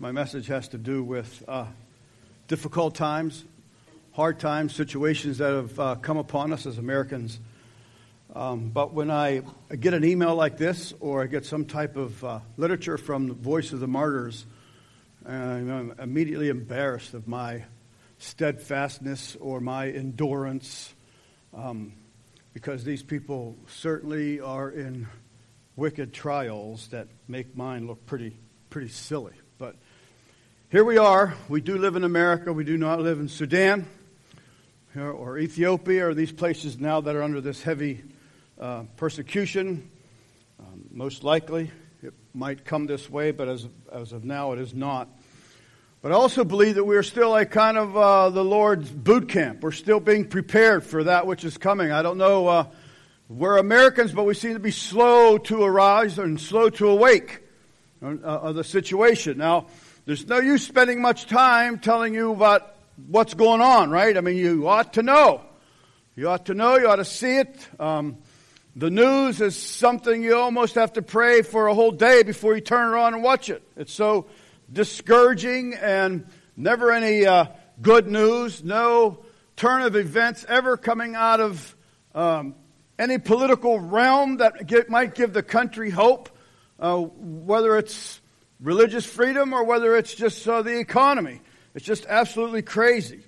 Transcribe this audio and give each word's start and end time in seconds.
My 0.00 0.12
message 0.12 0.46
has 0.46 0.66
to 0.68 0.78
do 0.78 1.04
with 1.04 1.44
uh, 1.46 1.66
difficult 2.48 2.94
times, 2.94 3.44
hard 4.12 4.40
times, 4.40 4.74
situations 4.74 5.36
that 5.38 5.52
have 5.52 5.78
uh, 5.78 5.94
come 5.96 6.16
upon 6.16 6.54
us 6.54 6.64
as 6.64 6.78
Americans. 6.78 7.38
Um, 8.34 8.70
but 8.70 8.94
when 8.94 9.10
I 9.10 9.42
get 9.78 9.92
an 9.92 10.02
email 10.02 10.34
like 10.34 10.56
this, 10.56 10.94
or 11.00 11.22
I 11.22 11.26
get 11.26 11.44
some 11.44 11.66
type 11.66 11.98
of 11.98 12.24
uh, 12.24 12.40
literature 12.56 12.96
from 12.96 13.28
the 13.28 13.34
Voice 13.34 13.74
of 13.74 13.80
the 13.80 13.86
Martyrs, 13.86 14.46
I'm 15.26 15.94
immediately 16.00 16.48
embarrassed 16.48 17.12
of 17.12 17.28
my 17.28 17.64
steadfastness 18.16 19.36
or 19.38 19.60
my 19.60 19.90
endurance, 19.90 20.94
um, 21.52 21.92
because 22.54 22.84
these 22.84 23.02
people 23.02 23.54
certainly 23.66 24.40
are 24.40 24.70
in 24.70 25.08
wicked 25.76 26.14
trials 26.14 26.88
that 26.88 27.08
make 27.28 27.54
mine 27.54 27.86
look 27.86 28.06
pretty, 28.06 28.38
pretty 28.70 28.88
silly. 28.88 29.34
Here 30.70 30.84
we 30.84 30.98
are. 30.98 31.34
We 31.48 31.60
do 31.60 31.78
live 31.78 31.96
in 31.96 32.04
America. 32.04 32.52
We 32.52 32.62
do 32.62 32.76
not 32.76 33.00
live 33.00 33.18
in 33.18 33.26
Sudan 33.26 33.88
or 34.96 35.36
Ethiopia 35.36 36.06
or 36.06 36.14
these 36.14 36.30
places 36.30 36.78
now 36.78 37.00
that 37.00 37.16
are 37.16 37.24
under 37.24 37.40
this 37.40 37.60
heavy 37.60 38.04
uh, 38.56 38.84
persecution. 38.96 39.90
Um, 40.60 40.84
most 40.92 41.24
likely, 41.24 41.72
it 42.04 42.14
might 42.34 42.64
come 42.64 42.86
this 42.86 43.10
way, 43.10 43.32
but 43.32 43.48
as, 43.48 43.66
as 43.90 44.12
of 44.12 44.24
now, 44.24 44.52
it 44.52 44.60
is 44.60 44.72
not. 44.72 45.08
But 46.02 46.12
I 46.12 46.14
also 46.14 46.44
believe 46.44 46.76
that 46.76 46.84
we 46.84 46.96
are 46.96 47.02
still 47.02 47.34
a 47.34 47.44
kind 47.44 47.76
of 47.76 47.96
uh, 47.96 48.30
the 48.30 48.44
Lord's 48.44 48.92
boot 48.92 49.28
camp. 49.28 49.64
We're 49.64 49.72
still 49.72 49.98
being 49.98 50.28
prepared 50.28 50.84
for 50.84 51.02
that 51.02 51.26
which 51.26 51.42
is 51.42 51.58
coming. 51.58 51.90
I 51.90 52.02
don't 52.02 52.16
know. 52.16 52.46
Uh, 52.46 52.66
we're 53.28 53.56
Americans, 53.56 54.12
but 54.12 54.22
we 54.22 54.34
seem 54.34 54.52
to 54.52 54.60
be 54.60 54.70
slow 54.70 55.36
to 55.36 55.64
arise 55.64 56.20
and 56.20 56.40
slow 56.40 56.70
to 56.70 56.90
awake 56.90 57.40
uh, 58.00 58.06
of 58.22 58.54
the 58.54 58.62
situation. 58.62 59.36
Now, 59.36 59.66
there's 60.10 60.26
no 60.26 60.40
use 60.40 60.66
spending 60.66 61.00
much 61.00 61.26
time 61.26 61.78
telling 61.78 62.14
you 62.14 62.32
about 62.32 62.74
what's 63.06 63.34
going 63.34 63.60
on, 63.60 63.90
right? 63.90 64.16
I 64.16 64.20
mean, 64.20 64.36
you 64.36 64.66
ought 64.66 64.94
to 64.94 65.04
know. 65.04 65.42
You 66.16 66.30
ought 66.30 66.46
to 66.46 66.54
know, 66.54 66.76
you 66.76 66.88
ought 66.88 66.96
to 66.96 67.04
see 67.04 67.36
it. 67.36 67.68
Um, 67.78 68.18
the 68.74 68.90
news 68.90 69.40
is 69.40 69.54
something 69.54 70.20
you 70.20 70.36
almost 70.36 70.74
have 70.74 70.94
to 70.94 71.02
pray 71.02 71.42
for 71.42 71.68
a 71.68 71.74
whole 71.74 71.92
day 71.92 72.24
before 72.24 72.56
you 72.56 72.60
turn 72.60 72.88
around 72.88 73.14
and 73.14 73.22
watch 73.22 73.50
it. 73.50 73.62
It's 73.76 73.92
so 73.92 74.26
discouraging 74.72 75.74
and 75.74 76.26
never 76.56 76.90
any 76.90 77.24
uh, 77.24 77.44
good 77.80 78.08
news, 78.08 78.64
no 78.64 79.24
turn 79.54 79.82
of 79.82 79.94
events 79.94 80.44
ever 80.48 80.76
coming 80.76 81.14
out 81.14 81.38
of 81.38 81.76
um, 82.16 82.56
any 82.98 83.18
political 83.18 83.78
realm 83.78 84.38
that 84.38 84.66
get, 84.66 84.90
might 84.90 85.14
give 85.14 85.32
the 85.32 85.44
country 85.44 85.90
hope, 85.90 86.36
uh, 86.80 86.96
whether 86.98 87.78
it's 87.78 88.20
religious 88.60 89.06
freedom 89.06 89.52
or 89.52 89.64
whether 89.64 89.96
it's 89.96 90.14
just 90.14 90.46
uh, 90.46 90.62
the 90.62 90.78
economy. 90.78 91.40
It's 91.74 91.84
just 91.84 92.06
absolutely 92.06 92.62
crazy. 92.62 93.22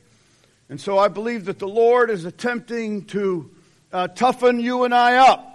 And 0.68 0.80
so 0.80 0.98
I 0.98 1.08
believe 1.08 1.46
that 1.46 1.58
the 1.58 1.68
Lord 1.68 2.10
is 2.10 2.24
attempting 2.24 3.04
to 3.06 3.50
uh, 3.92 4.08
toughen 4.08 4.60
you 4.60 4.84
and 4.84 4.94
I 4.94 5.16
up. 5.16 5.48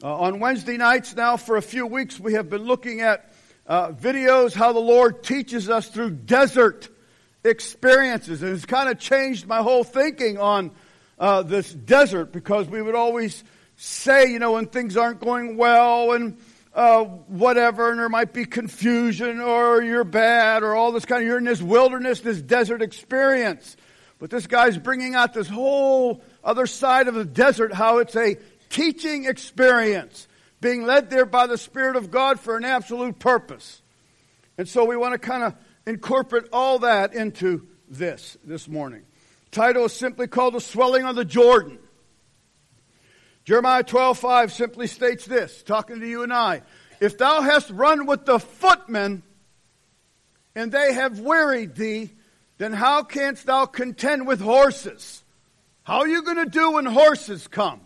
Uh, 0.00 0.14
on 0.14 0.38
Wednesday 0.38 0.76
nights 0.76 1.16
now, 1.16 1.36
for 1.36 1.56
a 1.56 1.62
few 1.62 1.84
weeks, 1.84 2.20
we 2.20 2.34
have 2.34 2.48
been 2.48 2.62
looking 2.62 3.00
at 3.00 3.32
uh, 3.66 3.90
videos 3.90 4.54
how 4.54 4.72
the 4.72 4.78
Lord 4.78 5.24
teaches 5.24 5.68
us 5.68 5.88
through 5.88 6.10
desert 6.10 6.88
experiences. 7.42 8.42
And 8.42 8.54
it's 8.54 8.64
kind 8.64 8.88
of 8.88 8.98
changed 8.98 9.46
my 9.46 9.58
whole 9.58 9.82
thinking 9.82 10.38
on 10.38 10.70
uh, 11.18 11.42
this 11.42 11.72
desert 11.72 12.32
because 12.32 12.68
we 12.68 12.80
would 12.80 12.94
always 12.94 13.42
say, 13.76 14.30
you 14.32 14.38
know, 14.38 14.52
when 14.52 14.66
things 14.66 14.96
aren't 14.96 15.20
going 15.20 15.56
well 15.56 16.12
and 16.12 16.38
uh, 16.78 17.02
whatever, 17.02 17.90
and 17.90 17.98
there 17.98 18.08
might 18.08 18.32
be 18.32 18.44
confusion, 18.44 19.40
or 19.40 19.82
you're 19.82 20.04
bad, 20.04 20.62
or 20.62 20.76
all 20.76 20.92
this 20.92 21.04
kind 21.04 21.22
of, 21.22 21.26
you're 21.26 21.38
in 21.38 21.42
this 21.42 21.60
wilderness, 21.60 22.20
this 22.20 22.40
desert 22.40 22.82
experience. 22.82 23.76
But 24.20 24.30
this 24.30 24.46
guy's 24.46 24.78
bringing 24.78 25.16
out 25.16 25.34
this 25.34 25.48
whole 25.48 26.22
other 26.44 26.68
side 26.68 27.08
of 27.08 27.14
the 27.14 27.24
desert, 27.24 27.72
how 27.72 27.98
it's 27.98 28.14
a 28.14 28.36
teaching 28.70 29.24
experience, 29.24 30.28
being 30.60 30.84
led 30.84 31.10
there 31.10 31.26
by 31.26 31.48
the 31.48 31.58
Spirit 31.58 31.96
of 31.96 32.12
God 32.12 32.38
for 32.38 32.56
an 32.56 32.64
absolute 32.64 33.18
purpose. 33.18 33.82
And 34.56 34.68
so 34.68 34.84
we 34.84 34.96
want 34.96 35.14
to 35.14 35.18
kind 35.18 35.42
of 35.42 35.54
incorporate 35.84 36.44
all 36.52 36.78
that 36.80 37.12
into 37.12 37.66
this 37.88 38.36
this 38.44 38.68
morning. 38.68 39.02
Title 39.50 39.86
is 39.86 39.92
simply 39.94 40.28
called 40.28 40.54
The 40.54 40.60
Swelling 40.60 41.04
of 41.06 41.16
the 41.16 41.24
Jordan. 41.24 41.80
Jeremiah 43.48 43.82
12, 43.82 44.18
5 44.18 44.52
simply 44.52 44.86
states 44.86 45.24
this, 45.24 45.62
talking 45.62 46.00
to 46.00 46.06
you 46.06 46.22
and 46.22 46.34
I. 46.34 46.60
If 47.00 47.16
thou 47.16 47.40
hast 47.40 47.70
run 47.70 48.04
with 48.04 48.26
the 48.26 48.38
footmen, 48.38 49.22
and 50.54 50.70
they 50.70 50.92
have 50.92 51.18
wearied 51.18 51.74
thee, 51.74 52.10
then 52.58 52.74
how 52.74 53.04
canst 53.04 53.46
thou 53.46 53.64
contend 53.64 54.26
with 54.26 54.42
horses? 54.42 55.24
How 55.82 56.00
are 56.00 56.06
you 56.06 56.24
going 56.24 56.36
to 56.36 56.44
do 56.44 56.72
when 56.72 56.84
horses 56.84 57.48
come? 57.48 57.80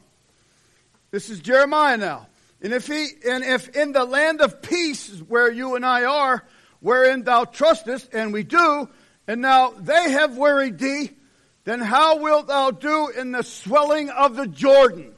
This 1.12 1.30
is 1.30 1.38
Jeremiah 1.38 1.96
now. 1.96 2.26
And 2.60 2.72
if 2.72 2.88
he, 2.88 3.06
and 3.24 3.44
if 3.44 3.68
in 3.68 3.92
the 3.92 4.04
land 4.04 4.40
of 4.40 4.62
peace 4.62 5.16
where 5.28 5.48
you 5.48 5.76
and 5.76 5.86
I 5.86 6.02
are, 6.06 6.44
wherein 6.80 7.22
thou 7.22 7.44
trustest, 7.44 8.08
and 8.12 8.32
we 8.32 8.42
do, 8.42 8.88
and 9.28 9.40
now 9.40 9.70
they 9.78 10.10
have 10.10 10.36
wearied 10.36 10.80
thee, 10.80 11.12
then 11.62 11.78
how 11.78 12.16
wilt 12.16 12.48
thou 12.48 12.72
do 12.72 13.10
in 13.16 13.30
the 13.30 13.44
swelling 13.44 14.10
of 14.10 14.34
the 14.34 14.48
Jordan? 14.48 15.14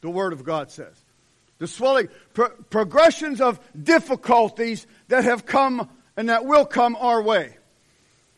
The 0.00 0.10
Word 0.10 0.32
of 0.32 0.44
God 0.44 0.70
says. 0.70 0.94
The 1.58 1.66
swelling, 1.66 2.08
pro- 2.32 2.48
progressions 2.48 3.40
of 3.40 3.60
difficulties 3.80 4.86
that 5.08 5.24
have 5.24 5.44
come 5.44 5.88
and 6.16 6.28
that 6.28 6.44
will 6.44 6.64
come 6.64 6.96
our 6.96 7.22
way. 7.22 7.56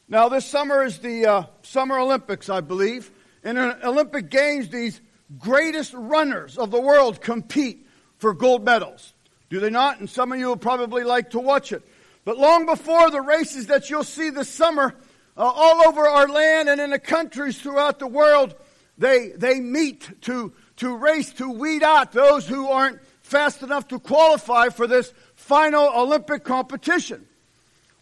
Now, 0.08 0.28
this 0.28 0.44
summer 0.44 0.84
is 0.84 0.98
the 0.98 1.26
uh, 1.26 1.42
Summer 1.62 1.98
Olympics, 1.98 2.50
I 2.50 2.60
believe. 2.60 3.10
In 3.44 3.56
Olympic 3.56 4.28
Games, 4.28 4.68
these 4.68 5.00
greatest 5.38 5.94
runners 5.94 6.58
of 6.58 6.70
the 6.70 6.80
world 6.80 7.20
compete 7.20 7.86
for 8.18 8.34
gold 8.34 8.64
medals. 8.64 9.14
Do 9.50 9.60
they 9.60 9.70
not? 9.70 10.00
And 10.00 10.08
some 10.08 10.32
of 10.32 10.38
you 10.38 10.48
will 10.48 10.56
probably 10.56 11.04
like 11.04 11.30
to 11.30 11.38
watch 11.38 11.72
it. 11.72 11.82
But 12.24 12.38
long 12.38 12.66
before 12.66 13.10
the 13.10 13.20
races 13.20 13.66
that 13.66 13.90
you'll 13.90 14.04
see 14.04 14.30
this 14.30 14.48
summer, 14.48 14.94
uh, 15.36 15.40
all 15.42 15.88
over 15.88 16.06
our 16.06 16.28
land 16.28 16.68
and 16.68 16.80
in 16.80 16.90
the 16.90 16.98
countries 16.98 17.60
throughout 17.60 17.98
the 17.98 18.06
world, 18.06 18.54
they, 18.98 19.30
they 19.30 19.60
meet 19.60 20.22
to 20.22 20.52
to 20.76 20.96
race 20.96 21.32
to 21.34 21.50
weed 21.50 21.82
out 21.82 22.12
those 22.12 22.46
who 22.46 22.68
aren't 22.68 23.00
fast 23.20 23.62
enough 23.62 23.88
to 23.88 23.98
qualify 23.98 24.68
for 24.68 24.86
this 24.86 25.12
final 25.34 25.88
Olympic 25.88 26.44
competition. 26.44 27.26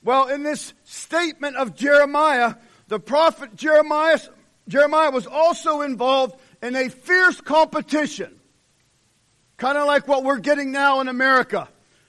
Well, 0.02 0.28
in 0.28 0.42
this 0.42 0.72
statement 0.84 1.56
of 1.56 1.74
Jeremiah, 1.74 2.54
the 2.88 2.98
prophet 2.98 3.54
Jeremiah, 3.54 4.18
Jeremiah 4.66 5.10
was 5.10 5.26
also 5.26 5.82
involved 5.82 6.40
in 6.62 6.74
a 6.74 6.88
fierce 6.88 7.40
competition. 7.40 8.40
Kind 9.56 9.76
of 9.76 9.86
like 9.86 10.08
what 10.08 10.24
we're 10.24 10.38
getting 10.38 10.72
now 10.72 11.00
in 11.00 11.08
America. 11.08 11.68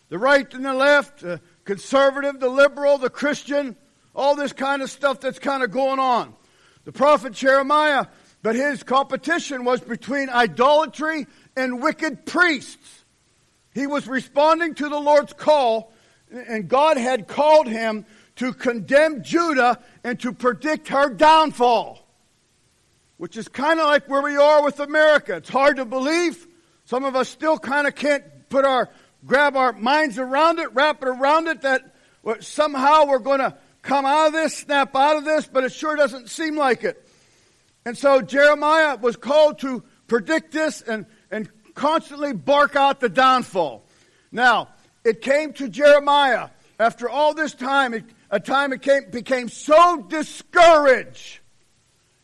The 0.10 0.18
right 0.18 0.52
and 0.54 0.66
the 0.66 0.74
left, 0.74 1.22
the 1.22 1.42
conservative, 1.66 2.40
the 2.40 2.50
liberal, 2.50 2.98
the 2.98 3.10
Christian, 3.10 3.76
all 4.16 4.36
this 4.36 4.54
kind 4.54 4.82
of 4.82 4.90
stuff 4.90 5.20
that's 5.20 5.40
kind 5.40 5.64
of 5.64 5.72
going 5.72 6.00
on. 6.00 6.34
The 6.86 6.92
prophet 6.92 7.34
Jeremiah 7.34 8.08
but 8.44 8.56
his 8.56 8.84
competition 8.84 9.64
was 9.66 9.82
between 9.82 10.30
idolatry 10.30 11.28
and 11.56 11.82
wicked 11.82 12.26
priests. 12.26 13.04
He 13.74 13.88
was 13.88 14.08
responding 14.08 14.76
to 14.76 14.90
the 14.90 15.00
Lord's 15.00 15.34
call, 15.34 15.94
and 16.32 16.68
God 16.68 16.98
had 16.98 17.28
called 17.28 17.68
him 17.68 18.06
to 18.38 18.54
condemn 18.54 19.24
Judah 19.24 19.80
and 20.04 20.20
to 20.22 20.34
predict 20.34 20.88
her 20.90 21.10
downfall. 21.10 22.00
Which 23.18 23.38
is 23.38 23.48
kind 23.48 23.80
of 23.80 23.86
like 23.86 24.10
where 24.10 24.24
we 24.24 24.36
are 24.36 24.64
with 24.64 24.80
America. 24.80 25.36
It's 25.36 25.50
hard 25.50 25.78
to 25.78 25.86
believe. 25.86 26.48
Some 26.86 27.06
of 27.06 27.16
us 27.16 27.30
still 27.30 27.60
kind 27.60 27.86
of 27.86 27.94
can't 27.94 28.24
put 28.50 28.66
our, 28.66 28.90
grab 29.26 29.56
our 29.56 29.74
minds 29.74 30.18
around 30.18 30.58
it, 30.58 30.74
wrap 30.74 31.04
it 31.04 31.08
around 31.08 31.48
it 31.48 31.62
that 31.62 31.94
somehow 32.40 33.06
we're 33.06 33.20
going 33.20 33.40
to 33.40 33.56
come 33.84 34.06
out 34.06 34.28
of 34.28 34.34
this, 34.34 34.58
snap 34.58 34.96
out 34.96 35.18
of 35.18 35.26
this, 35.26 35.46
but 35.48 35.64
it 35.64 35.72
sure 35.72 35.96
doesn't 35.96 36.30
seem 36.30 36.56
like 36.56 36.84
it. 36.84 37.08
And 37.86 37.98
so 37.98 38.22
Jeremiah 38.22 38.98
was 38.98 39.16
called 39.16 39.60
to 39.60 39.84
predict 40.08 40.52
this 40.52 40.82
and, 40.82 41.06
and 41.32 41.50
constantly 41.74 42.34
bark 42.34 42.76
out 42.76 43.00
the 43.00 43.10
downfall. 43.10 43.86
Now, 44.32 44.70
it 45.04 45.22
came 45.22 45.54
to 45.54 45.68
Jeremiah 45.68 46.50
after 46.80 47.10
all 47.10 47.34
this 47.34 47.54
time, 47.54 47.94
it, 47.94 48.06
a 48.32 48.40
time 48.40 48.74
it 48.74 48.82
came, 48.82 49.10
became 49.12 49.50
so 49.50 50.04
discouraged. 50.10 51.40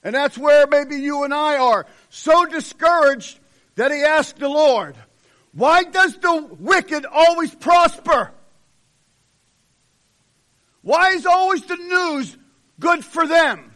And 0.03 0.15
that's 0.15 0.37
where 0.37 0.65
maybe 0.67 0.95
you 0.95 1.23
and 1.23 1.33
I 1.33 1.57
are. 1.57 1.85
So 2.09 2.45
discouraged 2.45 3.39
that 3.75 3.91
he 3.91 4.01
asked 4.01 4.39
the 4.39 4.49
Lord, 4.49 4.95
Why 5.53 5.83
does 5.83 6.17
the 6.17 6.55
wicked 6.59 7.05
always 7.05 7.53
prosper? 7.53 8.31
Why 10.81 11.11
is 11.11 11.25
always 11.25 11.63
the 11.65 11.75
news 11.75 12.37
good 12.79 13.03
for 13.03 13.27
them? 13.27 13.66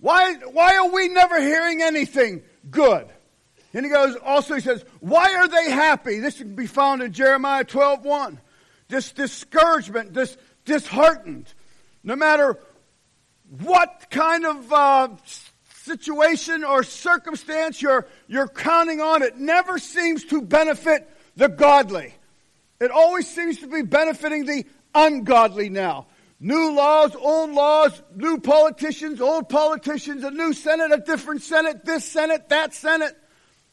Why, 0.00 0.34
why 0.34 0.76
are 0.76 0.90
we 0.90 1.08
never 1.08 1.40
hearing 1.40 1.82
anything 1.82 2.42
good? 2.70 3.06
And 3.72 3.84
he 3.84 3.90
goes, 3.90 4.16
also 4.16 4.54
he 4.54 4.60
says, 4.60 4.84
why 5.00 5.34
are 5.34 5.48
they 5.48 5.70
happy? 5.70 6.18
This 6.18 6.38
can 6.38 6.54
be 6.54 6.66
found 6.66 7.02
in 7.02 7.12
Jeremiah 7.12 7.64
12, 7.64 8.04
1. 8.04 8.40
This 8.88 9.12
discouragement, 9.12 10.12
this, 10.12 10.36
disheartened, 10.64 11.52
no 12.02 12.16
matter 12.16 12.58
what 13.62 14.06
kind 14.10 14.44
of 14.44 14.72
uh, 14.72 15.08
situation 15.84 16.64
or 16.64 16.82
circumstance 16.82 17.80
you're, 17.80 18.06
you're 18.26 18.48
counting 18.48 19.00
on, 19.00 19.22
it 19.22 19.36
never 19.36 19.78
seems 19.78 20.24
to 20.26 20.42
benefit 20.42 21.08
the 21.36 21.48
godly. 21.48 22.14
It 22.80 22.90
always 22.90 23.28
seems 23.28 23.58
to 23.58 23.66
be 23.66 23.82
benefiting 23.82 24.46
the 24.46 24.64
ungodly 24.94 25.68
now. 25.68 26.06
New 26.42 26.72
laws, 26.72 27.14
old 27.14 27.50
laws, 27.50 28.02
new 28.16 28.38
politicians, 28.38 29.20
old 29.20 29.50
politicians, 29.50 30.24
a 30.24 30.30
new 30.30 30.54
Senate, 30.54 30.90
a 30.90 30.96
different 30.96 31.42
Senate, 31.42 31.84
this 31.84 32.04
Senate, 32.04 32.48
that 32.48 32.74
Senate. 32.74 33.14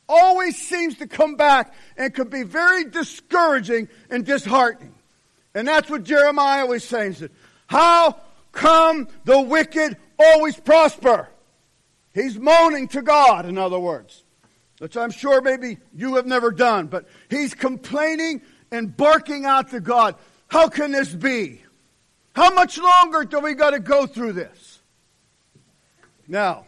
Always 0.09 0.57
seems 0.57 0.97
to 0.97 1.07
come 1.07 1.35
back 1.35 1.73
and 1.97 2.13
could 2.13 2.29
be 2.29 2.43
very 2.43 2.85
discouraging 2.85 3.89
and 4.09 4.25
disheartening. 4.25 4.93
And 5.53 5.67
that's 5.67 5.89
what 5.89 6.03
Jeremiah 6.03 6.65
was 6.65 6.83
saying. 6.83 7.29
How 7.67 8.17
come 8.51 9.07
the 9.25 9.41
wicked 9.41 9.97
always 10.17 10.57
prosper? 10.57 11.27
He's 12.13 12.37
moaning 12.37 12.87
to 12.89 13.01
God, 13.01 13.45
in 13.45 13.57
other 13.57 13.79
words, 13.79 14.23
which 14.79 14.95
I'm 14.95 15.11
sure 15.11 15.41
maybe 15.41 15.77
you 15.93 16.15
have 16.15 16.25
never 16.25 16.51
done, 16.51 16.87
but 16.87 17.05
he's 17.29 17.53
complaining 17.53 18.41
and 18.71 18.95
barking 18.95 19.45
out 19.45 19.71
to 19.71 19.79
God, 19.79 20.15
How 20.47 20.67
can 20.67 20.91
this 20.91 21.13
be? 21.13 21.61
How 22.37 22.53
much 22.53 22.77
longer 22.77 23.23
do 23.23 23.39
we 23.39 23.55
got 23.55 23.71
to 23.71 23.79
go 23.79 24.05
through 24.05 24.33
this? 24.33 24.79
Now, 26.27 26.67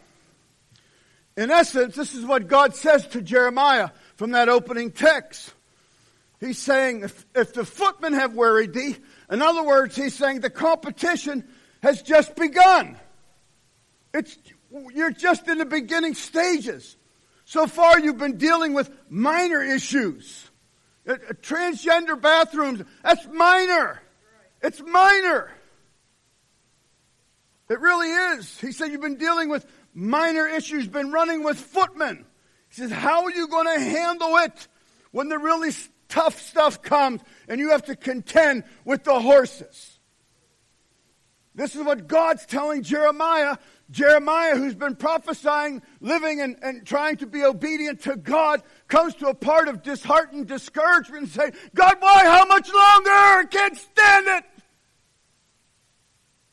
in 1.36 1.52
essence, 1.52 1.94
this 1.94 2.12
is 2.12 2.24
what 2.24 2.48
God 2.48 2.74
says 2.74 3.06
to 3.06 3.22
Jeremiah 3.22 3.90
from 4.16 4.32
that 4.32 4.48
opening 4.48 4.90
text. 4.90 5.54
He's 6.40 6.58
saying, 6.58 7.04
if, 7.04 7.24
if 7.36 7.52
the 7.52 7.64
footmen 7.64 8.14
have 8.14 8.34
worried 8.34 8.72
thee, 8.72 8.96
in 9.30 9.42
other 9.42 9.62
words, 9.62 9.94
he's 9.94 10.12
saying 10.12 10.40
the 10.40 10.50
competition 10.50 11.46
has 11.84 12.02
just 12.02 12.34
begun. 12.34 12.96
It's, 14.12 14.36
you're 14.92 15.12
just 15.12 15.46
in 15.46 15.58
the 15.58 15.66
beginning 15.66 16.14
stages. 16.14 16.96
So 17.44 17.68
far, 17.68 18.00
you've 18.00 18.18
been 18.18 18.38
dealing 18.38 18.74
with 18.74 18.90
minor 19.08 19.62
issues. 19.62 20.50
Uh, 21.08 21.12
uh, 21.12 21.32
transgender 21.34 22.20
bathrooms, 22.20 22.82
that's 23.04 23.24
minor. 23.28 24.02
It's 24.62 24.82
minor. 24.82 25.52
It 27.70 27.80
really 27.80 28.08
is. 28.08 28.58
He 28.60 28.72
said, 28.72 28.90
You've 28.90 29.00
been 29.00 29.16
dealing 29.16 29.48
with 29.48 29.64
minor 29.94 30.46
issues, 30.46 30.88
been 30.88 31.12
running 31.12 31.44
with 31.44 31.58
footmen. 31.58 32.26
He 32.68 32.74
says, 32.74 32.90
How 32.90 33.22
are 33.22 33.30
you 33.30 33.46
going 33.46 33.66
to 33.72 33.80
handle 33.80 34.36
it 34.38 34.68
when 35.12 35.28
the 35.28 35.38
really 35.38 35.70
tough 36.08 36.40
stuff 36.42 36.82
comes 36.82 37.22
and 37.48 37.60
you 37.60 37.70
have 37.70 37.84
to 37.84 37.94
contend 37.94 38.64
with 38.84 39.04
the 39.04 39.18
horses? 39.20 39.98
This 41.54 41.76
is 41.76 41.82
what 41.84 42.08
God's 42.08 42.44
telling 42.44 42.82
Jeremiah 42.82 43.56
Jeremiah, 43.90 44.56
who's 44.56 44.74
been 44.74 44.94
prophesying, 44.94 45.82
living, 46.00 46.40
and, 46.40 46.56
and 46.62 46.86
trying 46.86 47.16
to 47.16 47.26
be 47.26 47.42
obedient 47.42 48.02
to 48.02 48.14
God, 48.16 48.62
comes 48.86 49.14
to 49.16 49.28
a 49.28 49.34
part 49.34 49.66
of 49.66 49.82
disheartened 49.82 50.46
discouragement 50.46 51.22
and 51.24 51.28
say, 51.28 51.52
God, 51.74 51.96
why? 51.98 52.24
How 52.24 52.44
much 52.44 52.72
longer? 52.72 53.10
I 53.10 53.44
can't 53.50 53.76
stand 53.76 54.26
it. 54.28 54.44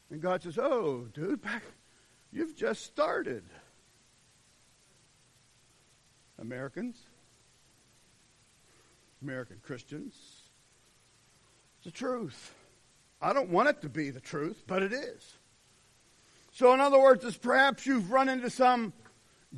And 0.09 0.21
God 0.21 0.43
says, 0.43 0.57
Oh, 0.57 1.07
dude, 1.13 1.41
back, 1.41 1.63
you've 2.31 2.55
just 2.55 2.83
started. 2.83 3.43
Americans, 6.39 6.97
American 9.21 9.57
Christians, 9.63 10.15
it's 11.77 11.85
the 11.85 11.91
truth. 11.91 12.53
I 13.21 13.33
don't 13.33 13.49
want 13.49 13.69
it 13.69 13.81
to 13.81 13.89
be 13.89 14.11
the 14.11 14.19
truth, 14.19 14.63
but 14.67 14.83
it 14.83 14.93
is. 14.93 15.37
So, 16.51 16.73
in 16.73 16.79
other 16.79 16.99
words, 16.99 17.25
it's 17.25 17.37
perhaps 17.37 17.85
you've 17.85 18.11
run 18.11 18.29
into 18.29 18.49
some 18.49 18.93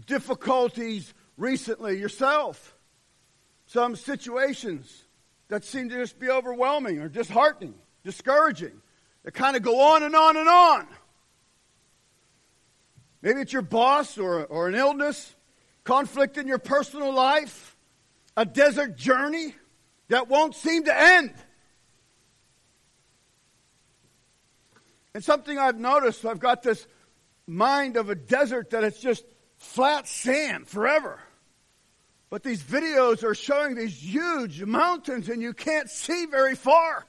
difficulties 0.06 1.14
recently 1.38 1.98
yourself, 1.98 2.76
some 3.66 3.96
situations 3.96 5.06
that 5.50 5.64
seem 5.64 5.90
to 5.90 5.96
just 5.96 6.20
be 6.20 6.30
overwhelming 6.30 7.00
or 7.00 7.10
disheartening, 7.10 7.76
discouraging, 8.04 8.82
that 9.24 9.34
kind 9.34 9.56
of 9.56 9.62
go 9.62 9.80
on 9.80 10.04
and 10.04 10.16
on 10.16 10.38
and 10.38 10.48
on. 10.48 10.88
Maybe 13.22 13.42
it's 13.42 13.54
your 13.54 13.62
boss 13.62 14.18
or, 14.18 14.46
or 14.46 14.70
an 14.70 14.76
illness, 14.76 15.36
conflict 15.84 16.38
in 16.38 16.48
your 16.48 16.60
personal 16.60 17.14
life, 17.14 17.76
a 18.38 18.46
desert 18.46 18.96
journey 18.96 19.56
that 20.08 20.30
won't 20.30 20.56
seem 20.56 20.86
to 20.86 20.98
end. 20.98 21.34
And 25.14 25.24
something 25.24 25.58
I've 25.58 25.80
noticed, 25.80 26.26
I've 26.26 26.40
got 26.40 26.64
this 26.64 26.88
mind 27.46 27.98
of 27.98 28.10
a 28.10 28.16
desert 28.16 28.70
that 28.70 28.84
it's 28.84 29.00
just 29.00 29.26
flat 29.58 30.08
sand 30.08 30.68
forever. 30.68 31.20
But 32.30 32.44
these 32.44 32.62
videos 32.62 33.24
are 33.24 33.34
showing 33.34 33.76
these 33.76 34.02
huge 34.02 34.64
mountains 34.64 35.30
and 35.30 35.42
you 35.42 35.54
can't 35.54 35.90
see 35.90 36.26
very 36.28 36.56
far. 36.56 37.06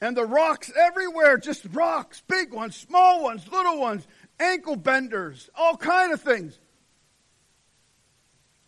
And 0.00 0.16
the 0.16 0.24
rocks 0.24 0.72
everywhere, 0.74 1.36
just 1.36 1.66
rocks, 1.72 2.22
big 2.26 2.52
ones, 2.54 2.74
small 2.74 3.22
ones, 3.22 3.46
little 3.48 3.78
ones, 3.78 4.06
ankle 4.38 4.76
benders, 4.76 5.50
all 5.54 5.76
kind 5.76 6.12
of 6.12 6.20
things. 6.20 6.58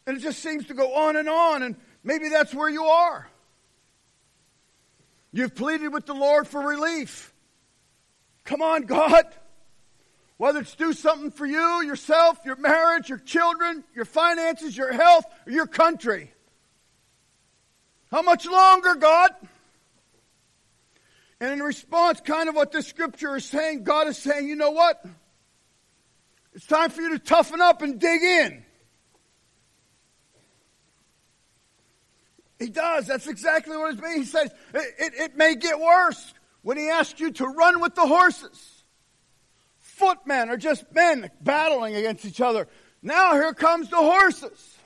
And 0.06 0.16
it 0.16 0.20
just 0.20 0.40
seems 0.40 0.66
to 0.66 0.74
go 0.74 0.94
on 0.94 1.16
and 1.16 1.28
on, 1.28 1.62
and 1.62 1.76
maybe 2.04 2.28
that's 2.28 2.52
where 2.52 2.68
you 2.68 2.84
are. 2.84 3.28
You've 5.32 5.54
pleaded 5.54 5.92
with 5.92 6.04
the 6.04 6.14
Lord 6.14 6.46
for 6.46 6.60
relief. 6.60 7.32
Come 8.44 8.60
on, 8.60 8.82
God. 8.82 9.24
Whether 10.36 10.60
it's 10.60 10.74
do 10.74 10.92
something 10.92 11.30
for 11.30 11.46
you, 11.46 11.82
yourself, 11.82 12.40
your 12.44 12.56
marriage, 12.56 13.08
your 13.08 13.18
children, 13.18 13.84
your 13.94 14.04
finances, 14.04 14.76
your 14.76 14.92
health, 14.92 15.24
or 15.46 15.52
your 15.52 15.66
country. 15.66 16.32
How 18.10 18.20
much 18.22 18.44
longer, 18.44 18.96
God? 18.96 19.30
And 21.42 21.50
in 21.50 21.60
response, 21.60 22.20
kind 22.20 22.48
of 22.48 22.54
what 22.54 22.70
this 22.70 22.86
scripture 22.86 23.34
is 23.34 23.44
saying, 23.44 23.82
God 23.82 24.06
is 24.06 24.16
saying, 24.16 24.46
you 24.46 24.54
know 24.54 24.70
what? 24.70 25.04
It's 26.54 26.66
time 26.66 26.88
for 26.88 27.02
you 27.02 27.10
to 27.10 27.18
toughen 27.18 27.60
up 27.60 27.82
and 27.82 27.98
dig 27.98 28.22
in. 28.22 28.64
He 32.60 32.68
does. 32.68 33.08
That's 33.08 33.26
exactly 33.26 33.76
what 33.76 33.92
it's 33.92 34.00
mean. 34.00 34.18
He 34.18 34.24
says 34.24 34.54
it, 34.72 34.94
it, 35.00 35.14
it 35.14 35.36
may 35.36 35.56
get 35.56 35.80
worse 35.80 36.32
when 36.62 36.76
he 36.76 36.88
asks 36.88 37.18
you 37.18 37.32
to 37.32 37.46
run 37.46 37.80
with 37.80 37.96
the 37.96 38.06
horses. 38.06 38.84
Footmen 39.80 40.48
are 40.48 40.56
just 40.56 40.84
men 40.92 41.28
battling 41.40 41.96
against 41.96 42.24
each 42.24 42.40
other. 42.40 42.68
Now 43.02 43.32
here 43.32 43.52
comes 43.52 43.88
the 43.88 43.96
horses. 43.96 44.78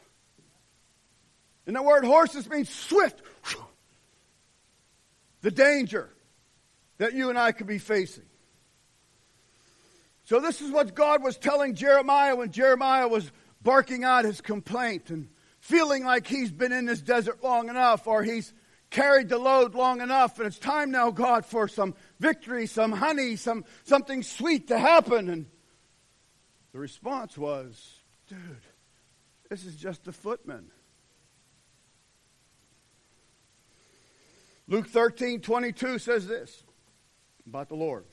And 1.67 1.77
the 1.77 1.83
word 1.83 2.07
horses 2.07 2.49
means 2.49 2.71
swift. 2.71 3.21
The 5.43 5.51
danger 5.51 6.16
that 6.99 7.15
you 7.15 7.31
and 7.31 7.39
I 7.39 7.53
could 7.53 7.67
be 7.67 7.79
facing. 7.79 8.25
So 10.25 10.41
this 10.41 10.61
is 10.61 10.71
what 10.71 10.95
God 10.95 11.23
was 11.23 11.39
telling 11.39 11.75
Jeremiah 11.75 12.35
when 12.35 12.51
Jeremiah 12.51 13.07
was 13.07 13.31
barking 13.63 14.05
out 14.05 14.25
his 14.25 14.41
complaint 14.41 15.11
and 15.11 15.29
feeling 15.61 16.05
like 16.05 16.27
he's 16.27 16.51
been 16.51 16.73
in 16.73 16.85
this 16.85 17.01
desert 17.01 17.43
long 17.43 17.69
enough 17.69 18.07
or 18.07 18.23
he's 18.23 18.53
carried 18.91 19.29
the 19.29 19.39
load 19.39 19.75
long 19.75 20.01
enough 20.01 20.39
and 20.39 20.47
it's 20.47 20.59
time 20.59 20.93
now 20.93 21.11
god 21.11 21.45
for 21.45 21.67
some 21.67 21.95
victory 22.21 22.67
some 22.67 22.93
honey 22.93 23.35
some 23.35 23.65
something 23.83 24.23
sweet 24.23 24.69
to 24.69 24.79
happen 24.79 25.29
and 25.29 25.47
the 26.73 26.79
response 26.79 27.37
was 27.37 28.01
dude 28.29 28.39
this 29.51 29.65
is 29.65 29.75
just 29.75 30.05
the 30.05 30.13
footman 30.13 30.71
luke 34.69 34.87
13 34.87 35.41
22 35.41 35.99
says 35.99 36.29
this 36.29 36.63
about 37.47 37.69
the 37.69 37.75
lord 37.75 38.05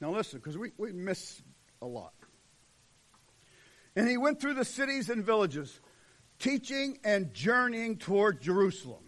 now 0.00 0.10
listen 0.10 0.38
because 0.38 0.56
we, 0.56 0.70
we 0.78 0.92
miss 0.92 1.42
a 1.82 1.86
lot 1.86 2.12
and 3.96 4.08
he 4.08 4.16
went 4.16 4.40
through 4.40 4.54
the 4.54 4.64
cities 4.64 5.10
and 5.10 5.24
villages 5.24 5.80
teaching 6.40 6.98
and 7.04 7.32
journeying 7.32 7.98
toward 7.98 8.40
Jerusalem. 8.40 9.04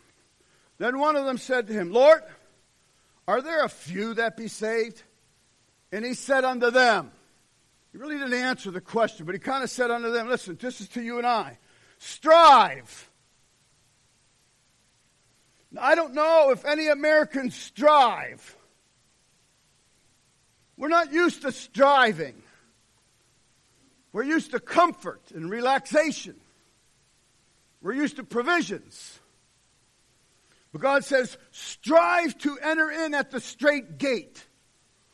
Then 0.79 0.99
one 0.99 1.17
of 1.17 1.25
them 1.25 1.38
said 1.38 1.67
to 1.67 1.73
him, 1.73 1.93
Lord, 1.93 2.23
are 3.26 3.41
there 3.41 3.64
a 3.64 3.69
few 3.69 4.14
that 4.14 4.37
be 4.37 4.49
saved? 4.49 5.02
And 5.91 6.05
he 6.05 6.14
said 6.14 6.45
unto 6.45 6.71
them, 6.71 7.11
he 7.91 7.99
really 7.99 8.17
didn't 8.17 8.35
answer 8.35 8.71
the 8.71 8.81
question, 8.81 9.26
but 9.26 9.35
he 9.35 9.38
kind 9.38 9.62
of 9.62 9.71
said 9.71 9.91
unto 9.91 10.11
them, 10.11 10.29
Listen, 10.29 10.57
this 10.61 10.81
is 10.81 10.88
to 10.91 11.02
you 11.02 11.19
and 11.19 11.26
I. 11.26 11.59
Strive. 11.99 13.11
Now, 15.71 15.83
I 15.83 15.95
don't 15.95 16.14
know 16.14 16.50
if 16.52 16.64
any 16.64 16.88
Americans 16.88 17.55
strive. 17.55 18.57
We're 20.76 20.88
not 20.88 21.12
used 21.12 21.43
to 21.43 21.52
striving. 21.52 22.35
We're 24.12 24.25
used 24.25 24.50
to 24.50 24.61
comfort 24.61 25.23
and 25.35 25.50
relaxation. 25.50 26.37
We're 27.81 27.95
used 27.95 28.17
to 28.17 28.25
provisions. 28.25 29.19
But 30.73 30.81
God 30.81 31.05
says, 31.05 31.37
strive 31.50 32.38
to 32.38 32.59
enter 32.59 32.91
in 32.91 33.14
at 33.14 33.31
the 33.31 33.41
strait 33.41 33.99
gate. 33.99 34.45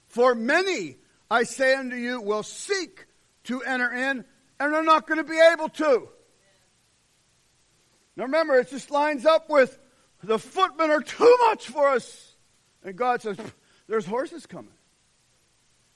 For 0.07 0.35
many, 0.35 0.97
I 1.31 1.43
say 1.43 1.75
unto 1.75 1.97
you, 1.97 2.21
will 2.21 2.43
seek 2.43 3.07
to 3.45 3.63
enter 3.63 3.93
in 3.93 4.25
and 4.61 4.75
are 4.75 4.83
not 4.83 5.07
going 5.07 5.19
to 5.19 5.25
be 5.25 5.41
able 5.53 5.69
to. 5.69 6.09
Now 8.17 8.25
remember, 8.25 8.59
it 8.59 8.71
just 8.71 8.91
lines 8.91 9.27
up 9.27 9.49
with 9.49 9.79
the 10.23 10.39
footmen 10.39 10.91
are 10.91 11.01
too 11.01 11.37
much 11.47 11.67
for 11.67 11.89
us. 11.89 12.35
And 12.85 12.97
God 12.97 13.23
says, 13.23 13.37
there's 13.89 14.07
horses 14.07 14.47
coming. 14.47 14.73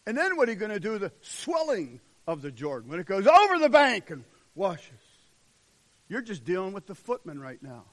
And 0.06 0.16
then 0.16 0.36
what 0.36 0.48
are 0.48 0.52
you 0.52 0.58
going 0.58 0.72
to 0.72 0.80
do? 0.80 0.98
The 0.98 1.12
swelling 1.20 2.00
of 2.26 2.42
the 2.42 2.50
Jordan 2.50 2.90
when 2.90 3.00
it 3.00 3.06
goes 3.06 3.26
over 3.26 3.58
the 3.58 3.68
bank 3.68 4.10
and 4.10 4.24
washes. 4.54 4.90
You're 6.08 6.22
just 6.22 6.44
dealing 6.44 6.72
with 6.72 6.86
the 6.86 6.94
footmen 6.94 7.40
right 7.40 7.62
now. 7.62 7.84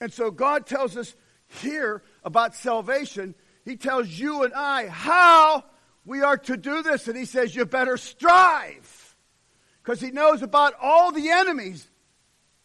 And 0.00 0.12
so 0.12 0.30
God 0.30 0.66
tells 0.66 0.96
us 0.96 1.14
here 1.46 2.02
about 2.24 2.54
salvation. 2.54 3.34
He 3.64 3.76
tells 3.76 4.08
you 4.08 4.44
and 4.44 4.52
I 4.54 4.88
how 4.88 5.64
we 6.04 6.22
are 6.22 6.38
to 6.38 6.56
do 6.56 6.82
this. 6.82 7.06
And 7.08 7.16
He 7.16 7.24
says, 7.24 7.54
you 7.54 7.64
better 7.66 7.96
strive. 7.96 9.16
Because 9.82 10.00
He 10.00 10.10
knows 10.10 10.42
about 10.42 10.74
all 10.80 11.12
the 11.12 11.28
enemies 11.30 11.86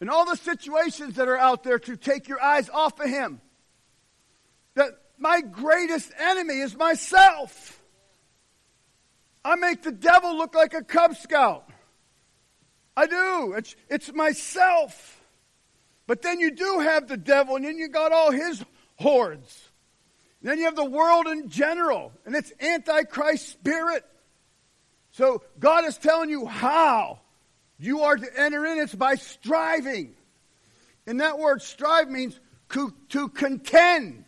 and 0.00 0.08
all 0.08 0.24
the 0.24 0.36
situations 0.36 1.16
that 1.16 1.28
are 1.28 1.38
out 1.38 1.62
there 1.62 1.78
to 1.78 1.96
take 1.96 2.28
your 2.28 2.42
eyes 2.42 2.68
off 2.70 2.98
of 3.00 3.08
Him. 3.08 3.40
That 4.74 4.92
my 5.18 5.40
greatest 5.40 6.10
enemy 6.18 6.60
is 6.60 6.76
myself. 6.76 7.77
I 9.48 9.54
make 9.54 9.82
the 9.82 9.92
devil 9.92 10.36
look 10.36 10.54
like 10.54 10.74
a 10.74 10.84
Cub 10.84 11.16
Scout. 11.16 11.70
I 12.94 13.06
do. 13.06 13.54
It's, 13.56 13.74
it's 13.88 14.12
myself. 14.12 15.22
But 16.06 16.20
then 16.20 16.38
you 16.38 16.50
do 16.50 16.80
have 16.80 17.08
the 17.08 17.16
devil, 17.16 17.56
and 17.56 17.64
then 17.64 17.78
you 17.78 17.88
got 17.88 18.12
all 18.12 18.30
his 18.30 18.62
hordes. 18.96 19.70
And 20.42 20.50
then 20.50 20.58
you 20.58 20.64
have 20.66 20.76
the 20.76 20.84
world 20.84 21.28
in 21.28 21.48
general, 21.48 22.12
and 22.26 22.34
it's 22.36 22.52
antichrist 22.60 23.48
spirit. 23.48 24.04
So 25.12 25.42
God 25.58 25.86
is 25.86 25.96
telling 25.96 26.28
you 26.28 26.44
how 26.44 27.20
you 27.78 28.02
are 28.02 28.16
to 28.16 28.40
enter 28.40 28.66
in. 28.66 28.78
It's 28.78 28.94
by 28.94 29.14
striving. 29.14 30.14
And 31.06 31.22
that 31.22 31.38
word 31.38 31.62
strive 31.62 32.10
means 32.10 32.38
to 33.08 33.28
contend. 33.30 34.26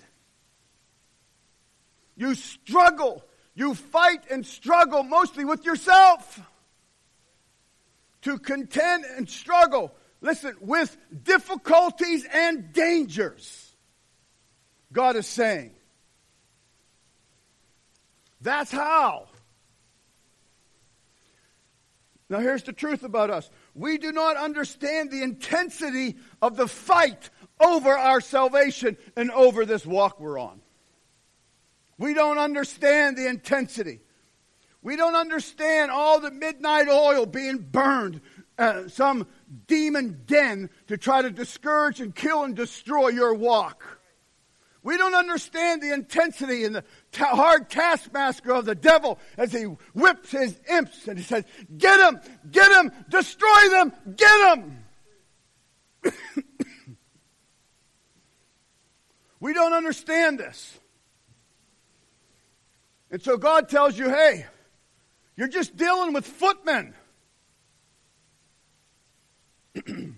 You 2.16 2.34
struggle. 2.34 3.22
You 3.54 3.74
fight 3.74 4.24
and 4.30 4.46
struggle 4.46 5.02
mostly 5.02 5.44
with 5.44 5.64
yourself. 5.64 6.40
To 8.22 8.38
contend 8.38 9.04
and 9.16 9.28
struggle 9.28 9.94
listen, 10.20 10.56
with 10.60 10.96
difficulties 11.22 12.26
and 12.32 12.72
dangers. 12.72 13.74
God 14.92 15.16
is 15.16 15.26
saying. 15.26 15.72
That's 18.40 18.70
how. 18.70 19.28
Now, 22.28 22.38
here's 22.38 22.62
the 22.62 22.72
truth 22.72 23.02
about 23.02 23.30
us 23.30 23.50
we 23.74 23.98
do 23.98 24.12
not 24.12 24.36
understand 24.36 25.10
the 25.10 25.22
intensity 25.22 26.16
of 26.40 26.56
the 26.56 26.68
fight 26.68 27.30
over 27.58 27.90
our 27.90 28.20
salvation 28.20 28.96
and 29.16 29.30
over 29.30 29.66
this 29.66 29.84
walk 29.84 30.20
we're 30.20 30.38
on. 30.38 30.60
We 32.00 32.14
don't 32.14 32.38
understand 32.38 33.18
the 33.18 33.28
intensity. 33.28 34.00
We 34.80 34.96
don't 34.96 35.14
understand 35.14 35.90
all 35.90 36.18
the 36.18 36.30
midnight 36.30 36.88
oil 36.88 37.26
being 37.26 37.58
burned, 37.58 38.22
uh, 38.56 38.88
some 38.88 39.26
demon 39.66 40.22
den 40.24 40.70
to 40.86 40.96
try 40.96 41.20
to 41.20 41.30
discourage 41.30 42.00
and 42.00 42.14
kill 42.14 42.42
and 42.44 42.56
destroy 42.56 43.08
your 43.08 43.34
walk. 43.34 44.00
We 44.82 44.96
don't 44.96 45.14
understand 45.14 45.82
the 45.82 45.92
intensity 45.92 46.64
and 46.64 46.76
the 46.76 46.84
ta- 47.12 47.36
hard 47.36 47.68
taskmaster 47.68 48.50
of 48.54 48.64
the 48.64 48.74
devil 48.74 49.18
as 49.36 49.52
he 49.52 49.64
whips 49.64 50.30
his 50.30 50.58
imps 50.70 51.06
and 51.06 51.18
he 51.18 51.24
says, 51.24 51.44
Get 51.76 51.98
them, 51.98 52.18
get 52.50 52.70
them, 52.70 52.92
destroy 53.10 53.68
them, 53.68 53.92
get 54.16 54.56
them. 56.02 56.14
we 59.38 59.52
don't 59.52 59.74
understand 59.74 60.38
this. 60.38 60.78
And 63.10 63.20
so 63.22 63.36
God 63.36 63.68
tells 63.68 63.98
you, 63.98 64.08
hey, 64.08 64.46
you're 65.36 65.48
just 65.48 65.76
dealing 65.76 66.12
with 66.12 66.24
footmen. 66.26 66.94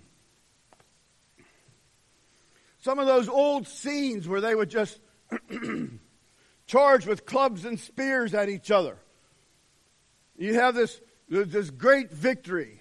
Some 2.81 2.99
of 2.99 3.07
those 3.07 3.29
old 3.29 3.69
scenes 3.69 4.27
where 4.29 4.41
they 4.41 4.55
would 4.55 4.69
just 4.69 4.99
charge 6.67 7.07
with 7.07 7.25
clubs 7.25 7.65
and 7.65 7.79
spears 7.79 8.35
at 8.35 8.49
each 8.49 8.71
other. 8.71 8.99
You 10.37 10.55
have 10.55 10.75
this, 10.75 11.01
this 11.29 11.71
great 11.71 12.11
victory. 12.11 12.81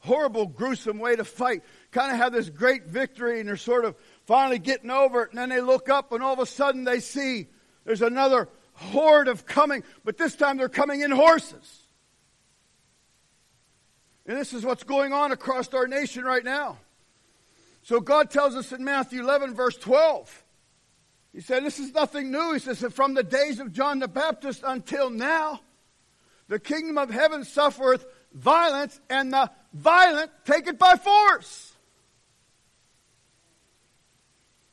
Horrible, 0.00 0.46
gruesome 0.46 0.98
way 0.98 1.16
to 1.16 1.24
fight. 1.24 1.62
Kind 1.90 2.12
of 2.12 2.18
have 2.18 2.32
this 2.32 2.50
great 2.50 2.86
victory 2.86 3.40
and 3.40 3.48
they're 3.48 3.56
sort 3.56 3.84
of 3.84 3.96
finally 4.26 4.58
getting 4.58 4.90
over 4.90 5.22
it 5.22 5.30
and 5.30 5.38
then 5.38 5.48
they 5.48 5.60
look 5.60 5.88
up 5.88 6.12
and 6.12 6.22
all 6.22 6.32
of 6.32 6.38
a 6.38 6.46
sudden 6.46 6.84
they 6.84 7.00
see 7.00 7.48
there's 7.84 8.02
another 8.02 8.48
horde 8.80 9.28
of 9.28 9.46
coming, 9.46 9.84
but 10.04 10.16
this 10.16 10.34
time 10.34 10.56
they're 10.56 10.68
coming 10.68 11.02
in 11.02 11.10
horses. 11.10 11.86
And 14.26 14.36
this 14.36 14.52
is 14.52 14.64
what's 14.64 14.84
going 14.84 15.12
on 15.12 15.32
across 15.32 15.72
our 15.74 15.86
nation 15.86 16.24
right 16.24 16.44
now. 16.44 16.78
So 17.82 18.00
God 18.00 18.30
tells 18.30 18.54
us 18.54 18.72
in 18.72 18.84
Matthew 18.84 19.20
11, 19.22 19.54
verse 19.54 19.76
12, 19.76 20.44
He 21.32 21.40
said, 21.40 21.64
This 21.64 21.78
is 21.78 21.92
nothing 21.92 22.30
new. 22.30 22.52
He 22.52 22.58
says, 22.58 22.84
From 22.92 23.14
the 23.14 23.22
days 23.22 23.60
of 23.60 23.72
John 23.72 23.98
the 23.98 24.08
Baptist 24.08 24.62
until 24.66 25.10
now, 25.10 25.60
the 26.48 26.58
kingdom 26.58 26.98
of 26.98 27.10
heaven 27.10 27.44
suffereth 27.44 28.06
violence, 28.32 29.00
and 29.08 29.32
the 29.32 29.50
violent 29.72 30.30
take 30.44 30.66
it 30.66 30.78
by 30.78 30.96
force. 30.96 31.72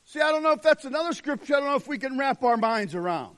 See, 0.04 0.20
I 0.20 0.30
don't 0.30 0.42
know 0.42 0.52
if 0.52 0.62
that's 0.62 0.84
another 0.84 1.12
scripture, 1.12 1.56
I 1.56 1.60
don't 1.60 1.68
know 1.68 1.76
if 1.76 1.88
we 1.88 1.98
can 1.98 2.18
wrap 2.18 2.42
our 2.42 2.56
minds 2.56 2.94
around. 2.94 3.37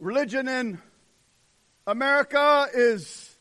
Religion 0.00 0.48
in 0.48 0.80
America 1.86 2.66
is 2.72 3.36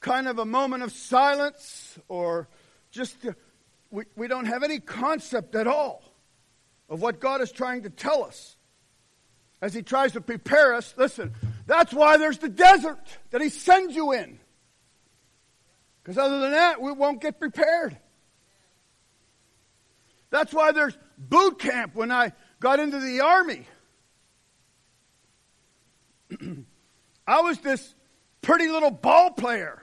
kind 0.00 0.26
of 0.26 0.38
a 0.38 0.46
moment 0.46 0.82
of 0.82 0.90
silence 0.90 1.98
or 2.08 2.48
just 2.90 3.14
uh, 3.26 3.32
we, 3.90 4.04
we 4.16 4.26
don't 4.26 4.46
have 4.46 4.62
any 4.62 4.80
concept 4.80 5.54
at 5.54 5.66
all 5.66 6.02
of 6.88 7.02
what 7.02 7.20
God 7.20 7.42
is 7.42 7.52
trying 7.52 7.82
to 7.82 7.90
tell 7.90 8.24
us 8.24 8.56
as 9.60 9.74
He 9.74 9.82
tries 9.82 10.12
to 10.12 10.22
prepare 10.22 10.72
us. 10.72 10.94
Listen, 10.96 11.34
that's 11.66 11.92
why 11.92 12.16
there's 12.16 12.38
the 12.38 12.48
desert 12.48 13.06
that 13.30 13.42
He 13.42 13.50
sends 13.50 13.94
you 13.94 14.12
in. 14.12 14.38
Because 16.02 16.16
other 16.16 16.40
than 16.40 16.52
that, 16.52 16.80
we 16.80 16.90
won't 16.92 17.20
get 17.20 17.38
prepared. 17.38 17.98
That's 20.30 20.54
why 20.54 20.72
there's 20.72 20.96
boot 21.18 21.58
camp 21.58 21.94
when 21.94 22.10
I 22.10 22.32
got 22.60 22.80
into 22.80 22.98
the 22.98 23.20
army. 23.20 23.66
I 27.26 27.40
was 27.40 27.58
this 27.58 27.94
pretty 28.42 28.68
little 28.68 28.90
ball 28.90 29.30
player 29.30 29.82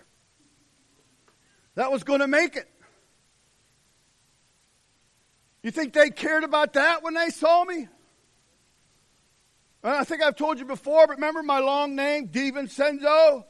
that 1.76 1.92
was 1.92 2.04
going 2.04 2.20
to 2.20 2.28
make 2.28 2.56
it. 2.56 2.70
You 5.64 5.72
think 5.72 5.94
they 5.94 6.10
cared 6.10 6.44
about 6.44 6.74
that 6.74 7.04
when 7.04 7.14
they 7.14 7.30
saw 7.30 7.64
me? 7.64 7.88
I 9.84 10.04
think 10.04 10.22
I've 10.22 10.36
told 10.36 10.60
you 10.60 10.66
before, 10.66 11.08
but 11.08 11.18
remember 11.18 11.44
my 11.44 11.60
long 11.60 11.96
name, 11.96 12.30
DiVincenzo? 12.30 13.44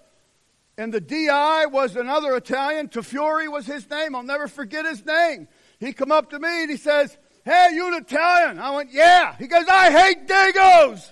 And 0.77 0.91
the 0.91 1.01
DI 1.01 1.67
was 1.67 1.95
another 1.95 2.35
Italian. 2.35 2.87
Tafuri 2.87 3.51
was 3.51 3.67
his 3.67 3.87
name. 3.89 4.15
I'll 4.15 4.23
never 4.23 4.47
forget 4.47 4.85
his 4.85 5.05
name. 5.05 5.47
He 5.79 5.93
come 5.93 6.11
up 6.11 6.31
to 6.31 6.39
me 6.39 6.63
and 6.63 6.71
he 6.71 6.77
says, 6.77 7.15
Hey, 7.45 7.69
you 7.73 7.87
an 7.87 8.01
Italian? 8.01 8.57
I 8.57 8.75
went, 8.75 8.91
Yeah. 8.91 9.35
He 9.37 9.45
goes, 9.47 9.65
I 9.69 9.91
hate 9.91 10.27
Dagos. 10.27 11.11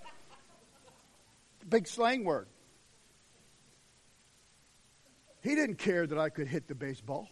Big 1.72 1.88
slang 1.88 2.26
word. 2.26 2.48
He 5.42 5.56
didn't 5.56 5.78
care 5.78 6.06
that 6.06 6.18
I 6.18 6.28
could 6.28 6.48
hit 6.48 6.68
the 6.68 6.76
baseball. 6.76 7.30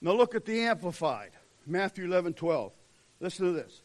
Now 0.00 0.12
look 0.12 0.34
at 0.34 0.46
the 0.46 0.62
Amplified, 0.62 1.32
Matthew 1.66 2.06
11, 2.06 2.32
12. 2.32 2.72
Listen 3.20 3.46
to 3.46 3.52
this. 3.52 3.82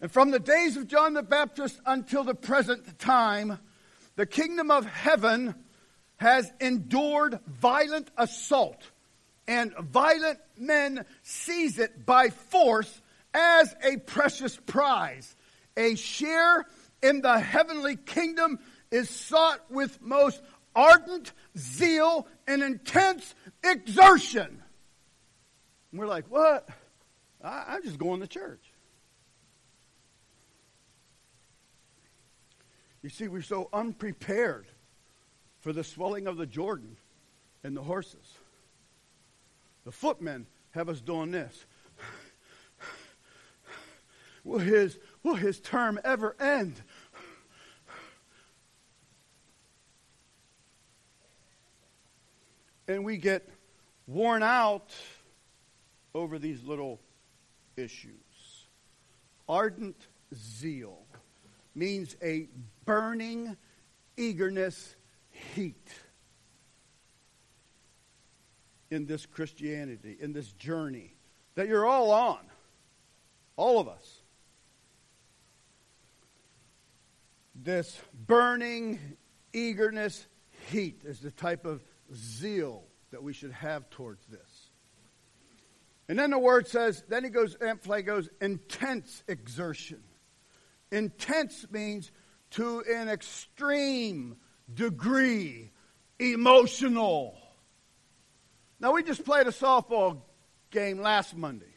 And 0.00 0.10
from 0.10 0.32
the 0.32 0.40
days 0.40 0.76
of 0.76 0.88
John 0.88 1.14
the 1.14 1.22
Baptist 1.22 1.80
until 1.86 2.24
the 2.24 2.34
present 2.34 2.98
time, 2.98 3.60
the 4.16 4.26
kingdom 4.26 4.72
of 4.72 4.84
heaven 4.84 5.54
has 6.16 6.50
endured 6.60 7.38
violent 7.46 8.10
assault, 8.18 8.82
and 9.46 9.72
violent 9.78 10.40
men 10.58 11.04
seize 11.22 11.78
it 11.78 12.04
by 12.04 12.30
force 12.30 12.99
as 13.34 13.74
a 13.82 13.96
precious 13.98 14.56
prize. 14.56 15.36
A 15.76 15.94
share 15.94 16.66
in 17.02 17.20
the 17.22 17.38
heavenly 17.38 17.96
kingdom 17.96 18.58
is 18.90 19.08
sought 19.08 19.70
with 19.70 20.00
most 20.02 20.42
ardent 20.74 21.32
zeal 21.56 22.26
and 22.46 22.62
intense 22.62 23.34
exertion. 23.64 24.62
And 25.90 26.00
we're 26.00 26.06
like, 26.06 26.26
what? 26.28 26.68
I, 27.42 27.64
I'm 27.68 27.82
just 27.82 27.98
going 27.98 28.20
to 28.20 28.26
church. 28.26 28.62
You 33.02 33.08
see, 33.08 33.28
we're 33.28 33.42
so 33.42 33.68
unprepared 33.72 34.66
for 35.60 35.72
the 35.72 35.84
swelling 35.84 36.26
of 36.26 36.36
the 36.36 36.46
Jordan 36.46 36.96
and 37.64 37.76
the 37.76 37.82
horses. 37.82 38.34
The 39.84 39.92
footmen 39.92 40.46
have 40.72 40.88
us 40.88 41.00
doing 41.00 41.30
this. 41.30 41.66
Will 44.44 44.58
his, 44.58 44.98
will 45.22 45.34
his 45.34 45.60
term 45.60 46.00
ever 46.04 46.36
end? 46.40 46.80
And 52.88 53.04
we 53.04 53.18
get 53.18 53.48
worn 54.06 54.42
out 54.42 54.92
over 56.14 56.38
these 56.38 56.64
little 56.64 57.00
issues. 57.76 58.14
Ardent 59.48 60.08
zeal 60.34 60.98
means 61.74 62.16
a 62.22 62.48
burning 62.84 63.56
eagerness, 64.16 64.96
heat 65.30 65.88
in 68.90 69.06
this 69.06 69.24
Christianity, 69.24 70.16
in 70.20 70.32
this 70.32 70.50
journey 70.52 71.14
that 71.54 71.68
you're 71.68 71.86
all 71.86 72.10
on. 72.10 72.38
All 73.56 73.78
of 73.78 73.88
us. 73.88 74.19
This 77.62 78.00
burning 78.26 78.98
eagerness, 79.52 80.26
heat 80.70 81.02
is 81.04 81.20
the 81.20 81.30
type 81.30 81.66
of 81.66 81.84
zeal 82.14 82.84
that 83.10 83.22
we 83.22 83.34
should 83.34 83.52
have 83.52 83.90
towards 83.90 84.24
this. 84.28 84.70
And 86.08 86.18
then 86.18 86.30
the 86.30 86.38
word 86.38 86.68
says, 86.68 87.04
then 87.08 87.22
he 87.22 87.28
goes, 87.28 87.58
Amplify 87.60 88.00
goes, 88.00 88.30
intense 88.40 89.22
exertion. 89.28 90.02
Intense 90.90 91.66
means 91.70 92.10
to 92.52 92.82
an 92.90 93.10
extreme 93.10 94.36
degree 94.72 95.70
emotional. 96.18 97.36
Now, 98.80 98.92
we 98.92 99.02
just 99.02 99.22
played 99.22 99.46
a 99.46 99.52
softball 99.52 100.22
game 100.70 101.02
last 101.02 101.36
Monday. 101.36 101.74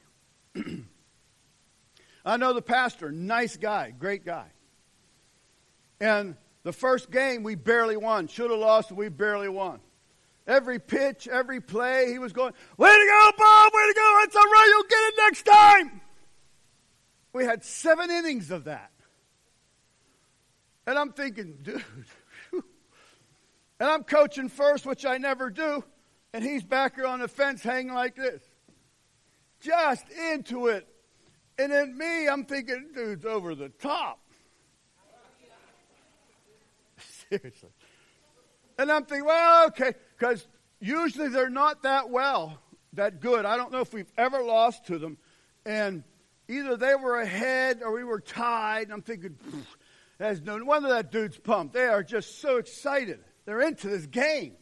I 2.26 2.38
know 2.38 2.54
the 2.54 2.62
pastor, 2.62 3.12
nice 3.12 3.58
guy, 3.58 3.92
great 3.92 4.26
guy. 4.26 4.48
And 6.04 6.36
the 6.64 6.74
first 6.74 7.12
game, 7.12 7.44
we 7.44 7.56
barely 7.56 7.96
won. 7.96 8.28
Should 8.28 8.52
have 8.52 8.60
lost, 8.60 8.92
we 8.92 9.08
barely 9.08 9.48
won. 9.48 9.80
Every 10.46 10.78
pitch, 10.78 11.30
every 11.30 11.62
play, 11.62 12.12
he 12.12 12.20
was 12.20 12.34
going, 12.34 12.52
Way 12.76 12.90
to 12.90 13.08
go, 13.10 13.32
Bob! 13.38 13.72
Way 13.74 13.88
to 13.88 13.94
go! 13.96 14.20
It's 14.24 14.36
all 14.36 14.44
right, 14.44 14.68
you'll 14.68 14.84
get 14.84 14.98
it 14.98 15.14
next 15.18 15.44
time! 15.44 16.02
We 17.32 17.46
had 17.46 17.64
seven 17.64 18.12
innings 18.12 18.52
of 18.52 18.66
that. 18.66 18.92
And 20.86 21.00
I'm 21.00 21.14
thinking, 21.14 21.60
dude. 21.62 21.86
and 22.52 22.64
I'm 23.90 24.04
coaching 24.04 24.50
first, 24.50 24.86
which 24.86 25.06
I 25.06 25.18
never 25.18 25.50
do. 25.50 25.86
And 26.34 26.44
he's 26.44 26.64
back 26.64 26.96
here 26.96 27.08
on 27.08 27.22
the 27.22 27.30
fence 27.30 27.64
hanging 27.64 27.94
like 27.94 28.18
this. 28.18 28.44
Just 29.62 30.04
into 30.10 30.68
it. 30.68 30.86
And 31.58 31.72
then 31.72 31.98
me, 31.98 32.28
I'm 32.28 32.44
thinking, 32.44 32.90
dude's 32.94 33.24
over 33.24 33.56
the 33.56 33.70
top. 33.70 34.20
Seriously. 37.42 37.70
And 38.78 38.92
I'm 38.92 39.06
thinking, 39.06 39.26
well, 39.26 39.68
okay, 39.68 39.94
because 40.18 40.48
usually 40.80 41.30
they're 41.30 41.50
not 41.50 41.84
that 41.84 42.10
well, 42.10 42.60
that 42.94 43.20
good. 43.20 43.46
I 43.46 43.58
don't 43.58 43.72
know 43.72 43.82
if 43.82 43.94
we've 43.94 44.12
ever 44.18 44.42
lost 44.44 44.88
to 44.88 44.98
them. 44.98 45.18
And 45.66 46.04
either 46.48 46.76
they 46.76 46.96
were 46.96 47.20
ahead 47.20 47.82
or 47.84 47.92
we 47.94 48.04
were 48.04 48.20
tied. 48.20 48.84
And 48.84 48.94
I'm 48.94 49.02
thinking, 49.02 49.38
as 50.20 50.42
no 50.42 50.64
wonder 50.64 50.90
that 50.90 51.12
dude's 51.12 51.38
pumped. 51.38 51.74
They 51.74 51.86
are 51.86 52.04
just 52.04 52.40
so 52.42 52.58
excited. 52.58 53.20
They're 53.46 53.62
into 53.62 53.90
this 53.90 54.06
game. 54.06 54.54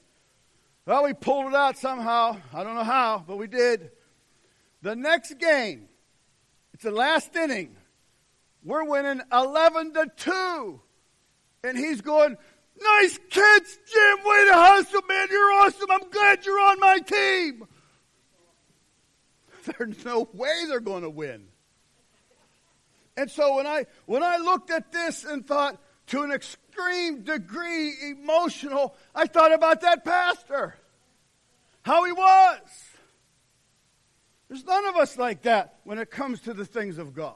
Well, 0.85 1.03
we 1.03 1.13
pulled 1.13 1.47
it 1.47 1.55
out 1.55 1.77
somehow. 1.77 2.37
I 2.53 2.63
don't 2.63 2.75
know 2.75 2.83
how, 2.83 3.23
but 3.25 3.37
we 3.37 3.47
did. 3.47 3.91
The 4.81 4.95
next 4.95 5.37
game, 5.37 5.87
it's 6.73 6.83
the 6.83 6.91
last 6.91 7.35
inning. 7.35 7.75
We're 8.63 8.83
winning 8.83 9.21
11 9.31 9.93
to 9.93 10.11
2. 10.15 10.81
And 11.63 11.77
he's 11.77 12.01
going, 12.01 12.37
Nice 12.81 13.19
kids, 13.29 13.79
Jim. 13.91 14.17
Way 14.25 14.45
to 14.45 14.53
hustle, 14.53 15.01
man. 15.07 15.27
You're 15.29 15.51
awesome. 15.53 15.91
I'm 15.91 16.09
glad 16.09 16.45
you're 16.45 16.59
on 16.59 16.79
my 16.79 16.99
team. 16.99 17.67
There's 19.77 20.03
no 20.03 20.27
way 20.33 20.65
they're 20.67 20.79
going 20.79 21.03
to 21.03 21.09
win. 21.09 21.47
And 23.17 23.29
so 23.29 23.57
when 23.57 23.67
I 23.67 23.85
when 24.05 24.23
I 24.23 24.37
looked 24.37 24.71
at 24.71 24.91
this 24.91 25.23
and 25.25 25.45
thought 25.45 25.79
to 26.07 26.23
an 26.23 26.31
extreme 26.31 27.23
degree 27.23 27.93
emotional, 28.11 28.95
I 29.13 29.27
thought 29.27 29.53
about 29.53 29.81
that 29.81 30.03
pastor. 30.03 30.75
How 31.83 32.05
he 32.05 32.11
was. 32.11 32.59
There's 34.47 34.65
none 34.65 34.85
of 34.85 34.95
us 34.97 35.17
like 35.17 35.43
that 35.43 35.79
when 35.83 35.97
it 35.97 36.11
comes 36.11 36.41
to 36.41 36.53
the 36.53 36.65
things 36.65 36.97
of 36.97 37.13
God. 37.13 37.35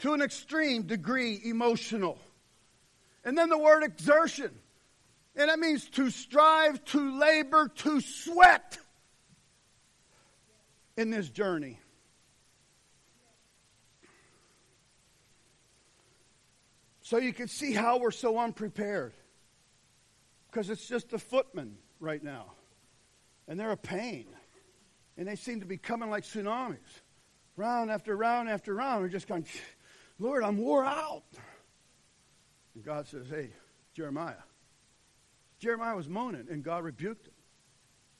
To 0.00 0.14
an 0.14 0.22
extreme 0.22 0.82
degree 0.82 1.40
emotional. 1.44 2.18
And 3.24 3.36
then 3.36 3.48
the 3.48 3.58
word 3.58 3.82
exertion. 3.82 4.50
And 5.36 5.48
that 5.48 5.58
means 5.58 5.88
to 5.90 6.10
strive, 6.10 6.84
to 6.86 7.18
labor, 7.18 7.68
to 7.76 8.00
sweat 8.00 8.78
in 10.96 11.10
this 11.10 11.28
journey. 11.28 11.78
So 17.00 17.18
you 17.18 17.32
can 17.32 17.48
see 17.48 17.72
how 17.72 17.98
we're 17.98 18.10
so 18.10 18.38
unprepared. 18.38 19.12
Because 20.50 20.68
it's 20.68 20.86
just 20.86 21.10
the 21.10 21.18
footmen 21.18 21.76
right 22.00 22.22
now. 22.22 22.52
And 23.48 23.58
they're 23.58 23.72
a 23.72 23.76
pain. 23.76 24.26
And 25.16 25.26
they 25.26 25.36
seem 25.36 25.60
to 25.60 25.66
be 25.66 25.76
coming 25.76 26.10
like 26.10 26.24
tsunamis. 26.24 26.78
Round 27.56 27.90
after 27.90 28.16
round 28.16 28.48
after 28.48 28.74
round. 28.74 29.02
We're 29.02 29.08
just 29.08 29.28
going, 29.28 29.46
Lord, 30.18 30.42
I'm 30.42 30.58
wore 30.58 30.84
out. 30.84 31.24
And 32.74 32.84
God 32.84 33.06
says, 33.06 33.26
Hey, 33.28 33.50
Jeremiah. 33.94 34.34
Jeremiah 35.58 35.94
was 35.94 36.08
moaning, 36.08 36.46
and 36.50 36.64
God 36.64 36.82
rebuked 36.84 37.28
him. 37.28 37.34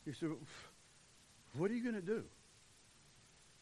He 0.05 0.13
said, 0.13 0.31
What 1.57 1.71
are 1.71 1.75
you 1.75 1.83
going 1.83 1.95
to 1.95 2.01
do? 2.01 2.25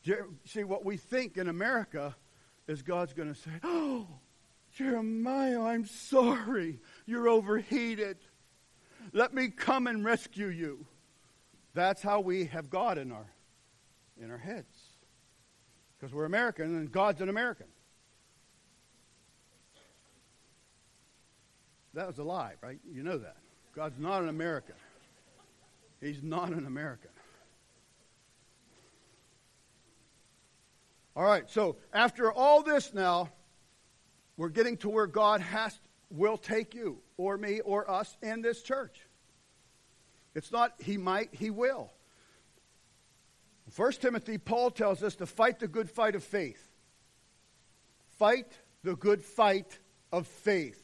Jer- 0.02 0.28
See, 0.44 0.64
what 0.64 0.84
we 0.84 0.96
think 0.96 1.36
in 1.36 1.48
America 1.48 2.14
is 2.66 2.82
God's 2.82 3.12
going 3.12 3.32
to 3.32 3.40
say, 3.40 3.50
Oh, 3.62 4.06
Jeremiah, 4.72 5.62
I'm 5.62 5.86
sorry. 5.86 6.80
You're 7.06 7.28
overheated. 7.28 8.18
Let 9.12 9.34
me 9.34 9.48
come 9.48 9.86
and 9.86 10.04
rescue 10.04 10.48
you. 10.48 10.86
That's 11.74 12.02
how 12.02 12.20
we 12.20 12.46
have 12.46 12.70
God 12.70 12.98
in 12.98 13.12
our, 13.12 13.26
in 14.20 14.30
our 14.30 14.38
heads. 14.38 14.76
Because 15.98 16.14
we're 16.14 16.24
American 16.24 16.76
and 16.76 16.90
God's 16.90 17.20
an 17.20 17.28
American. 17.28 17.66
That 21.94 22.06
was 22.06 22.18
a 22.18 22.22
lie, 22.22 22.54
right? 22.62 22.78
You 22.92 23.02
know 23.02 23.18
that. 23.18 23.36
God's 23.74 23.98
not 23.98 24.22
an 24.22 24.28
American. 24.28 24.74
He's 26.00 26.22
not 26.22 26.50
an 26.50 26.66
American. 26.66 27.10
All 31.16 31.24
right, 31.24 31.50
so 31.50 31.76
after 31.92 32.32
all 32.32 32.62
this 32.62 32.94
now, 32.94 33.30
we're 34.36 34.48
getting 34.48 34.76
to 34.78 34.88
where 34.88 35.06
God 35.06 35.40
has 35.40 35.78
will 36.10 36.36
take 36.36 36.74
you 36.74 36.98
or 37.16 37.36
me 37.36 37.60
or 37.60 37.88
us 37.90 38.16
in 38.22 38.42
this 38.42 38.62
church. 38.62 39.06
It's 40.34 40.52
not 40.52 40.74
he 40.80 40.96
might, 40.96 41.34
he 41.34 41.50
will. 41.50 41.92
First 43.70 44.02
Timothy, 44.02 44.36
Paul 44.38 44.70
tells 44.70 45.02
us 45.02 45.14
to 45.16 45.26
fight 45.26 45.60
the 45.60 45.68
good 45.68 45.88
fight 45.88 46.16
of 46.16 46.24
faith. 46.24 46.68
Fight 48.18 48.52
the 48.82 48.96
good 48.96 49.22
fight 49.22 49.78
of 50.12 50.26
faith. 50.26 50.79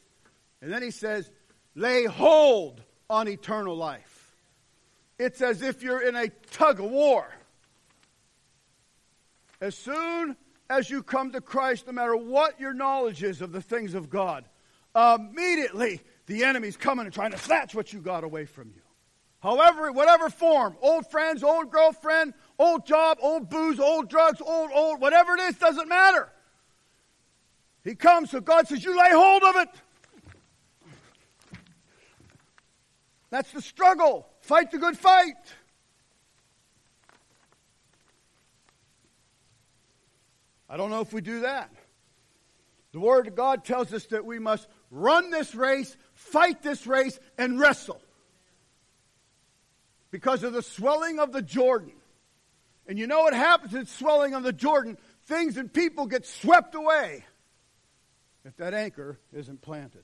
And 0.61 0.71
then 0.71 0.81
he 0.81 0.91
says, 0.91 1.29
lay 1.75 2.05
hold 2.05 2.81
on 3.09 3.27
eternal 3.27 3.75
life. 3.75 4.35
It's 5.19 5.41
as 5.41 5.61
if 5.61 5.81
you're 5.81 6.01
in 6.01 6.15
a 6.15 6.29
tug 6.51 6.79
of 6.79 6.89
war. 6.89 7.27
As 9.59 9.75
soon 9.75 10.35
as 10.69 10.89
you 10.89 11.01
come 11.01 11.31
to 11.31 11.41
Christ, 11.41 11.87
no 11.87 11.93
matter 11.93 12.15
what 12.15 12.59
your 12.59 12.73
knowledge 12.73 13.23
is 13.23 13.41
of 13.41 13.51
the 13.51 13.61
things 13.61 13.95
of 13.95 14.09
God, 14.09 14.45
immediately 14.95 16.01
the 16.27 16.43
enemy's 16.43 16.77
coming 16.77 17.05
and 17.05 17.13
trying 17.13 17.31
to 17.31 17.37
snatch 17.37 17.73
what 17.73 17.93
you 17.93 17.99
got 17.99 18.23
away 18.23 18.45
from 18.45 18.69
you. 18.75 18.81
However, 19.39 19.91
whatever 19.91 20.29
form, 20.29 20.75
old 20.81 21.09
friends, 21.09 21.43
old 21.43 21.71
girlfriend, 21.71 22.33
old 22.57 22.85
job, 22.85 23.17
old 23.21 23.49
booze, 23.49 23.79
old 23.79 24.09
drugs, 24.09 24.41
old, 24.41 24.71
old, 24.73 24.99
whatever 24.99 25.35
it 25.35 25.41
is, 25.41 25.55
doesn't 25.57 25.87
matter. 25.87 26.29
He 27.83 27.95
comes, 27.95 28.31
so 28.31 28.41
God 28.41 28.67
says, 28.67 28.83
You 28.83 28.97
lay 28.97 29.11
hold 29.11 29.43
of 29.43 29.55
it. 29.57 29.69
That's 33.29 33.51
the 33.51 33.61
struggle. 33.61 34.27
Fight 34.41 34.71
the 34.71 34.77
good 34.77 34.97
fight. 34.97 35.35
I 40.69 40.77
don't 40.77 40.89
know 40.89 41.01
if 41.01 41.13
we 41.13 41.21
do 41.21 41.41
that. 41.41 41.71
The 42.91 42.99
Word 42.99 43.27
of 43.27 43.35
God 43.35 43.63
tells 43.63 43.93
us 43.93 44.05
that 44.07 44.25
we 44.25 44.39
must 44.39 44.67
run 44.91 45.29
this 45.29 45.53
race, 45.55 45.95
fight 46.13 46.61
this 46.61 46.87
race, 46.87 47.19
and 47.37 47.59
wrestle. 47.59 48.01
Because 50.09 50.43
of 50.43 50.53
the 50.53 50.61
swelling 50.61 51.19
of 51.19 51.31
the 51.31 51.41
Jordan. 51.41 51.93
And 52.87 52.97
you 52.97 53.07
know 53.07 53.19
what 53.19 53.33
happens 53.33 53.73
in 53.73 53.85
swelling 53.85 54.33
of 54.33 54.43
the 54.43 54.53
Jordan? 54.53 54.97
Things 55.25 55.57
and 55.57 55.71
people 55.71 56.05
get 56.05 56.25
swept 56.25 56.73
away 56.75 57.25
if 58.45 58.55
that 58.57 58.73
anchor 58.73 59.19
isn't 59.33 59.61
planted. 59.61 60.03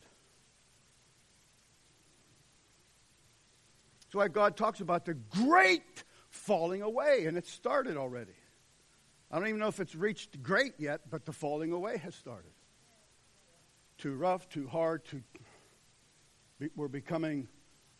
That's 4.13 4.25
why 4.25 4.27
God 4.27 4.55
talks 4.55 4.79
about 4.79 5.05
the 5.05 5.15
great 5.15 6.03
falling 6.29 6.83
away, 6.83 7.25
and 7.25 7.35
it 7.35 7.47
started 7.47 7.97
already. 7.97 8.35
I 9.31 9.39
don't 9.39 9.47
even 9.47 9.59
know 9.59 9.69
if 9.69 9.79
it's 9.79 9.95
reached 9.95 10.43
great 10.43 10.73
yet, 10.77 11.09
but 11.09 11.25
the 11.25 11.31
falling 11.31 11.71
away 11.71 11.97
has 11.97 12.13
started. 12.13 12.51
Too 13.97 14.13
rough, 14.13 14.47
too 14.49 14.67
hard, 14.67 15.03
too. 15.05 15.23
We're 16.75 16.89
becoming 16.89 17.47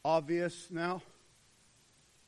obvious 0.06 0.67
now. 0.69 1.02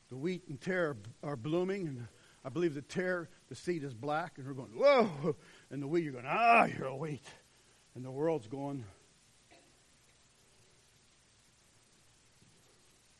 The 0.08 0.16
wheat 0.16 0.42
and 0.48 0.60
tare 0.60 0.96
are 1.22 1.36
blooming, 1.36 1.86
and 1.86 2.08
I 2.44 2.48
believe 2.48 2.74
the 2.74 2.82
tare, 2.82 3.28
the 3.48 3.54
seed 3.54 3.84
is 3.84 3.94
black, 3.94 4.38
and 4.38 4.48
we're 4.48 4.54
going, 4.54 4.72
whoa, 4.74 5.36
and 5.70 5.80
the 5.80 5.86
wheat, 5.86 6.02
you're 6.02 6.12
going, 6.12 6.26
ah, 6.26 6.64
you're 6.64 6.88
a 6.88 6.96
wheat. 6.96 7.22
And 7.94 8.04
the 8.04 8.10
world's 8.10 8.48
going, 8.48 8.84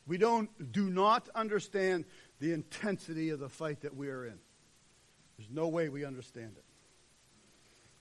we 0.06 0.18
don't, 0.18 0.50
do 0.72 0.88
not 0.88 1.28
understand 1.34 2.04
the 2.38 2.52
intensity 2.52 3.30
of 3.30 3.40
the 3.40 3.48
fight 3.48 3.80
that 3.80 3.96
we 3.96 4.08
are 4.08 4.24
in. 4.24 4.38
There's 5.36 5.50
no 5.50 5.68
way 5.68 5.88
we 5.88 6.04
understand 6.04 6.52
it. 6.56 6.64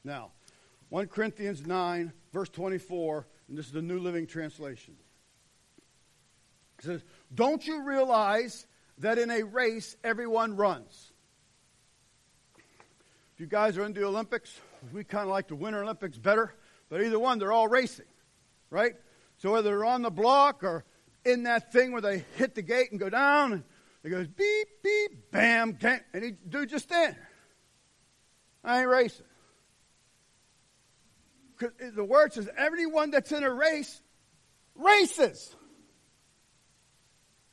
Now, 0.03 0.31
1 0.89 1.07
Corinthians 1.07 1.65
9, 1.65 2.13
verse 2.31 2.49
24, 2.49 3.27
and 3.49 3.57
this 3.57 3.65
is 3.65 3.71
the 3.71 3.81
New 3.81 3.99
Living 3.99 4.27
Translation. 4.27 4.95
It 6.79 6.85
says, 6.85 7.03
Don't 7.33 7.65
you 7.65 7.83
realize 7.83 8.67
that 8.99 9.17
in 9.17 9.31
a 9.31 9.43
race 9.43 9.97
everyone 10.03 10.55
runs? 10.55 11.11
If 13.33 13.41
you 13.41 13.47
guys 13.47 13.77
are 13.77 13.85
into 13.85 13.99
the 13.99 14.05
Olympics, 14.05 14.61
we 14.93 15.03
kind 15.03 15.23
of 15.23 15.29
like 15.29 15.47
the 15.47 15.55
Winter 15.55 15.83
Olympics 15.83 16.17
better, 16.17 16.53
but 16.87 17.01
either 17.01 17.19
one, 17.19 17.39
they're 17.39 17.51
all 17.51 17.67
racing, 17.67 18.05
right? 18.69 18.93
So 19.37 19.51
whether 19.51 19.69
they're 19.69 19.85
on 19.85 20.03
the 20.03 20.11
block 20.11 20.63
or 20.63 20.85
in 21.25 21.43
that 21.43 21.73
thing 21.73 21.91
where 21.91 22.01
they 22.01 22.23
hit 22.37 22.55
the 22.55 22.61
gate 22.61 22.91
and 22.91 22.99
go 22.99 23.09
down, 23.09 23.63
it 24.03 24.09
goes 24.09 24.27
beep, 24.27 24.67
beep, 24.83 25.31
bam, 25.31 25.77
and 25.81 26.23
he 26.23 26.31
dude 26.47 26.69
just 26.69 26.85
stand. 26.85 27.15
I 28.63 28.81
ain't 28.81 28.89
racing. 28.89 29.25
The 31.59 32.03
word 32.03 32.33
says 32.33 32.49
everyone 32.57 33.11
that's 33.11 33.31
in 33.31 33.43
a 33.43 33.51
race 33.51 34.01
races. 34.75 35.55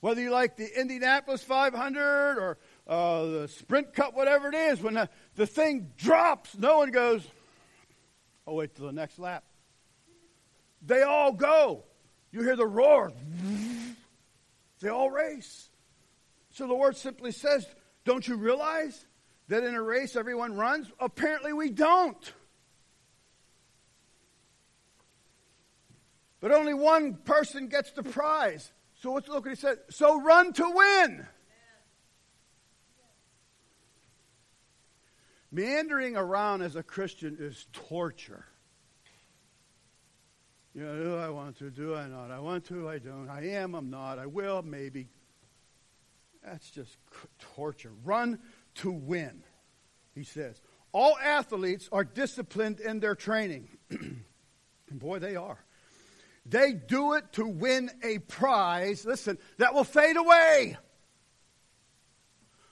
Whether 0.01 0.21
you 0.21 0.31
like 0.31 0.57
the 0.57 0.81
Indianapolis 0.81 1.45
500 1.45 2.39
or 2.39 2.59
uh, 2.89 3.25
the 3.27 3.49
Sprint 3.49 3.95
Cup, 3.95 4.17
whatever 4.17 4.49
it 4.49 4.55
is, 4.57 4.83
when 4.83 4.95
the, 4.95 5.09
the 5.37 5.47
thing 5.47 5.93
drops, 5.97 6.59
no 6.59 6.79
one 6.79 6.91
goes, 6.91 7.25
oh, 8.47 8.55
wait 8.55 8.75
till 8.75 8.87
the 8.87 8.93
next 8.93 9.21
lap. 9.21 9.45
They 10.85 11.03
all 11.03 11.33
go. 11.33 11.85
You 12.33 12.43
hear 12.43 12.57
the 12.57 12.67
roar. 12.67 13.13
They 14.81 14.89
all 14.89 15.11
race. 15.11 15.69
So 16.51 16.67
the 16.67 16.75
word 16.75 16.97
simply 16.97 17.31
says, 17.31 17.67
Don't 18.05 18.27
you 18.27 18.37
realize 18.37 19.07
that 19.49 19.63
in 19.63 19.75
a 19.75 19.83
race 19.83 20.17
everyone 20.17 20.57
runs? 20.57 20.91
Apparently 20.99 21.53
we 21.53 21.71
don't. 21.71 22.33
But 26.41 26.51
only 26.51 26.75
one 26.75 27.15
person 27.15 27.69
gets 27.69 27.93
the 27.93 28.03
prize. 28.03 28.73
So 29.01 29.13
let's 29.13 29.29
look 29.29 29.45
what 29.45 29.51
he 29.51 29.57
said. 29.57 29.79
So 29.91 30.21
run 30.21 30.53
to 30.55 30.71
win. 30.75 31.27
Meandering 35.53 36.17
around 36.17 36.63
as 36.63 36.77
a 36.77 36.83
Christian 36.83 37.37
is 37.39 37.67
torture. 37.73 38.47
You 40.75 40.85
know, 40.85 41.05
do 41.05 41.17
I 41.17 41.29
want 41.29 41.59
to? 41.59 41.71
Do 41.71 41.95
I 41.95 42.07
not? 42.07 42.31
I 42.31 42.39
want 42.39 42.65
to, 42.67 42.89
I 42.89 42.99
don't. 42.99 43.29
I 43.29 43.49
am, 43.49 43.75
I'm 43.75 43.91
not. 43.91 44.19
I 44.19 44.27
will, 44.27 44.63
maybe. 44.63 45.09
That's 46.43 46.71
just 46.71 46.97
torture. 47.55 47.93
Run 48.05 48.39
to 48.77 48.91
win, 48.91 49.43
he 50.15 50.25
says. 50.25 50.61
All 50.93 51.17
athletes 51.19 51.89
are 51.93 52.05
disciplined 52.05 52.81
in 52.81 53.01
their 53.01 53.15
training. 53.15 53.69
and 53.91 54.25
boy, 54.91 55.19
they 55.19 55.37
are. 55.37 55.59
They 56.47 56.73
do 56.73 57.15
it 57.15 57.33
to 57.35 57.47
win 57.47 57.91
a 58.03 58.19
prize, 58.19 59.05
listen, 59.05 59.39
that 59.59 59.75
will 59.75 59.85
fade 59.85 60.17
away. 60.17 60.77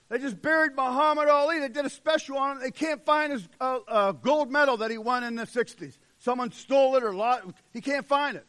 They 0.08 0.18
just 0.18 0.42
buried 0.42 0.74
Muhammad 0.74 1.28
Ali. 1.28 1.60
They 1.60 1.68
did 1.68 1.86
a 1.86 1.90
special 1.90 2.36
on 2.36 2.56
him. 2.56 2.62
They 2.62 2.72
can't 2.72 3.04
find 3.04 3.32
his 3.32 3.48
uh, 3.60 3.78
uh, 3.86 4.12
gold 4.12 4.50
medal 4.50 4.78
that 4.78 4.90
he 4.90 4.98
won 4.98 5.22
in 5.22 5.36
the 5.36 5.44
60s. 5.44 5.98
Someone 6.20 6.52
stole 6.52 6.96
it 6.96 7.02
or 7.02 7.14
lost. 7.14 7.44
He 7.72 7.80
can't 7.80 8.06
find 8.06 8.37
it. 8.37 8.46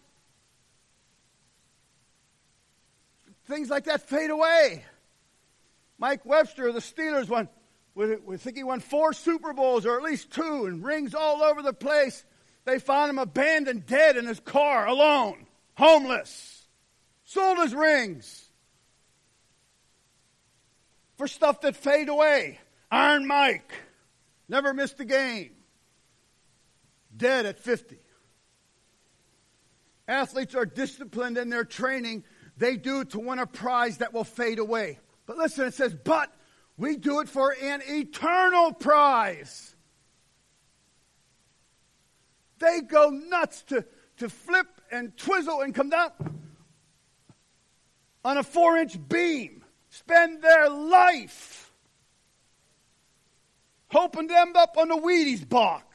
Things 3.46 3.70
like 3.70 3.86
that 3.86 4.08
fade 4.08 4.30
away. 4.30 4.86
Mike 5.98 6.26
Webster 6.26 6.72
the 6.72 6.80
Steelers 6.80 7.28
won, 7.28 7.48
we 7.96 8.38
think 8.38 8.58
he 8.58 8.64
won 8.64 8.80
four 8.80 9.14
Super 9.14 9.54
Bowls 9.54 9.86
or 9.86 9.98
at 9.98 10.04
least 10.04 10.32
two 10.32 10.66
and 10.66 10.84
rings 10.84 11.14
all 11.14 11.44
over 11.44 11.62
the 11.62 11.74
place. 11.74 12.24
They 12.66 12.80
found 12.80 13.10
him 13.10 13.20
abandoned 13.20 13.86
dead 13.86 14.18
in 14.18 14.26
his 14.26 14.40
car, 14.40 14.88
alone, 14.88 15.48
homeless. 15.76 16.66
Sold 17.24 17.58
his 17.60 17.74
rings 17.74 18.50
for 21.18 21.28
stuff 21.28 21.62
that 21.62 21.76
fade 21.76 22.10
away. 22.10 22.60
Iron 22.92 23.26
Mike, 23.28 23.72
never 24.50 24.74
missed 24.74 25.00
a 25.00 25.06
game, 25.06 25.52
dead 27.22 27.46
at 27.46 27.60
50. 27.60 27.98
Athletes 30.08 30.56
are 30.56 30.66
disciplined 30.66 31.38
in 31.38 31.50
their 31.50 31.64
training. 31.64 32.26
They 32.58 32.76
do 32.76 33.06
to 33.06 33.20
win 33.20 33.40
a 33.40 33.46
prize 33.46 34.00
that 34.00 34.12
will 34.12 34.24
fade 34.24 34.60
away. 34.60 35.00
But 35.28 35.38
listen, 35.38 35.68
it 35.68 35.76
says, 35.76 35.94
but 35.94 36.34
we 36.78 36.98
do 36.98 37.20
it 37.20 37.30
for 37.30 37.56
an 37.62 37.82
eternal 37.88 38.74
prize. 38.74 39.76
They 42.58 42.82
go 42.82 43.10
nuts 43.10 43.62
to, 43.64 43.86
to 44.18 44.28
flip 44.28 44.68
and 44.92 45.16
twizzle 45.16 45.62
and 45.62 45.74
come 45.74 45.92
down 45.92 46.12
on 48.26 48.38
a 48.38 48.44
four 48.44 48.78
inch 48.78 48.98
beam, 49.08 49.64
spend 49.90 50.42
their 50.42 50.70
life 50.70 51.72
hoping 53.90 54.28
to 54.28 54.38
end 54.38 54.58
up 54.58 54.76
on 54.78 54.88
the 54.88 54.96
Wheaties 54.96 55.48
box. 55.48 55.91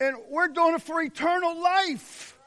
And 0.00 0.16
we're 0.28 0.48
doing 0.48 0.74
it 0.74 0.82
for 0.82 1.00
eternal 1.00 1.60
life. 1.60 2.38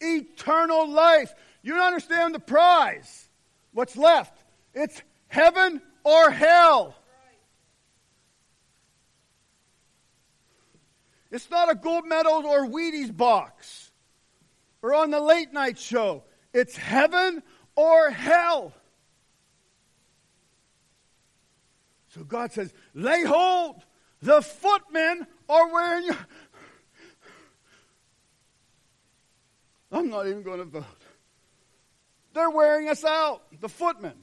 Eternal 0.00 0.88
life. 0.88 1.34
You 1.62 1.74
don't 1.74 1.86
understand 1.86 2.34
the 2.34 2.40
prize. 2.40 3.28
What's 3.72 3.96
left? 3.96 4.44
It's 4.74 5.02
heaven 5.28 5.80
or 6.04 6.30
hell. 6.30 6.94
It's 11.30 11.50
not 11.50 11.70
a 11.70 11.74
gold 11.74 12.06
medal 12.06 12.46
or 12.46 12.66
Wheaties 12.66 13.14
box 13.14 13.90
or 14.82 14.94
on 14.94 15.10
the 15.10 15.20
late 15.20 15.52
night 15.52 15.78
show. 15.78 16.24
It's 16.54 16.76
heaven 16.76 17.42
or 17.76 18.10
hell. 18.10 18.72
So 22.14 22.24
God 22.24 22.52
says, 22.52 22.72
lay 22.94 23.24
hold. 23.24 23.84
The 24.22 24.40
footmen 24.42 25.26
are 25.48 25.72
wearing 25.72 26.06
you. 26.06 26.16
I'm 29.90 30.10
not 30.10 30.26
even 30.26 30.42
going 30.42 30.58
to 30.58 30.64
vote. 30.64 30.84
They're 32.34 32.50
wearing 32.50 32.88
us 32.88 33.04
out, 33.04 33.42
the 33.60 33.68
footmen. 33.68 34.14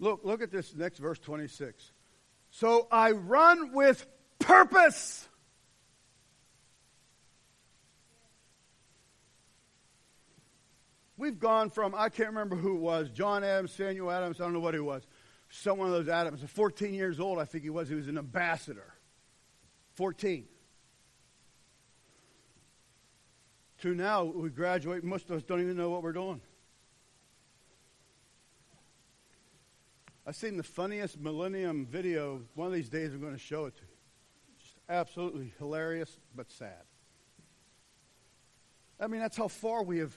Look, 0.00 0.20
look 0.24 0.42
at 0.42 0.50
this 0.50 0.74
next 0.74 0.98
verse 0.98 1.18
26. 1.18 1.92
So 2.50 2.86
I 2.90 3.10
run 3.10 3.72
with 3.72 4.06
purpose. 4.38 5.28
We've 11.16 11.38
gone 11.38 11.70
from, 11.70 11.96
I 11.96 12.10
can't 12.10 12.28
remember 12.28 12.54
who 12.54 12.76
it 12.76 12.80
was, 12.80 13.10
John 13.10 13.42
Adams, 13.42 13.72
Samuel 13.72 14.10
Adams, 14.10 14.40
I 14.40 14.44
don't 14.44 14.52
know 14.52 14.60
what 14.60 14.74
he 14.74 14.80
was. 14.80 15.02
Someone 15.50 15.88
of 15.88 15.92
those 15.92 16.08
Adams, 16.08 16.40
14 16.48 16.94
years 16.94 17.18
old, 17.18 17.40
I 17.40 17.44
think 17.44 17.64
he 17.64 17.70
was. 17.70 17.88
He 17.88 17.96
was 17.96 18.06
an 18.06 18.18
ambassador 18.18 18.94
14. 19.98 20.44
To 23.80 23.94
now, 23.96 24.22
we 24.22 24.48
graduate, 24.48 25.02
most 25.02 25.28
of 25.28 25.36
us 25.36 25.42
don't 25.42 25.60
even 25.60 25.76
know 25.76 25.90
what 25.90 26.04
we're 26.04 26.12
doing. 26.12 26.40
I've 30.24 30.36
seen 30.36 30.56
the 30.56 30.62
funniest 30.62 31.18
millennium 31.18 31.84
video. 31.84 32.42
One 32.54 32.68
of 32.68 32.74
these 32.74 32.88
days, 32.88 33.12
I'm 33.12 33.20
going 33.20 33.32
to 33.32 33.40
show 33.40 33.64
it 33.64 33.74
to 33.74 33.82
you. 33.82 33.96
Just 34.62 34.76
absolutely 34.88 35.52
hilarious, 35.58 36.20
but 36.32 36.48
sad. 36.52 36.84
I 39.00 39.08
mean, 39.08 39.20
that's 39.20 39.36
how 39.36 39.48
far 39.48 39.82
we 39.82 39.98
have. 39.98 40.16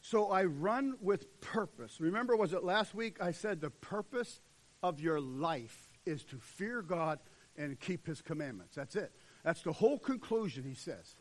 So 0.00 0.30
I 0.30 0.44
run 0.44 0.94
with 1.02 1.38
purpose. 1.42 2.00
Remember, 2.00 2.34
was 2.34 2.54
it 2.54 2.64
last 2.64 2.94
week 2.94 3.20
I 3.20 3.32
said 3.32 3.60
the 3.60 3.68
purpose 3.68 4.40
of 4.82 5.00
your 5.00 5.20
life 5.20 5.90
is 6.06 6.24
to 6.24 6.38
fear 6.38 6.80
God 6.80 7.18
and 7.62 7.78
keep 7.78 8.06
his 8.06 8.20
commandments. 8.20 8.74
That's 8.74 8.96
it. 8.96 9.12
That's 9.44 9.62
the 9.62 9.72
whole 9.72 9.98
conclusion, 9.98 10.64
he 10.64 10.74
says. 10.74 11.16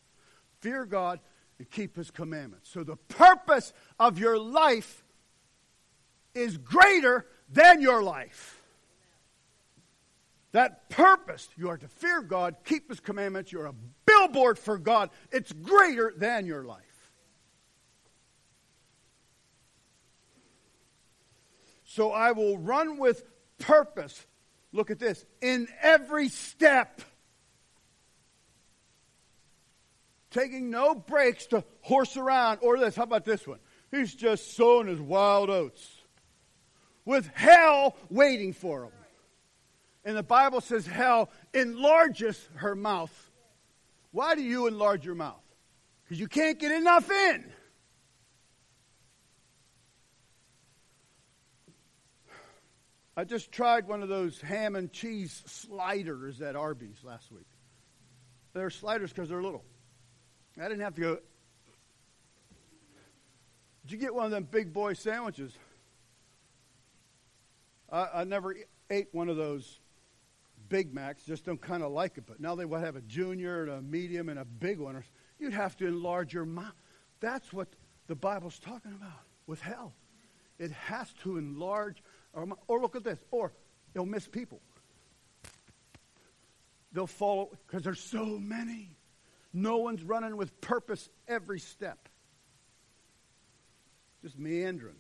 Fear 0.60 0.86
God 0.86 1.19
and 1.60 1.69
keep 1.69 1.95
his 1.95 2.12
commandments. 2.12 2.69
So 2.69 2.84
the 2.84 2.95
purpose 2.95 3.73
of 3.99 4.17
your 4.17 4.38
life 4.38 5.04
is 6.34 6.58
greater 6.58 7.25
than 7.51 7.82
your 7.82 8.01
life. 8.04 8.62
That 10.54 10.89
purpose, 10.89 11.47
you 11.56 11.69
are 11.69 11.77
to 11.77 11.88
fear 11.88 12.21
God, 12.21 12.56
keep 12.65 12.89
his 12.89 12.99
commandments, 12.99 13.51
you're 13.51 13.67
a 13.67 13.75
billboard 14.06 14.60
for 14.60 14.77
God. 14.77 15.10
It's 15.32 15.51
greater 15.54 16.13
than 16.15 16.45
your 16.45 16.63
life. 16.63 17.10
So 21.86 22.12
I 22.12 22.32
will 22.32 22.58
run 22.58 22.97
with 22.97 23.25
purpose. 23.58 24.25
Look 24.73 24.91
at 24.91 24.99
this. 24.99 25.25
In 25.41 25.67
every 25.81 26.29
step. 26.29 27.01
Taking 30.31 30.69
no 30.69 30.95
breaks 30.95 31.47
to 31.47 31.63
horse 31.81 32.15
around. 32.17 32.60
Or 32.62 32.79
this. 32.79 32.95
How 32.95 33.03
about 33.03 33.25
this 33.25 33.45
one? 33.47 33.60
He's 33.91 34.13
just 34.13 34.55
sowing 34.55 34.88
his 34.88 35.01
wild 35.01 35.49
oats. 35.49 35.86
With 37.03 37.27
hell 37.34 37.97
waiting 38.10 38.53
for 38.53 38.86
him. 38.86 38.91
And 40.05 40.17
the 40.17 40.23
Bible 40.23 40.62
says 40.62 40.86
hell 40.86 41.29
enlarges 41.53 42.49
her 42.55 42.75
mouth. 42.75 43.31
Why 44.12 44.36
do 44.36 44.41
you 44.41 44.67
enlarge 44.67 45.05
your 45.05 45.15
mouth? 45.15 45.43
Because 46.03 46.19
you 46.19 46.27
can't 46.27 46.60
get 46.60 46.71
enough 46.71 47.10
in. 47.10 47.51
I 53.21 53.23
just 53.23 53.51
tried 53.51 53.88
one 53.88 54.01
of 54.01 54.10
those 54.10 54.41
ham 54.41 54.75
and 54.75 54.91
cheese 54.91 55.43
sliders 55.45 56.41
at 56.41 56.55
Arby's 56.55 57.03
last 57.03 57.31
week. 57.31 57.45
They're 58.53 58.71
sliders 58.71 59.13
because 59.13 59.29
they're 59.29 59.43
little. 59.43 59.63
I 60.60 60.63
didn't 60.63 60.79
have 60.79 60.95
to 60.95 61.01
go. 61.01 61.17
Did 63.84 63.91
you 63.91 63.99
get 63.99 64.15
one 64.15 64.25
of 64.25 64.31
them 64.31 64.47
big 64.49 64.73
boy 64.73 64.93
sandwiches? 64.93 65.55
I, 67.91 68.07
I 68.12 68.23
never 68.23 68.55
ate 68.89 69.10
one 69.12 69.29
of 69.29 69.38
those 69.38 69.79
Big 70.69 70.91
Macs, 70.91 71.23
just 71.23 71.45
don't 71.45 71.62
kind 71.62 71.84
of 71.84 71.91
like 71.91 72.17
it. 72.17 72.23
But 72.25 72.39
now 72.39 72.55
they 72.55 72.65
would 72.65 72.81
have 72.81 72.95
a 72.95 73.01
junior 73.01 73.62
and 73.62 73.71
a 73.71 73.81
medium 73.84 74.29
and 74.29 74.39
a 74.39 74.45
big 74.45 74.79
one. 74.79 75.03
You'd 75.38 75.53
have 75.53 75.77
to 75.77 75.86
enlarge 75.86 76.34
your 76.34 76.45
mouth. 76.45 76.73
That's 77.19 77.53
what 77.53 77.67
the 78.07 78.15
Bible's 78.15 78.57
talking 78.57 78.93
about 78.93 79.19
with 79.45 79.62
hell. 79.62 79.93
It 80.57 80.71
has 80.71 81.13
to 81.21 81.38
enlarge 81.38 82.01
or, 82.33 82.47
or 82.67 82.81
look 82.81 82.95
at 82.95 83.03
this. 83.03 83.19
Or 83.31 83.51
they'll 83.93 84.05
miss 84.05 84.27
people. 84.27 84.61
They'll 86.93 87.07
follow 87.07 87.49
because 87.67 87.83
there's 87.83 87.99
so 88.01 88.25
many. 88.25 88.91
No 89.53 89.77
one's 89.77 90.03
running 90.03 90.37
with 90.37 90.59
purpose 90.61 91.09
every 91.27 91.59
step. 91.59 92.09
Just 94.21 94.37
meandering. 94.37 94.95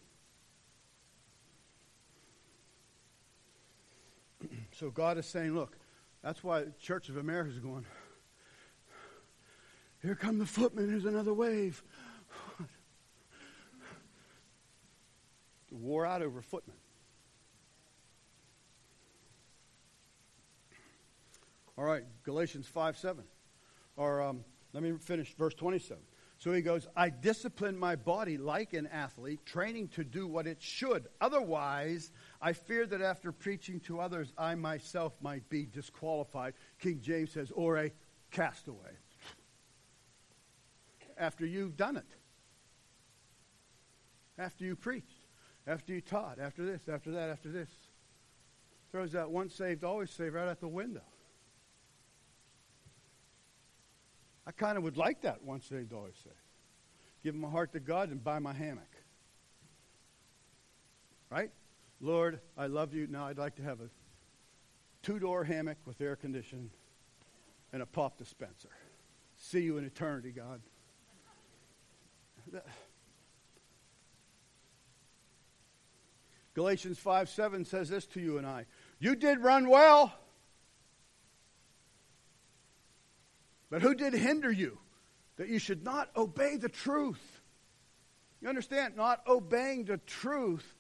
so 4.71 4.89
God 4.89 5.17
is 5.17 5.25
saying, 5.25 5.53
look, 5.53 5.77
that's 6.21 6.43
why 6.43 6.65
Church 6.79 7.09
of 7.09 7.17
America 7.17 7.49
is 7.51 7.59
going, 7.59 7.85
here 10.01 10.15
come 10.15 10.39
the 10.39 10.45
footmen, 10.45 10.89
here's 10.89 11.05
another 11.05 11.33
wave. 11.33 11.83
the 15.69 15.75
War 15.75 16.05
out 16.05 16.21
over 16.21 16.41
footmen. 16.41 16.75
All 21.77 21.85
right, 21.85 22.03
Galatians 22.23 22.67
5 22.67 22.97
7. 22.97 23.23
Or 23.97 24.21
um, 24.21 24.43
let 24.73 24.83
me 24.83 24.93
finish 24.99 25.33
verse 25.35 25.53
27. 25.53 26.01
So 26.37 26.51
he 26.51 26.61
goes, 26.61 26.87
I 26.95 27.09
discipline 27.09 27.77
my 27.77 27.95
body 27.95 28.35
like 28.35 28.73
an 28.73 28.87
athlete, 28.87 29.45
training 29.45 29.89
to 29.89 30.03
do 30.03 30.25
what 30.25 30.47
it 30.47 30.59
should. 30.59 31.07
Otherwise, 31.19 32.11
I 32.41 32.53
fear 32.53 32.87
that 32.87 32.99
after 32.99 33.31
preaching 33.31 33.79
to 33.81 33.99
others, 33.99 34.33
I 34.39 34.55
myself 34.55 35.13
might 35.21 35.47
be 35.49 35.67
disqualified. 35.67 36.55
King 36.79 36.99
James 36.99 37.31
says, 37.31 37.51
or 37.51 37.77
a 37.77 37.91
castaway. 38.31 38.89
After 41.15 41.45
you've 41.45 41.77
done 41.77 41.97
it, 41.97 42.07
after 44.39 44.65
you 44.65 44.75
preached, 44.75 45.27
after 45.67 45.93
you 45.93 46.01
taught, 46.01 46.39
after 46.39 46.65
this, 46.65 46.89
after 46.91 47.11
that, 47.11 47.29
after 47.29 47.49
this, 47.49 47.69
throws 48.91 49.11
that 49.11 49.29
once 49.29 49.53
saved, 49.53 49.83
always 49.83 50.09
saved 50.09 50.33
right 50.33 50.47
out 50.47 50.59
the 50.59 50.67
window. 50.67 51.03
I 54.45 54.51
kind 54.51 54.77
of 54.77 54.83
would 54.83 54.97
like 54.97 55.21
that 55.21 55.43
once 55.43 55.65
saved, 55.65 55.93
always 55.93 56.15
saved. 56.15 56.35
Give 57.23 57.35
my 57.35 57.49
heart 57.49 57.73
to 57.73 57.79
God 57.79 58.09
and 58.09 58.23
buy 58.23 58.39
my 58.39 58.53
hammock. 58.53 58.95
Right? 61.29 61.51
Lord, 61.99 62.39
I 62.57 62.67
love 62.67 62.93
you. 62.93 63.07
Now 63.07 63.27
I'd 63.27 63.37
like 63.37 63.55
to 63.55 63.61
have 63.61 63.79
a 63.79 63.89
two 65.03 65.19
door 65.19 65.43
hammock 65.43 65.77
with 65.85 66.01
air 66.01 66.15
conditioning 66.15 66.71
and 67.71 67.81
a 67.81 67.85
pop 67.85 68.17
dispenser. 68.17 68.69
See 69.37 69.61
you 69.61 69.77
in 69.77 69.85
eternity, 69.85 70.31
God. 70.31 70.61
Galatians 76.53 76.99
5 76.99 77.29
7 77.29 77.63
says 77.65 77.89
this 77.89 78.05
to 78.07 78.19
you 78.19 78.37
and 78.37 78.45
I 78.45 78.65
You 78.99 79.15
did 79.15 79.39
run 79.39 79.69
well. 79.69 80.13
But 83.71 83.81
who 83.81 83.95
did 83.95 84.13
hinder 84.13 84.51
you 84.51 84.77
that 85.37 85.47
you 85.47 85.57
should 85.57 85.83
not 85.83 86.09
obey 86.15 86.57
the 86.57 86.69
truth? 86.69 87.41
You 88.41 88.49
understand? 88.49 88.95
Not 88.97 89.23
obeying 89.25 89.85
the 89.85 89.97
truth 89.97 90.75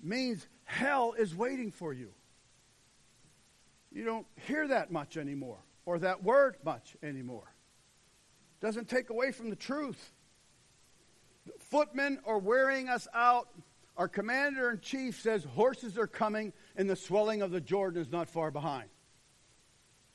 means 0.00 0.46
hell 0.64 1.14
is 1.18 1.34
waiting 1.34 1.72
for 1.72 1.92
you. 1.92 2.12
You 3.92 4.04
don't 4.04 4.26
hear 4.46 4.68
that 4.68 4.92
much 4.92 5.16
anymore, 5.16 5.58
or 5.84 5.98
that 5.98 6.22
word 6.22 6.56
much 6.64 6.96
anymore. 7.02 7.52
Doesn't 8.60 8.88
take 8.88 9.10
away 9.10 9.32
from 9.32 9.50
the 9.50 9.56
truth. 9.56 10.12
Footmen 11.58 12.20
are 12.26 12.38
wearing 12.38 12.88
us 12.88 13.08
out. 13.12 13.48
Our 13.96 14.08
commander 14.08 14.70
in 14.70 14.80
chief 14.80 15.20
says 15.20 15.42
horses 15.44 15.98
are 15.98 16.06
coming, 16.06 16.52
and 16.76 16.88
the 16.88 16.96
swelling 16.96 17.42
of 17.42 17.50
the 17.50 17.60
Jordan 17.60 18.00
is 18.00 18.12
not 18.12 18.28
far 18.28 18.50
behind. 18.50 18.88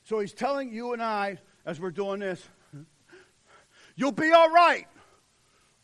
So 0.04 0.20
he's 0.20 0.32
telling 0.32 0.72
you 0.72 0.92
and 0.92 1.02
I 1.02 1.38
as 1.64 1.80
we're 1.80 1.90
doing 1.90 2.20
this. 2.20 2.42
You'll 3.96 4.12
be 4.12 4.32
all 4.32 4.50
right. 4.50 4.86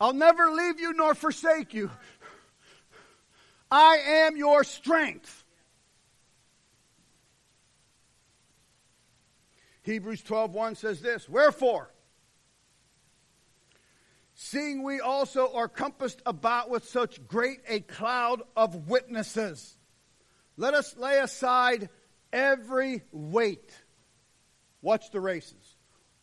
I'll 0.01 0.15
never 0.15 0.51
leave 0.51 0.81
you 0.81 0.93
nor 0.93 1.15
forsake 1.15 1.75
you. 1.75 1.91
I 3.71 3.97
am 3.97 4.37
your 4.37 4.65
strength. 4.65 5.45
Hebrews 9.83 10.23
12:1 10.23 10.75
says 10.75 11.01
this, 11.01 11.29
"Wherefore, 11.29 11.91
seeing 14.35 14.83
we 14.83 15.01
also 15.01 15.53
are 15.55 15.69
compassed 15.69 16.23
about 16.27 16.71
with 16.71 16.87
such 16.87 17.27
great 17.27 17.61
a 17.67 17.81
cloud 17.81 18.43
of 18.55 18.89
witnesses, 18.89 19.79
let 20.57 20.75
us 20.75 20.97
lay 20.97 21.19
aside 21.19 21.89
every 22.33 23.03
weight 23.13 23.73
Watch 24.81 25.11
the 25.11 25.21
races. 25.21 25.68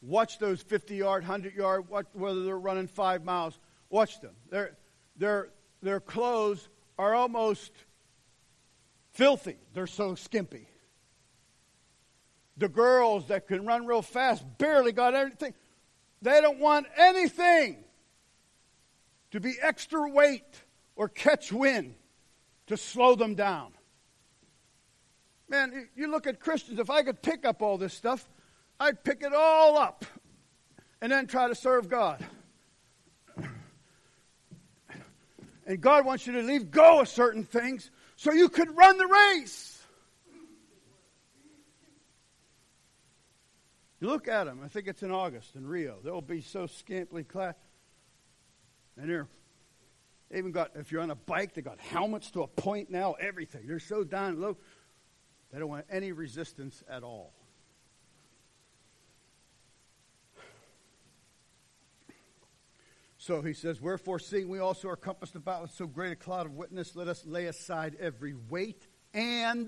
Watch 0.06 0.38
those 0.38 0.62
50 0.62 0.98
yard, 0.98 1.24
100 1.24 1.56
yard, 1.56 1.90
watch, 1.90 2.06
whether 2.14 2.44
they're 2.44 2.60
running 2.60 2.88
five 2.88 3.24
miles. 3.24 3.58
Watch 3.90 4.22
them. 4.22 4.34
Their, 4.52 4.78
their, 5.18 5.50
their 5.82 6.00
clothes 6.00 6.70
are 7.00 7.16
almost 7.16 7.72
filthy. 9.14 9.58
They're 9.74 9.88
so 9.88 10.14
skimpy. 10.14 10.68
The 12.58 12.70
girls 12.70 13.28
that 13.28 13.48
can 13.48 13.66
run 13.66 13.88
real 13.88 14.04
fast 14.04 14.46
barely 14.60 14.92
got 14.92 15.16
anything. 15.16 15.56
They 16.22 16.40
don't 16.40 16.60
want 16.60 16.86
anything 16.96 17.84
to 19.32 19.40
be 19.40 19.56
extra 19.60 20.08
weight 20.08 20.64
or 20.96 21.10
catch 21.10 21.52
wind 21.52 21.96
to 22.68 22.78
slow 22.78 23.16
them 23.16 23.34
down. 23.34 23.74
Man, 25.50 25.90
you 25.96 26.10
look 26.10 26.28
at 26.28 26.40
Christians, 26.40 26.80
if 26.80 26.90
I 26.92 27.02
could 27.02 27.22
pick 27.22 27.44
up 27.44 27.62
all 27.62 27.78
this 27.78 27.94
stuff, 27.94 28.28
I'd 28.80 29.04
pick 29.04 29.22
it 29.22 29.34
all 29.34 29.78
up 29.78 30.06
and 31.02 31.12
then 31.12 31.28
try 31.28 31.48
to 31.48 31.56
serve 31.56 31.90
God. 31.90 32.26
And 35.68 35.82
God 35.82 36.06
wants 36.06 36.28
you 36.28 36.34
to 36.34 36.44
leave 36.44 36.70
go 36.70 37.02
of 37.02 37.10
certain 37.10 37.44
things 37.44 37.90
so 38.16 38.32
you 38.32 38.50
could 38.50 38.76
run 38.78 38.98
the 38.98 39.08
race. 39.08 39.82
You 44.00 44.10
look 44.10 44.28
at 44.28 44.44
them, 44.44 44.60
I 44.64 44.68
think 44.68 44.88
it's 44.88 45.02
in 45.02 45.12
August 45.12 45.56
in 45.56 45.66
Rio. 45.66 45.98
They'll 46.04 46.22
be 46.22 46.42
so 46.42 46.68
scantily 46.68 47.24
clad. 47.24 47.56
And 48.98 49.10
they're 49.10 49.28
they 50.30 50.40
even 50.40 50.52
got, 50.52 50.72
if 50.76 50.92
you're 50.92 51.02
on 51.02 51.12
a 51.12 51.16
bike, 51.16 51.54
they 51.54 51.62
got 51.62 51.80
helmets 51.80 52.32
to 52.32 52.42
a 52.42 52.48
point 52.48 52.90
now, 52.90 53.14
everything. 53.14 53.68
They're 53.68 53.80
so 53.80 54.04
down 54.04 54.42
low. 54.42 54.58
They 55.52 55.60
don't 55.60 55.70
want 55.70 55.86
any 55.90 56.12
resistance 56.12 56.84
at 56.90 57.04
all. 57.04 57.34
So 63.26 63.42
he 63.42 63.54
says, 63.54 63.82
Wherefore, 63.82 64.20
seeing 64.20 64.50
we 64.50 64.60
also 64.60 64.88
are 64.88 64.96
compassed 64.96 65.34
about 65.34 65.64
with 65.64 65.72
so 65.72 65.88
great 65.88 66.12
a 66.12 66.16
cloud 66.16 66.46
of 66.46 66.54
witness, 66.54 66.96
let 66.96 67.08
us 67.08 67.26
lay 67.26 67.48
aside 67.48 67.98
every 68.00 68.36
weight 68.36 68.86
and 69.16 69.68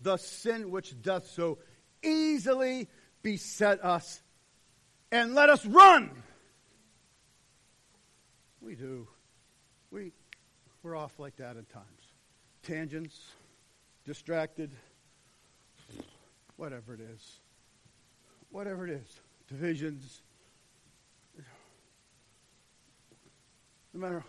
the 0.00 0.16
sin 0.16 0.70
which 0.70 1.02
doth 1.02 1.26
so 1.26 1.58
easily 2.02 2.88
beset 3.22 3.84
us, 3.84 4.22
and 5.12 5.34
let 5.34 5.50
us 5.50 5.66
run. 5.66 6.22
We 8.62 8.74
do. 8.74 9.06
We, 9.90 10.12
we're 10.82 10.96
off 10.96 11.18
like 11.18 11.36
that 11.36 11.58
at 11.58 11.68
times. 11.68 11.84
Tangents, 12.62 13.20
distracted, 14.06 14.70
whatever 16.56 16.94
it 16.94 17.00
is. 17.00 17.40
Whatever 18.50 18.88
it 18.88 18.92
is. 18.92 19.20
Divisions. 19.46 20.22
No 23.94 24.00
matter, 24.00 24.24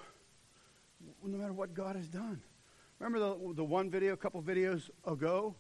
no 1.24 1.38
matter 1.38 1.54
what 1.54 1.74
God 1.74 1.96
has 1.96 2.08
done. 2.08 2.42
Remember 3.00 3.20
the, 3.20 3.54
the 3.56 3.64
one 3.64 3.90
video, 3.90 4.14
a 4.14 4.18
couple 4.18 4.42
videos 4.42 4.90
ago, 5.06 5.56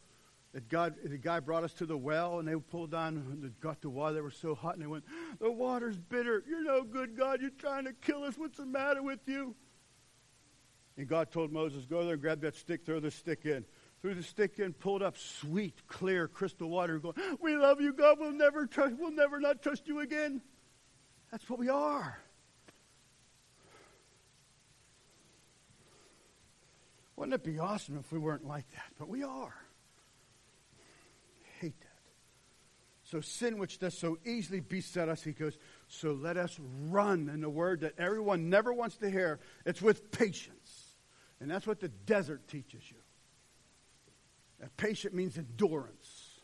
that 0.53 0.69
God, 0.69 0.95
the 1.03 1.17
guy 1.17 1.39
brought 1.39 1.63
us 1.63 1.73
to 1.73 1.85
the 1.85 1.97
well, 1.97 2.39
and 2.39 2.47
they 2.47 2.55
pulled 2.55 2.93
on 2.93 3.17
and 3.17 3.59
got 3.59 3.81
the 3.81 3.89
water. 3.89 4.13
They 4.13 4.21
were 4.21 4.31
so 4.31 4.55
hot, 4.55 4.75
and 4.75 4.83
they 4.83 4.87
went, 4.87 5.03
"The 5.39 5.51
water's 5.51 5.97
bitter. 5.97 6.43
You're 6.47 6.63
no 6.63 6.83
good, 6.83 7.17
God. 7.17 7.41
You're 7.41 7.49
trying 7.49 7.85
to 7.85 7.93
kill 7.93 8.23
us. 8.23 8.37
What's 8.37 8.57
the 8.57 8.65
matter 8.65 9.03
with 9.03 9.19
you?" 9.25 9.55
And 10.97 11.07
God 11.07 11.31
told 11.31 11.51
Moses, 11.51 11.85
Go 11.85 12.03
there 12.03 12.13
and 12.13 12.21
grab 12.21 12.41
that 12.41 12.55
stick, 12.55 12.85
throw 12.85 12.99
the 12.99 13.11
stick 13.11 13.45
in. 13.45 13.65
Threw 14.01 14.13
the 14.13 14.23
stick 14.23 14.59
in, 14.59 14.71
pulled 14.71 15.01
up 15.01 15.17
sweet, 15.17 15.87
clear, 15.87 16.27
crystal 16.27 16.69
water, 16.69 16.99
going, 16.99 17.15
We 17.41 17.57
love 17.57 17.81
you, 17.81 17.91
God. 17.91 18.19
We'll 18.19 18.31
never 18.31 18.67
trust, 18.67 18.95
we'll 18.97 19.11
never 19.11 19.39
not 19.39 19.61
trust 19.61 19.87
you 19.87 19.99
again. 19.99 20.41
That's 21.31 21.49
what 21.49 21.59
we 21.59 21.69
are. 21.69 22.19
Wouldn't 27.15 27.33
it 27.33 27.43
be 27.43 27.59
awesome 27.59 27.97
if 27.97 28.11
we 28.11 28.19
weren't 28.19 28.45
like 28.45 28.69
that? 28.71 28.91
But 28.99 29.07
we 29.07 29.23
are. 29.23 29.55
Hate 31.59 31.79
that. 31.79 31.87
So 33.03 33.21
sin 33.21 33.59
which 33.59 33.79
does 33.79 33.97
so 33.97 34.17
easily 34.25 34.59
beset 34.59 35.09
us, 35.09 35.21
he 35.21 35.31
goes, 35.31 35.57
so 35.87 36.11
let 36.11 36.37
us 36.37 36.59
run 36.89 37.29
in 37.29 37.39
the 37.41 37.49
word 37.49 37.81
that 37.81 37.93
everyone 37.99 38.49
never 38.49 38.73
wants 38.73 38.97
to 38.97 39.09
hear. 39.09 39.39
It's 39.65 39.81
with 39.81 40.11
patience. 40.11 40.95
And 41.39 41.49
that's 41.49 41.67
what 41.67 41.79
the 41.79 41.89
desert 41.89 42.47
teaches 42.47 42.81
you. 42.89 42.97
That 44.59 44.75
patient 44.75 45.13
means 45.13 45.37
endurance. 45.37 46.39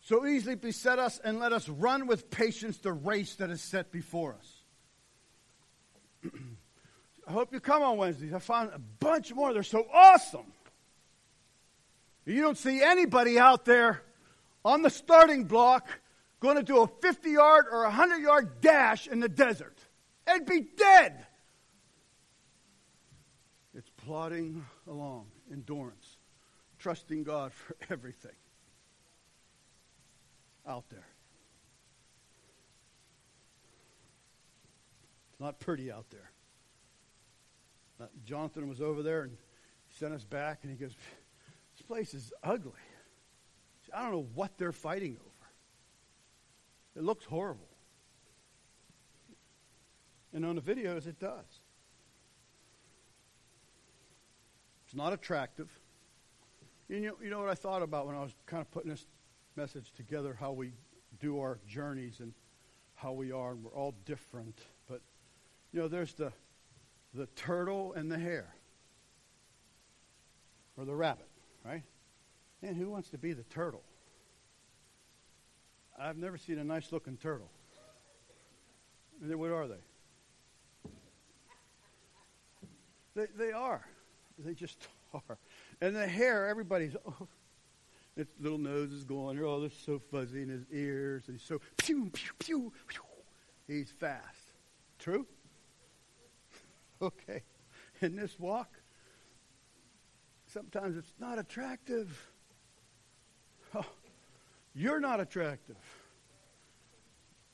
So 0.00 0.26
easily 0.26 0.54
beset 0.54 0.98
us 0.98 1.20
and 1.22 1.38
let 1.38 1.52
us 1.52 1.68
run 1.68 2.06
with 2.06 2.30
patience 2.30 2.78
the 2.78 2.92
race 2.92 3.36
that 3.36 3.50
is 3.50 3.60
set 3.60 3.92
before 3.92 4.34
us. 4.34 4.57
I 7.28 7.32
hope 7.32 7.52
you 7.52 7.60
come 7.60 7.82
on 7.82 7.96
Wednesdays. 7.98 8.32
I 8.32 8.38
found 8.38 8.70
a 8.72 8.78
bunch 8.78 9.34
more. 9.34 9.52
They're 9.52 9.62
so 9.62 9.86
awesome. 9.92 10.52
You 12.24 12.42
don't 12.42 12.58
see 12.58 12.82
anybody 12.82 13.38
out 13.38 13.64
there 13.64 14.02
on 14.64 14.82
the 14.82 14.90
starting 14.90 15.44
block 15.44 15.88
going 16.40 16.56
to 16.56 16.62
do 16.62 16.82
a 16.82 16.86
50 16.86 17.30
yard 17.30 17.66
or 17.70 17.82
a 17.82 17.88
100 17.88 18.18
yard 18.18 18.60
dash 18.60 19.06
in 19.06 19.20
the 19.20 19.28
desert. 19.28 19.76
They'd 20.26 20.46
be 20.46 20.60
dead. 20.76 21.26
It's 23.74 23.90
plodding 23.90 24.64
along, 24.86 25.26
endurance, 25.52 26.18
trusting 26.78 27.24
God 27.24 27.52
for 27.52 27.76
everything 27.90 28.32
out 30.66 30.84
there. 30.90 31.06
Not 35.40 35.58
pretty 35.60 35.90
out 35.90 36.06
there. 36.10 36.30
Uh, 38.00 38.06
Jonathan 38.24 38.68
was 38.68 38.80
over 38.80 39.02
there 39.02 39.22
and 39.22 39.36
sent 39.90 40.12
us 40.12 40.24
back, 40.24 40.60
and 40.62 40.70
he 40.70 40.78
goes, 40.78 40.94
This 41.76 41.86
place 41.86 42.14
is 42.14 42.32
ugly. 42.42 42.72
I 43.94 44.02
don't 44.02 44.12
know 44.12 44.26
what 44.34 44.58
they're 44.58 44.72
fighting 44.72 45.16
over. 45.20 45.50
It 46.96 47.04
looks 47.04 47.24
horrible. 47.24 47.68
And 50.34 50.44
on 50.44 50.56
the 50.56 50.60
videos, 50.60 51.06
it 51.06 51.18
does. 51.18 51.60
It's 54.84 54.94
not 54.94 55.12
attractive. 55.12 55.70
You 56.88 57.16
you 57.22 57.30
know 57.30 57.40
what 57.40 57.50
I 57.50 57.54
thought 57.54 57.82
about 57.82 58.06
when 58.06 58.16
I 58.16 58.20
was 58.20 58.34
kind 58.46 58.60
of 58.60 58.70
putting 58.70 58.90
this 58.90 59.06
message 59.56 59.92
together, 59.92 60.36
how 60.38 60.52
we 60.52 60.72
do 61.20 61.40
our 61.40 61.58
journeys 61.66 62.20
and 62.20 62.32
how 62.94 63.12
we 63.12 63.30
are, 63.30 63.52
and 63.52 63.62
we're 63.62 63.72
all 63.72 63.94
different. 64.06 64.58
You 65.72 65.80
know, 65.80 65.88
there's 65.88 66.14
the, 66.14 66.32
the 67.14 67.26
turtle 67.26 67.92
and 67.92 68.10
the 68.10 68.18
hare, 68.18 68.54
or 70.76 70.84
the 70.84 70.94
rabbit, 70.94 71.28
right? 71.64 71.82
And 72.62 72.76
who 72.76 72.90
wants 72.90 73.10
to 73.10 73.18
be 73.18 73.32
the 73.32 73.44
turtle? 73.44 73.82
I've 75.98 76.16
never 76.16 76.38
seen 76.38 76.58
a 76.58 76.64
nice 76.64 76.92
looking 76.92 77.16
turtle. 77.16 77.50
What 79.20 79.50
are 79.50 79.66
they? 79.66 79.74
They, 83.16 83.26
they 83.36 83.52
are. 83.52 83.84
They 84.38 84.54
just 84.54 84.86
are. 85.14 85.38
And 85.80 85.96
the 85.96 86.06
hare, 86.06 86.46
everybody's, 86.46 86.94
oh, 87.04 87.26
its 88.16 88.32
little 88.40 88.58
nose 88.58 88.92
is 88.92 89.04
going, 89.04 89.38
oh, 89.40 89.60
they're 89.60 89.70
so 89.84 90.00
fuzzy 90.10 90.42
in 90.42 90.48
his 90.48 90.64
ears, 90.72 91.24
and 91.26 91.36
he's 91.36 91.46
so, 91.46 91.60
pew, 91.76 92.10
pew, 92.12 92.32
pew, 92.38 92.72
pew. 92.86 93.02
He's 93.66 93.90
fast. 93.90 94.52
True? 94.98 95.26
okay. 97.02 97.42
In 98.00 98.16
this 98.16 98.38
walk, 98.38 98.72
sometimes 100.46 100.96
it's 100.96 101.12
not 101.18 101.38
attractive. 101.38 102.30
Oh, 103.74 103.84
you're 104.74 105.00
not 105.00 105.20
attractive. 105.20 105.76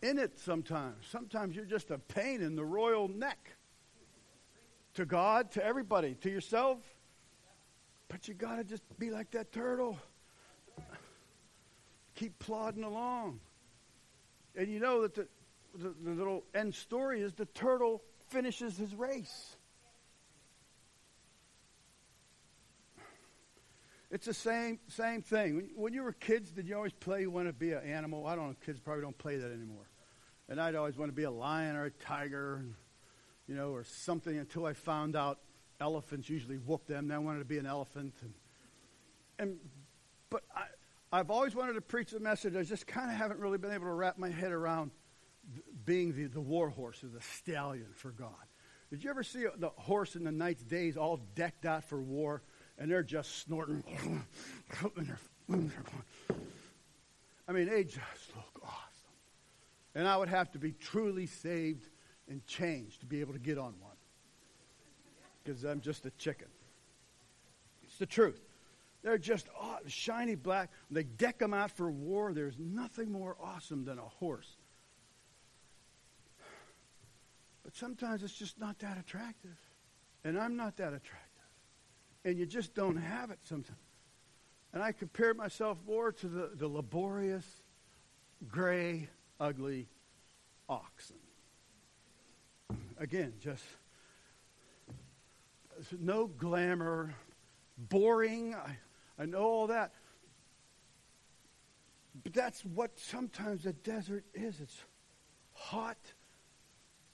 In 0.03 0.19
it 0.19 0.39
sometimes. 0.39 1.07
Sometimes 1.11 1.57
you're 1.57 1.65
just 1.65 1.91
a 1.91 1.99
pain 1.99 2.43
in 2.43 2.57
the 2.57 2.65
royal 2.65 3.09
neck 3.09 3.53
to 4.95 5.07
God, 5.07 5.51
to 5.53 5.65
everybody, 5.65 6.15
to 6.21 6.31
yourself. 6.31 6.79
But 8.09 8.29
you 8.29 8.35
got 8.35 8.57
to 8.57 8.65
just 8.65 8.83
be 8.99 9.11
like 9.11 9.31
that 9.33 9.51
turtle. 9.51 9.99
Keep 12.15 12.39
plodding 12.39 12.85
along. 12.85 13.41
And 14.55 14.69
you 14.69 14.79
know 14.79 15.03
that 15.03 15.15
the, 15.15 15.27
the, 15.75 15.95
the 16.05 16.11
little 16.11 16.45
end 16.55 16.75
story 16.75 17.23
is 17.23 17.33
the 17.33 17.47
turtle 17.47 18.03
finishes 18.35 18.77
his 18.77 18.95
race. 18.95 19.57
It's 24.11 24.27
the 24.27 24.35
same 24.35 24.79
same 24.89 25.23
thing. 25.23 25.57
When, 25.57 25.71
when, 25.77 25.93
you 25.95 26.03
were 26.03 26.13
kids, 26.13 26.51
did 26.51 26.69
you 26.69 26.77
always 26.77 26.93
play 26.93 27.23
you 27.23 27.31
want 27.31 27.47
to 27.47 27.53
be 27.53 27.73
an 27.73 27.85
animal? 27.85 28.27
I 28.27 28.37
don't 28.37 28.49
know. 28.49 28.57
Kids 28.67 28.81
probably 28.81 29.03
don't 29.03 29.19
play 29.19 29.37
that 29.37 29.51
anymore. 29.51 29.89
And 30.49 30.61
I'd 30.61 30.75
always 30.75 30.97
want 30.97 31.11
to 31.11 31.17
be 31.17 31.25
a 31.25 31.31
lion 31.31 31.77
or 31.77 31.87
a 31.87 31.91
tiger 31.91 32.65
you 33.47 33.55
know, 33.55 33.71
or 33.71 33.85
something 33.85 34.39
until 34.39 34.67
I 34.67 34.73
found 34.73 35.17
out 35.17 35.39
elephants 35.81 36.29
usually 36.29 36.57
whoop 36.57 36.87
them. 36.87 37.09
Then 37.09 37.17
I 37.17 37.19
wanted 37.19 37.41
to 37.41 37.45
be 37.45 37.59
an 37.59 37.67
elephant. 37.67 38.15
And, 38.23 38.33
and 39.39 39.59
but 40.31 40.43
I, 40.55 40.65
I've 41.13 41.31
always 41.31 41.55
wanted 41.55 41.75
to 41.75 41.81
preach 41.81 42.11
the 42.11 42.21
message. 42.21 42.57
I 42.57 42.63
just 42.63 42.87
kind 42.87 43.11
of 43.11 43.17
haven't 43.17 43.41
really 43.41 43.59
been 43.59 43.71
able 43.71 43.87
to 43.87 43.93
wrap 43.93 44.19
my 44.19 44.31
head 44.31 44.53
around 44.53 44.91
being 45.85 46.15
the, 46.15 46.27
the 46.27 46.41
war 46.41 46.71
horse 46.71 47.03
or 47.03 47.09
the 47.09 47.21
stallion 47.21 47.89
for 47.95 48.11
God. 48.11 48.31
Did 48.91 49.03
you 49.03 49.11
ever 49.11 49.23
see 49.23 49.47
the 49.59 49.71
horse 49.77 50.15
in 50.17 50.25
the 50.25 50.33
knight's 50.33 50.63
days 50.63 50.97
all 50.97 51.21
decked 51.35 51.67
out 51.67 51.85
for 51.85 52.01
war 52.01 52.43
and 52.79 52.91
they're 52.91 53.03
just 53.03 53.39
snorting? 53.39 53.83
I 57.49 57.53
mean, 57.53 57.69
they 57.69 57.85
just 57.85 58.35
look 58.37 58.63
awesome. 58.63 58.81
And 59.95 60.09
I 60.09 60.17
would 60.17 60.29
have 60.29 60.51
to 60.53 60.59
be 60.59 60.73
truly 60.73 61.27
saved 61.27 61.89
and 62.29 62.47
changed 62.47 63.01
to 63.01 63.07
be 63.07 63.21
able 63.21 63.33
to 63.33 63.39
get 63.39 63.59
on 63.59 63.75
one. 63.81 63.97
Because 65.43 65.65
I'm 65.65 65.81
just 65.81 66.07
a 66.07 66.11
chicken. 66.13 66.49
It's 67.83 67.99
the 67.99 68.07
truth. 68.07 68.41
They're 69.03 69.19
just 69.19 69.49
oh, 69.61 69.79
shiny 69.87 70.35
black. 70.35 70.71
They 70.91 71.03
deck 71.03 71.39
them 71.39 71.53
out 71.53 71.71
for 71.71 71.91
war. 71.91 72.33
There's 72.33 72.59
nothing 72.59 73.13
more 73.13 73.37
awesome 73.43 73.85
than 73.85 73.99
a 73.99 74.03
horse. 74.03 74.57
But 77.65 77.75
sometimes 77.75 78.23
it's 78.23 78.35
just 78.35 78.61
not 78.61 78.79
that 78.81 78.99
attractive. 78.99 79.59
And 80.23 80.39
I'm 80.39 80.57
not 80.57 80.77
that 80.77 80.93
attractive. 80.93 81.31
And 82.25 82.39
you 82.39 82.47
just 82.47 82.75
don't 82.75 82.97
have 82.97 83.31
it 83.31 83.39
sometimes. 83.43 83.79
And 84.73 84.83
I 84.83 84.93
compare 84.93 85.35
myself 85.35 85.79
more 85.87 86.13
to 86.13 86.27
the, 86.27 86.51
the 86.55 86.69
laborious, 86.69 87.47
gray, 88.49 89.09
ugly 89.41 89.89
oxen. 90.69 91.17
Again, 92.99 93.35
just 93.41 93.65
no 96.01 96.27
glamour, 96.27 97.15
boring. 97.79 98.55
I, 98.55 98.77
I 99.19 99.27
know 99.27 99.43
all 99.43 99.67
that. 99.69 99.93
But 102.23 102.33
that's 102.33 102.65
what 102.65 102.99
sometimes 102.99 103.65
the 103.65 103.73
desert 103.73 104.25
is. 104.35 104.61
It's 104.61 104.85
hot. 105.53 105.99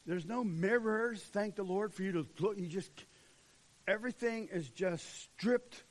There's 0.06 0.26
no 0.26 0.42
mirrors, 0.42 1.22
thank 1.22 1.56
the 1.56 1.62
Lord, 1.62 1.92
for 1.92 2.02
you 2.02 2.12
to 2.12 2.26
look. 2.38 2.58
You 2.58 2.66
just, 2.66 2.90
everything 3.86 4.48
is 4.52 4.68
just 4.68 5.22
stripped 5.22 5.84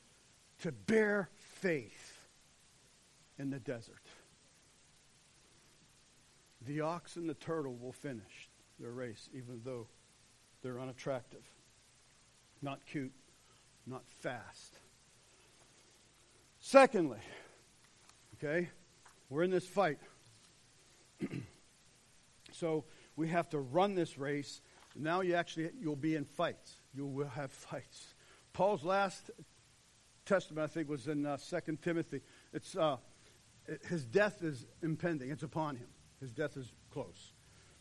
to 0.62 0.72
bare 0.72 1.28
faith 1.60 2.28
in 3.38 3.50
the 3.50 3.60
desert. 3.60 4.02
The 6.66 6.82
ox 6.82 7.16
and 7.16 7.28
the 7.28 7.34
turtle 7.34 7.76
will 7.80 7.92
finish 7.92 8.48
their 8.78 8.90
race, 8.90 9.28
even 9.32 9.62
though 9.64 9.86
they're 10.62 10.80
unattractive, 10.80 11.44
not 12.60 12.80
cute, 12.86 13.12
not 13.86 14.02
fast. 14.18 14.78
Secondly, 16.60 17.20
okay, 18.34 18.68
we're 19.30 19.42
in 19.42 19.50
this 19.50 19.66
fight. 19.66 19.98
so 22.52 22.84
we 23.20 23.28
have 23.28 23.50
to 23.50 23.58
run 23.58 23.94
this 23.94 24.16
race. 24.16 24.62
Now 24.96 25.20
you 25.20 25.34
actually 25.34 25.68
you'll 25.78 25.94
be 25.94 26.16
in 26.16 26.24
fights. 26.24 26.80
You 26.94 27.04
will 27.04 27.28
have 27.28 27.52
fights. 27.70 28.14
Paul's 28.54 28.82
last 28.82 29.30
testament, 30.24 30.64
I 30.64 30.72
think, 30.72 30.88
was 30.88 31.06
in 31.06 31.26
uh, 31.26 31.36
2 31.36 31.76
Timothy. 31.82 32.22
It's 32.54 32.74
uh, 32.74 32.96
his 33.88 34.06
death 34.06 34.42
is 34.42 34.66
impending. 34.82 35.30
It's 35.30 35.42
upon 35.42 35.76
him. 35.76 35.88
His 36.18 36.32
death 36.32 36.56
is 36.56 36.72
close. 36.90 37.34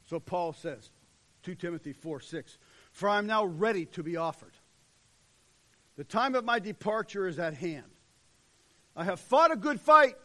So 0.05 0.19
Paul 0.19 0.51
says, 0.51 0.91
2 1.43 1.55
Timothy 1.55 1.93
4 1.93 2.19
6, 2.19 2.57
For 2.91 3.07
I 3.07 3.17
am 3.17 3.25
now 3.25 3.45
ready 3.45 3.85
to 3.85 4.03
be 4.03 4.17
offered. 4.17 4.57
The 5.95 6.03
time 6.03 6.35
of 6.35 6.43
my 6.43 6.59
departure 6.59 7.27
is 7.27 7.39
at 7.39 7.53
hand. 7.53 7.85
I 8.93 9.05
have 9.05 9.21
fought 9.21 9.51
a 9.51 9.55
good 9.55 9.79
fight. 9.79 10.17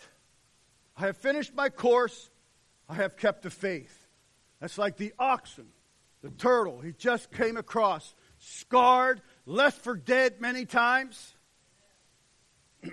I 0.96 1.02
have 1.02 1.16
finished 1.16 1.54
my 1.54 1.68
course. 1.68 2.30
I 2.88 2.94
have 2.94 3.16
kept 3.16 3.42
the 3.42 3.50
faith. 3.50 4.03
That's 4.60 4.78
like 4.78 4.96
the 4.96 5.12
oxen, 5.18 5.66
the 6.22 6.30
turtle. 6.30 6.80
He 6.80 6.92
just 6.92 7.30
came 7.30 7.56
across, 7.56 8.14
scarred, 8.38 9.20
left 9.46 9.82
for 9.82 9.96
dead 9.96 10.40
many 10.40 10.64
times. 10.64 11.34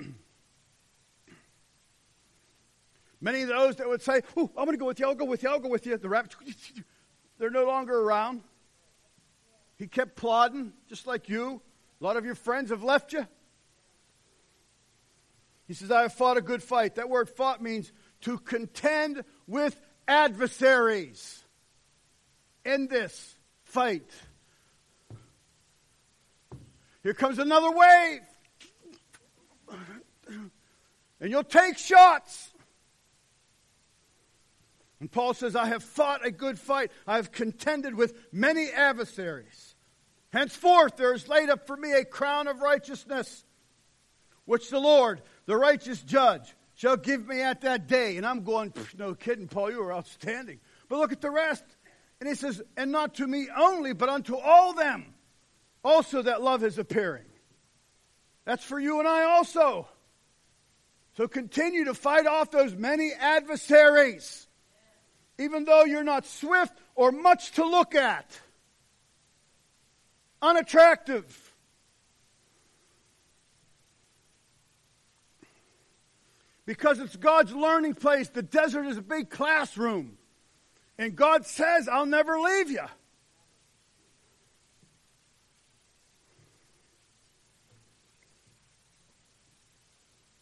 Many 3.23 3.43
of 3.43 3.49
those 3.49 3.75
that 3.75 3.87
would 3.87 4.01
say, 4.01 4.21
Oh, 4.35 4.49
I'm 4.57 4.65
going 4.65 4.71
to 4.71 4.77
go 4.77 4.87
with 4.87 4.99
you, 4.99 5.05
I'll 5.05 5.13
go 5.13 5.25
with 5.25 5.43
you, 5.43 5.49
I'll 5.49 5.59
go 5.59 5.69
with 5.69 5.85
you. 5.85 5.95
The 5.95 6.09
rabbits, 6.09 6.35
they're 7.37 7.51
no 7.51 7.65
longer 7.65 7.99
around. 7.99 8.41
He 9.77 9.87
kept 9.87 10.15
plodding, 10.15 10.73
just 10.89 11.05
like 11.05 11.29
you. 11.29 11.61
A 11.99 12.03
lot 12.03 12.17
of 12.17 12.25
your 12.25 12.35
friends 12.35 12.71
have 12.71 12.83
left 12.83 13.13
you. 13.13 13.27
He 15.67 15.75
says, 15.75 15.91
I 15.91 16.01
have 16.01 16.13
fought 16.13 16.37
a 16.37 16.41
good 16.41 16.61
fight. 16.63 16.95
That 16.95 17.09
word 17.09 17.29
fought 17.29 17.61
means 17.61 17.91
to 18.21 18.37
contend 18.39 19.23
with 19.47 19.79
adversaries 20.07 21.40
in 22.65 22.87
this 22.87 23.35
fight. 23.63 24.09
Here 27.03 27.13
comes 27.13 27.39
another 27.39 27.71
wave. 27.71 28.21
And 31.19 31.29
you'll 31.29 31.43
take 31.43 31.77
shots. 31.77 32.49
And 34.99 35.11
Paul 35.11 35.33
says, 35.33 35.55
I 35.55 35.65
have 35.65 35.83
fought 35.83 36.25
a 36.25 36.31
good 36.31 36.59
fight. 36.59 36.91
I 37.07 37.15
have 37.15 37.31
contended 37.31 37.95
with 37.95 38.15
many 38.31 38.69
adversaries. 38.69 39.75
Henceforth, 40.31 40.95
there 40.95 41.13
is 41.13 41.27
laid 41.27 41.49
up 41.49 41.67
for 41.67 41.75
me 41.75 41.91
a 41.93 42.05
crown 42.05 42.47
of 42.47 42.59
righteousness, 42.61 43.45
which 44.45 44.69
the 44.69 44.79
Lord, 44.79 45.21
the 45.45 45.57
righteous 45.57 46.01
judge, 46.01 46.55
shall 46.75 46.97
give 46.97 47.27
me 47.27 47.41
at 47.41 47.61
that 47.61 47.87
day. 47.87 48.17
And 48.17 48.25
I'm 48.25 48.43
going, 48.43 48.73
no 48.97 49.13
kidding, 49.13 49.47
Paul, 49.47 49.71
you 49.71 49.81
are 49.81 49.93
outstanding. 49.93 50.59
But 50.87 50.99
look 50.99 51.11
at 51.11 51.21
the 51.21 51.31
rest. 51.31 51.63
And 52.21 52.29
he 52.29 52.35
says, 52.35 52.61
and 52.77 52.91
not 52.91 53.15
to 53.15 53.27
me 53.27 53.49
only, 53.55 53.91
but 53.93 54.07
unto 54.07 54.37
all 54.37 54.73
them 54.73 55.13
also 55.83 56.21
that 56.21 56.41
love 56.41 56.63
is 56.63 56.77
appearing. 56.77 57.25
That's 58.45 58.63
for 58.63 58.79
you 58.79 58.99
and 58.99 59.07
I 59.07 59.23
also. 59.23 59.89
So 61.17 61.27
continue 61.27 61.85
to 61.85 61.93
fight 61.93 62.27
off 62.27 62.51
those 62.51 62.73
many 62.73 63.11
adversaries 63.11 64.47
even 65.41 65.65
though 65.65 65.83
you're 65.83 66.03
not 66.03 66.25
swift 66.25 66.73
or 66.95 67.11
much 67.11 67.53
to 67.53 67.65
look 67.65 67.95
at, 67.95 68.39
unattractive. 70.41 71.51
Because 76.65 76.99
it's 76.99 77.15
God's 77.15 77.53
learning 77.53 77.95
place. 77.95 78.29
The 78.29 78.43
desert 78.43 78.85
is 78.85 78.97
a 78.97 79.01
big 79.01 79.29
classroom. 79.29 80.17
And 81.01 81.15
God 81.15 81.47
says, 81.47 81.87
I'll 81.87 82.05
never 82.05 82.39
leave 82.39 82.69
you. 82.69 82.85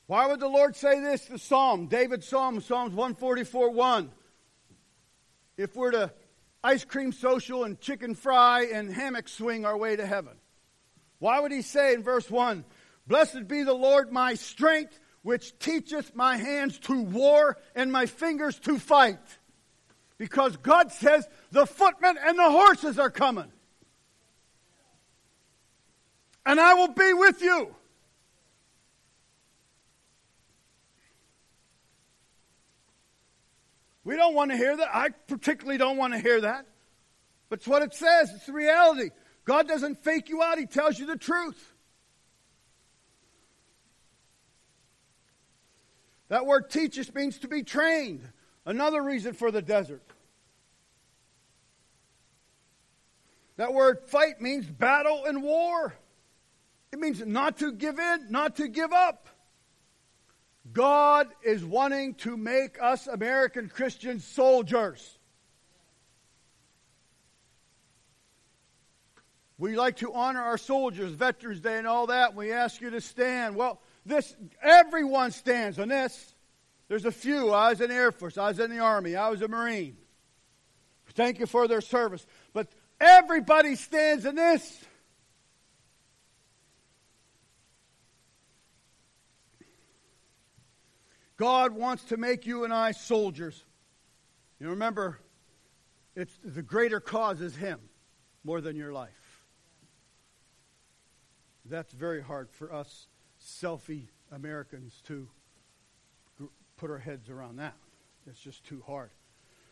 Why 0.08 0.28
would 0.28 0.42
the 0.42 0.50
Lord 0.50 0.76
say 0.76 1.00
this? 1.00 1.24
The 1.24 1.40
Psalm, 1.40 1.88
David's 1.88 2.28
Psalm, 2.28 2.60
Psalms 2.60 2.94
144 2.94 3.70
1 3.70 4.12
if 5.56 5.78
we're 5.78 5.92
to 5.92 6.12
ice 6.62 6.84
cream 6.84 7.14
social 7.14 7.64
and 7.64 7.80
chicken 7.80 8.14
fry 8.14 8.64
and 8.64 8.94
hammock 8.94 9.30
swing 9.30 9.64
our 9.64 9.78
way 9.78 9.96
to 9.96 10.06
heaven? 10.06 10.34
Why 11.20 11.40
would 11.40 11.54
he 11.54 11.62
say 11.62 11.94
in 11.94 12.04
verse 12.04 12.30
1, 12.30 12.66
Blessed 13.08 13.48
be 13.48 13.64
the 13.64 13.74
Lord 13.74 14.12
my 14.12 14.34
strength, 14.34 15.00
which 15.22 15.58
teacheth 15.58 16.14
my 16.16 16.36
hands 16.36 16.80
to 16.80 17.02
war 17.02 17.58
and 17.76 17.94
my 17.94 18.08
fingers 18.08 18.60
to 18.60 18.78
fight? 18.78 19.39
Because 20.20 20.58
God 20.58 20.92
says 20.92 21.28
the 21.52 21.66
footmen 21.66 22.18
and 22.22 22.38
the 22.38 22.52
horses 22.52 23.00
are 23.00 23.10
coming. 23.10 23.52
And 26.46 26.60
I 26.60 26.76
will 26.76 26.90
be 26.90 27.14
with 27.14 27.42
you. 27.42 27.74
We 34.04 34.16
don't 34.16 34.36
want 34.36 34.52
to 34.52 34.58
hear 34.58 34.76
that. 34.76 34.90
I 34.94 35.10
particularly 35.28 35.78
don't 35.78 35.98
want 35.98 36.14
to 36.14 36.20
hear 36.20 36.42
that. 36.42 36.66
But 37.48 37.60
it's 37.60 37.68
what 37.68 37.82
it 37.82 37.94
says. 37.94 38.32
It's 38.36 38.46
the 38.46 38.54
reality. 38.54 39.12
God 39.46 39.68
doesn't 39.68 40.04
fake 40.04 40.30
you 40.30 40.44
out, 40.44 40.60
He 40.60 40.66
tells 40.66 41.00
you 41.00 41.06
the 41.06 41.18
truth. 41.18 41.74
That 46.28 46.46
word 46.46 46.70
teaches 46.70 47.14
means 47.14 47.40
to 47.40 47.48
be 47.48 47.64
trained. 47.64 48.28
Another 48.70 49.02
reason 49.02 49.34
for 49.34 49.50
the 49.50 49.64
desert. 49.64 50.04
That 53.58 53.74
word 53.74 54.02
fight 54.06 54.42
means 54.42 54.68
battle 54.68 55.26
and 55.26 55.42
war. 55.42 55.96
It 56.94 57.00
means 57.00 57.20
not 57.26 57.58
to 57.58 57.72
give 57.72 57.98
in, 57.98 58.28
not 58.30 58.58
to 58.58 58.68
give 58.68 58.94
up. 58.94 59.28
God 60.72 61.30
is 61.44 61.66
wanting 61.66 62.14
to 62.16 62.38
make 62.38 62.80
us 62.80 63.08
American 63.08 63.70
Christians 63.70 64.24
soldiers. 64.24 65.18
We 69.58 69.76
like 69.78 69.98
to 69.98 70.14
honor 70.14 70.44
our 70.44 70.60
soldiers, 70.60 71.10
Veterans 71.14 71.60
Day 71.60 71.80
and 71.80 71.88
all 71.88 72.06
that. 72.06 72.36
We 72.36 72.52
ask 72.52 72.82
you 72.82 72.92
to 72.92 73.02
stand. 73.02 73.56
Well, 73.56 73.82
this 74.06 74.36
everyone 74.62 75.32
stands 75.32 75.80
on 75.80 75.88
this. 75.88 76.36
There's 76.90 77.06
a 77.06 77.12
few. 77.12 77.52
I 77.52 77.70
was 77.70 77.82
in 77.82 77.90
the 77.90 77.96
Air 77.96 78.12
Force. 78.12 78.38
I 78.38 78.50
was 78.50 78.60
in 78.60 78.72
the 78.72 78.80
Army. 78.80 79.16
I 79.16 79.30
was 79.30 79.42
a 79.42 79.48
Marine. 79.48 79.96
Thank 81.14 81.40
you 81.40 81.46
for 81.46 81.68
their 81.68 81.82
service. 81.82 82.26
But 82.52 82.68
everybody 83.00 83.76
stands 83.76 84.26
in 84.26 84.36
this. 84.36 84.84
God 91.38 91.72
wants 91.72 92.04
to 92.06 92.18
make 92.18 92.46
you 92.46 92.66
and 92.66 92.74
I 92.74 92.92
soldiers. 92.92 93.64
You 94.60 94.72
remember, 94.72 95.20
it's 96.16 96.38
the 96.44 96.62
greater 96.62 97.00
cause 97.00 97.40
is 97.40 97.56
Him 97.56 97.80
more 98.44 98.60
than 98.62 98.76
your 98.76 98.92
life. 98.92 99.46
That's 101.64 101.94
very 101.94 102.22
hard 102.22 102.50
for 102.50 102.74
us 102.74 103.08
selfie 103.42 104.08
Americans 104.32 105.02
to 105.06 105.30
put 106.80 106.90
our 106.90 106.98
heads 106.98 107.30
around 107.30 107.58
that. 107.58 107.76
It's 108.26 108.40
just 108.40 108.64
too 108.64 108.82
hard. 108.88 109.10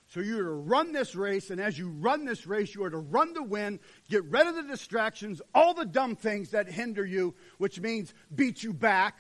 So 0.10 0.20
you're 0.20 0.43
to 0.43 0.49
run 0.51 0.93
this 0.93 1.16
race, 1.16 1.49
and 1.49 1.60
as 1.60 1.78
you 1.78 1.89
run 1.89 2.26
this 2.26 2.47
race, 2.47 2.74
you 2.74 2.84
are 2.84 2.89
to 2.89 2.97
run 2.97 3.34
to 3.34 3.43
win, 3.43 3.80
get 4.10 4.24
rid 4.26 4.47
of 4.47 4.55
the 4.55 4.64
distractions, 4.64 5.41
all 5.53 5.74
the 5.74 5.86
dumb 5.86 6.16
things 6.16 6.51
that 6.51 6.68
hinder 6.70 7.05
you, 7.05 7.36
which 7.58 7.80
means 7.80 8.14
beat 8.34 8.64
you 8.64 8.74
back. 8.74 9.20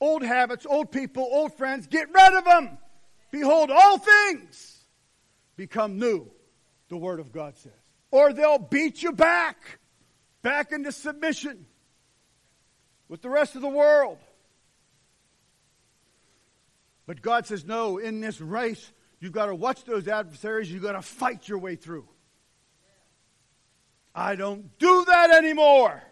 Old 0.00 0.22
habits, 0.22 0.66
old 0.68 0.92
people, 0.92 1.26
old 1.28 1.56
friends, 1.56 1.86
get 1.86 2.08
rid 2.12 2.34
of 2.34 2.44
them. 2.44 2.78
Behold, 3.30 3.70
all 3.70 3.98
things 3.98 4.84
become 5.56 5.98
new, 5.98 6.30
the 6.88 6.96
Word 6.96 7.18
of 7.18 7.32
God 7.32 7.56
says. 7.56 7.72
Or 8.12 8.32
they'll 8.32 8.58
beat 8.58 9.02
you 9.02 9.12
back, 9.12 9.80
back 10.42 10.70
into 10.70 10.92
submission 10.92 11.66
with 13.08 13.22
the 13.22 13.30
rest 13.30 13.56
of 13.56 13.62
the 13.62 13.68
world. 13.68 14.18
But 17.06 17.20
God 17.20 17.46
says, 17.46 17.64
no, 17.64 17.98
in 17.98 18.20
this 18.20 18.40
race, 18.40 18.92
you've 19.20 19.32
got 19.32 19.46
to 19.46 19.54
watch 19.54 19.84
those 19.84 20.08
adversaries. 20.08 20.70
You've 20.70 20.82
got 20.82 20.92
to 20.92 21.02
fight 21.02 21.48
your 21.48 21.58
way 21.58 21.76
through. 21.76 22.08
I 24.14 24.36
don't 24.36 24.78
do 24.78 25.04
that 25.06 25.30
anymore. 25.30 26.02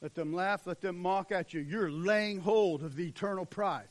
Let 0.00 0.14
them 0.14 0.32
laugh, 0.32 0.66
let 0.66 0.80
them 0.80 0.98
mock 0.98 1.32
at 1.32 1.52
you. 1.52 1.60
You're 1.60 1.90
laying 1.90 2.38
hold 2.38 2.82
of 2.82 2.94
the 2.94 3.08
eternal 3.08 3.44
prize. 3.44 3.88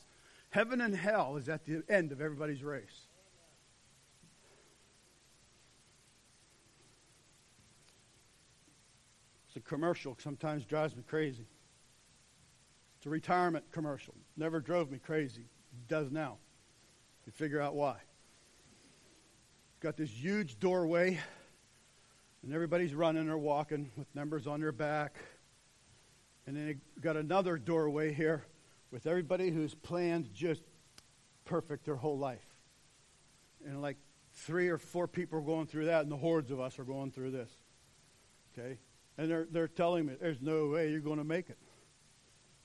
Heaven 0.50 0.80
and 0.80 0.96
hell 0.96 1.36
is 1.36 1.48
at 1.50 1.66
the 1.66 1.82
end 1.88 2.12
of 2.12 2.22
everybody's 2.22 2.62
race. 2.62 3.06
It's 9.48 9.56
a 9.56 9.60
commercial 9.60 10.16
sometimes 10.18 10.64
drives 10.64 10.96
me 10.96 11.02
crazy. 11.06 11.46
It's 12.96 13.06
a 13.06 13.10
retirement 13.10 13.66
commercial. 13.70 14.14
Never 14.36 14.60
drove 14.60 14.90
me 14.90 14.98
crazy. 14.98 15.44
It 15.78 15.88
does 15.88 16.10
now. 16.10 16.38
You 17.26 17.32
figure 17.32 17.60
out 17.60 17.74
why. 17.74 17.96
Got 19.80 19.96
this 19.96 20.10
huge 20.10 20.58
doorway, 20.58 21.18
and 22.42 22.52
everybody's 22.52 22.94
running 22.94 23.28
or 23.28 23.38
walking 23.38 23.90
with 23.96 24.12
numbers 24.14 24.46
on 24.46 24.60
their 24.60 24.72
back. 24.72 25.16
And 26.46 26.56
then 26.56 26.66
you 26.66 26.80
got 27.00 27.16
another 27.16 27.58
doorway 27.58 28.12
here 28.12 28.44
with 28.90 29.06
everybody 29.06 29.50
who's 29.50 29.74
planned 29.74 30.32
just 30.32 30.62
perfect 31.44 31.84
their 31.84 31.96
whole 31.96 32.18
life. 32.18 32.46
And 33.64 33.80
like 33.80 33.98
three 34.34 34.68
or 34.68 34.78
four 34.78 35.06
people 35.06 35.38
are 35.38 35.42
going 35.42 35.66
through 35.66 35.86
that, 35.86 36.02
and 36.02 36.10
the 36.10 36.16
hordes 36.16 36.50
of 36.50 36.60
us 36.60 36.78
are 36.78 36.84
going 36.84 37.12
through 37.12 37.30
this. 37.30 37.50
Okay? 38.56 38.78
And 39.16 39.30
they're, 39.30 39.46
they're 39.50 39.68
telling 39.68 40.06
me 40.06 40.14
there's 40.20 40.40
no 40.40 40.68
way 40.68 40.90
you're 40.90 41.00
going 41.00 41.18
to 41.18 41.24
make 41.24 41.50
it 41.50 41.58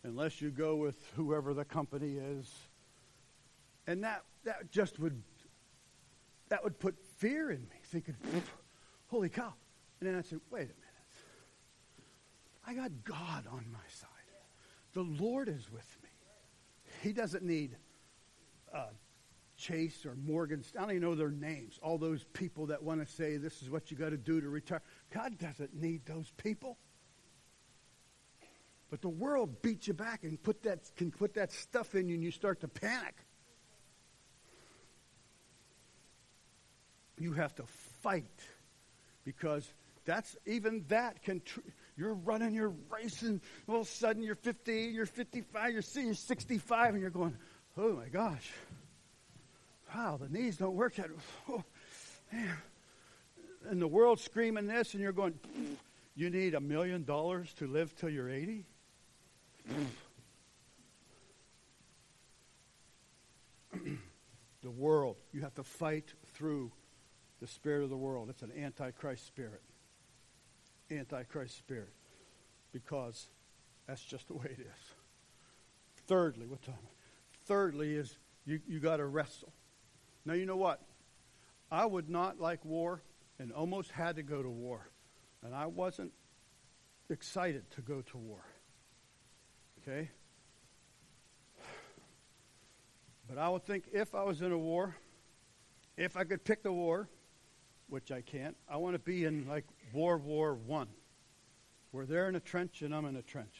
unless 0.03 0.41
you 0.41 0.49
go 0.49 0.75
with 0.75 0.95
whoever 1.15 1.53
the 1.53 1.65
company 1.65 2.15
is. 2.15 2.51
And 3.87 4.03
that, 4.03 4.23
that 4.45 4.71
just 4.71 4.99
would, 4.99 5.21
that 6.49 6.63
would 6.63 6.79
put 6.79 6.97
fear 7.17 7.51
in 7.51 7.61
me, 7.61 7.77
thinking, 7.83 8.15
holy 9.07 9.29
cow. 9.29 9.53
And 9.99 10.09
then 10.09 10.17
I'd 10.17 10.25
say, 10.25 10.37
wait 10.49 10.63
a 10.63 10.63
minute. 10.63 10.79
I 12.65 12.73
got 12.73 12.91
God 13.03 13.45
on 13.51 13.65
my 13.71 13.87
side. 13.89 14.09
The 14.93 15.01
Lord 15.01 15.49
is 15.49 15.71
with 15.71 15.97
me. 16.03 16.09
He 17.01 17.11
doesn't 17.11 17.43
need 17.43 17.75
uh, 18.73 18.87
Chase 19.57 20.05
or 20.05 20.15
Morgan. 20.15 20.63
I 20.77 20.81
don't 20.81 20.91
even 20.91 21.01
know 21.01 21.15
their 21.15 21.31
names. 21.31 21.79
All 21.81 21.97
those 21.97 22.23
people 22.33 22.67
that 22.67 22.81
want 22.81 23.05
to 23.05 23.11
say 23.11 23.37
this 23.37 23.61
is 23.61 23.69
what 23.69 23.91
you 23.91 23.97
got 23.97 24.09
to 24.09 24.17
do 24.17 24.39
to 24.39 24.49
retire. 24.49 24.81
God 25.13 25.37
doesn't 25.37 25.73
need 25.73 26.05
those 26.05 26.31
people. 26.37 26.77
But 28.89 29.01
the 29.01 29.09
world 29.09 29.61
beats 29.61 29.87
you 29.87 29.93
back 29.93 30.23
and 30.23 30.41
put 30.41 30.63
that, 30.63 30.79
can 30.95 31.11
put 31.11 31.33
that 31.33 31.51
stuff 31.51 31.95
in 31.95 32.07
you 32.07 32.15
and 32.15 32.23
you 32.23 32.31
start 32.31 32.61
to 32.61 32.67
panic. 32.67 33.15
You 37.23 37.31
have 37.31 37.55
to 37.55 37.63
fight 38.01 38.25
because 39.23 39.73
that's 40.03 40.35
even 40.45 40.83
that 40.89 41.23
can. 41.23 41.39
Tr- 41.39 41.61
you're 41.95 42.15
running, 42.15 42.53
you're 42.53 42.73
racing. 42.89 43.39
All 43.65 43.77
of 43.77 43.87
a 43.87 43.89
sudden, 43.89 44.23
you're 44.23 44.35
50, 44.35 44.73
you're 44.73 45.05
55, 45.05 45.71
you're, 45.71 45.83
you're 46.03 46.13
65, 46.15 46.89
and 46.89 46.99
you're 46.99 47.09
going, 47.09 47.37
oh 47.77 47.93
my 47.93 48.09
gosh. 48.09 48.51
Wow, 49.95 50.19
the 50.21 50.27
knees 50.27 50.57
don't 50.57 50.75
work 50.75 50.97
yet. 50.97 51.11
Oh, 51.47 51.63
man. 52.33 52.57
And 53.69 53.81
the 53.81 53.87
world's 53.87 54.21
screaming 54.21 54.67
this, 54.67 54.93
and 54.93 55.01
you're 55.01 55.13
going, 55.13 55.39
you 56.15 56.29
need 56.29 56.55
a 56.55 56.59
million 56.59 57.05
dollars 57.05 57.53
to 57.59 57.67
live 57.67 57.95
till 57.95 58.09
you're 58.09 58.29
80? 58.29 58.65
the 64.61 64.71
world, 64.71 65.15
you 65.31 65.39
have 65.41 65.53
to 65.55 65.63
fight 65.63 66.13
through 66.33 66.73
the 67.43 67.47
spirit 67.47 67.83
of 67.83 67.89
the 67.89 67.97
world. 67.97 68.29
It's 68.29 68.41
an 68.41 68.53
antichrist 68.57 69.27
spirit 69.27 69.61
antichrist 70.91 71.57
spirit 71.57 71.93
because 72.71 73.27
that's 73.87 74.03
just 74.03 74.27
the 74.27 74.33
way 74.33 74.45
it 74.45 74.59
is. 74.59 74.93
Thirdly, 76.07 76.45
what 76.47 76.61
time? 76.61 76.75
Thirdly 77.45 77.95
is 77.95 78.17
you, 78.45 78.59
you 78.67 78.79
got 78.79 78.97
to 78.97 79.05
wrestle. 79.05 79.53
Now, 80.25 80.33
you 80.33 80.45
know 80.45 80.57
what? 80.57 80.81
I 81.71 81.85
would 81.85 82.09
not 82.09 82.39
like 82.39 82.63
war 82.63 83.01
and 83.39 83.51
almost 83.51 83.91
had 83.91 84.15
to 84.17 84.23
go 84.23 84.41
to 84.41 84.49
war. 84.49 84.89
And 85.43 85.53
I 85.53 85.65
wasn't 85.65 86.11
excited 87.09 87.69
to 87.71 87.81
go 87.81 88.01
to 88.01 88.17
war. 88.17 88.45
Okay? 89.81 90.09
But 93.27 93.37
I 93.37 93.49
would 93.49 93.65
think 93.65 93.85
if 93.91 94.13
I 94.15 94.23
was 94.23 94.41
in 94.41 94.51
a 94.51 94.57
war, 94.57 94.95
if 95.97 96.15
I 96.15 96.23
could 96.23 96.43
pick 96.43 96.63
the 96.63 96.71
war, 96.71 97.09
which 97.93 98.11
I 98.11 98.21
can't, 98.21 98.57
I 98.67 98.77
want 98.77 98.95
to 98.95 98.99
be 98.99 99.23
in 99.23 99.47
like 99.47 99.65
World 99.93 100.23
War 100.23 100.55
One. 100.55 100.87
We're 101.91 102.07
there 102.07 102.27
in 102.27 102.35
a 102.35 102.39
trench, 102.39 102.81
and 102.81 102.93
I'm 102.93 103.05
in 103.05 103.15
a 103.15 103.21
trench. 103.21 103.53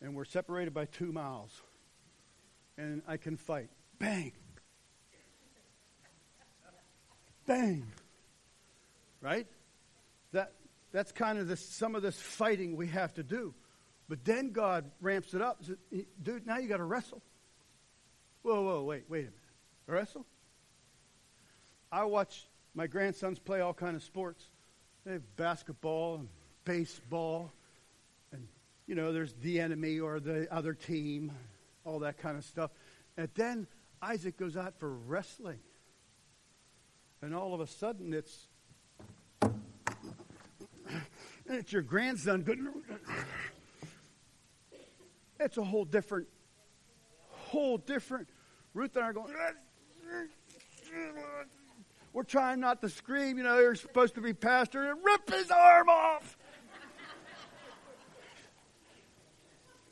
And 0.00 0.14
we're 0.14 0.24
separated 0.24 0.72
by 0.72 0.86
two 0.86 1.12
miles. 1.12 1.50
And 2.78 3.02
I 3.06 3.18
can 3.18 3.36
fight. 3.36 3.68
Bang! 3.98 4.32
Bang! 7.46 7.92
Right? 9.20 9.46
That, 10.32 10.54
that's 10.90 11.12
kind 11.12 11.38
of 11.38 11.48
this, 11.48 11.60
some 11.60 11.94
of 11.94 12.00
this 12.00 12.18
fighting 12.18 12.76
we 12.78 12.86
have 12.86 13.12
to 13.14 13.22
do. 13.22 13.52
But 14.08 14.24
then 14.24 14.52
God 14.52 14.90
ramps 15.02 15.34
it 15.34 15.42
up. 15.42 15.62
Says, 15.66 15.76
Dude, 16.22 16.46
now 16.46 16.56
you 16.56 16.66
got 16.66 16.78
to 16.78 16.84
wrestle. 16.84 17.20
Whoa, 18.40 18.62
whoa, 18.62 18.84
wait, 18.84 19.04
wait 19.06 19.18
a 19.18 19.22
minute. 19.24 19.34
Wrestle? 19.86 20.24
I 21.92 22.04
watch 22.04 22.47
my 22.78 22.86
grandsons 22.86 23.40
play 23.40 23.60
all 23.60 23.74
kind 23.74 23.96
of 23.96 24.04
sports. 24.04 24.44
They 25.04 25.14
have 25.14 25.36
basketball 25.36 26.14
and 26.14 26.28
baseball, 26.64 27.50
and 28.30 28.46
you 28.86 28.94
know, 28.94 29.12
there's 29.12 29.34
the 29.42 29.58
enemy 29.58 29.98
or 29.98 30.20
the 30.20 30.46
other 30.54 30.74
team, 30.74 31.32
all 31.84 31.98
that 31.98 32.18
kind 32.18 32.38
of 32.38 32.44
stuff. 32.44 32.70
And 33.16 33.28
then 33.34 33.66
Isaac 34.00 34.38
goes 34.38 34.56
out 34.56 34.78
for 34.78 34.90
wrestling, 34.90 35.58
and 37.20 37.34
all 37.34 37.52
of 37.52 37.60
a 37.60 37.66
sudden 37.66 38.14
it's 38.14 38.46
it's 41.46 41.72
your 41.72 41.82
grandson. 41.82 42.84
It's 45.40 45.56
a 45.58 45.64
whole 45.64 45.84
different, 45.84 46.28
whole 47.28 47.78
different. 47.78 48.28
Ruth 48.72 48.94
and 48.94 49.04
I 49.04 49.08
are 49.08 49.12
going. 49.12 49.34
We're 52.12 52.22
trying 52.22 52.60
not 52.60 52.80
to 52.82 52.88
scream. 52.88 53.38
You 53.38 53.44
know, 53.44 53.58
you're 53.58 53.74
supposed 53.74 54.14
to 54.14 54.20
be 54.20 54.32
pastor 54.32 54.90
and 54.90 54.98
rip 55.04 55.30
his 55.30 55.50
arm 55.50 55.88
off. 55.88 56.36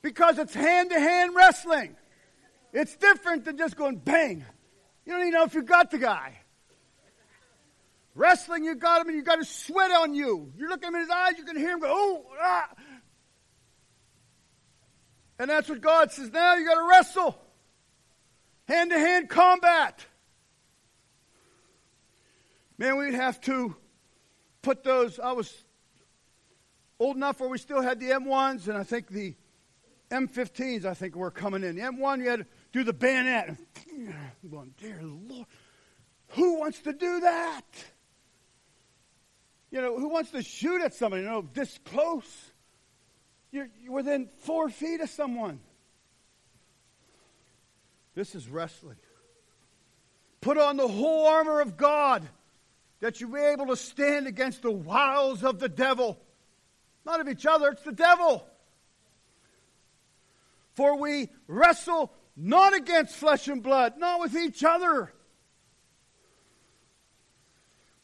because 0.03 0.39
it's 0.39 0.55
hand 0.55 0.91
to 0.91 1.01
hand 1.01 1.35
wrestling. 1.35 1.97
It's 2.73 2.97
different 2.97 3.45
than 3.45 3.57
just 3.57 3.77
going 3.77 3.97
bang. 3.97 4.45
You 5.05 5.13
don't 5.13 5.23
even 5.23 5.33
know 5.33 5.45
if 5.45 5.55
you 5.55 5.63
got 5.63 5.91
the 5.91 5.99
guy. 5.99 6.39
Wrestling, 8.15 8.65
you 8.65 8.75
got 8.75 9.03
him 9.03 9.09
and 9.09 9.17
you 9.17 9.23
got 9.23 9.39
his 9.39 9.49
sweat 9.49 9.91
on 9.91 10.15
you. 10.15 10.53
You 10.57 10.69
look 10.69 10.83
him 10.83 10.95
in 10.95 11.01
his 11.01 11.11
eyes, 11.11 11.35
you 11.37 11.45
can 11.45 11.57
hear 11.57 11.73
him 11.73 11.81
go, 11.81 11.89
oh, 11.89 12.27
ah. 12.41 12.69
And 15.39 15.51
that's 15.51 15.69
what 15.69 15.81
God 15.81 16.13
says 16.13 16.31
now, 16.31 16.55
you 16.55 16.67
got 16.67 16.77
to 16.77 16.89
wrestle. 16.89 17.39
Hand 18.69 18.91
to 18.91 18.99
hand 18.99 19.29
combat. 19.29 20.05
Man, 22.79 22.99
we'd 22.99 23.15
have 23.15 23.41
to 23.43 23.75
put 24.63 24.85
those. 24.85 25.19
I 25.19 25.33
was 25.33 25.53
old 26.99 27.17
enough 27.17 27.41
where 27.41 27.49
we 27.49 27.59
still 27.59 27.81
had 27.81 28.01
the 28.01 28.11
M1s, 28.11 28.69
and 28.69 28.77
I 28.77 28.83
think 28.83 29.09
the 29.09 29.35
M15s, 30.11 30.85
I 30.85 30.95
think, 30.95 31.17
were 31.17 31.31
coming 31.31 31.65
in. 31.65 31.77
The 31.77 31.83
M1, 31.83 32.23
you 32.23 32.29
had 32.29 32.41
to 32.41 32.47
do 32.73 32.85
the 32.85 32.93
bayonet. 32.93 33.57
Going, 34.51 34.75
dear 34.79 35.01
Lord, 35.03 35.47
who 36.29 36.59
wants 36.59 36.81
to 36.81 36.93
do 36.93 37.21
that? 37.21 37.65
You 39.71 39.81
know, 39.81 39.99
who 39.99 40.09
wants 40.09 40.31
to 40.31 40.43
shoot 40.43 40.83
at 40.83 40.95
somebody, 40.95 41.23
you 41.23 41.29
know, 41.29 41.49
this 41.55 41.79
close? 41.85 42.53
You're, 43.51 43.69
you're 43.83 43.93
within 43.93 44.29
four 44.41 44.69
feet 44.69 45.01
of 45.01 45.09
someone. 45.09 45.61
This 48.15 48.35
is 48.35 48.49
wrestling. 48.49 48.97
Put 50.41 50.59
on 50.59 50.77
the 50.77 50.87
whole 50.89 51.27
armor 51.27 51.61
of 51.61 51.77
God 51.77 52.27
that 53.01 53.21
you 53.21 53.29
be 53.29 53.41
able 53.41 53.67
to 53.67 53.77
stand 53.77 54.27
against 54.27 54.63
the 54.63 54.71
wiles 54.71 55.45
of 55.45 55.59
the 55.59 55.69
devil. 55.69 56.19
Not 57.05 57.21
of 57.21 57.29
each 57.29 57.47
other, 57.47 57.69
it's 57.69 57.83
the 57.83 57.93
devil. 57.93 58.47
For 60.73 60.99
we 60.99 61.29
wrestle 61.47 62.13
not 62.37 62.75
against 62.75 63.17
flesh 63.17 63.49
and 63.49 63.63
blood, 63.63 63.95
not 63.99 64.21
with 64.21 64.37
each 64.37 64.63
other, 64.63 65.13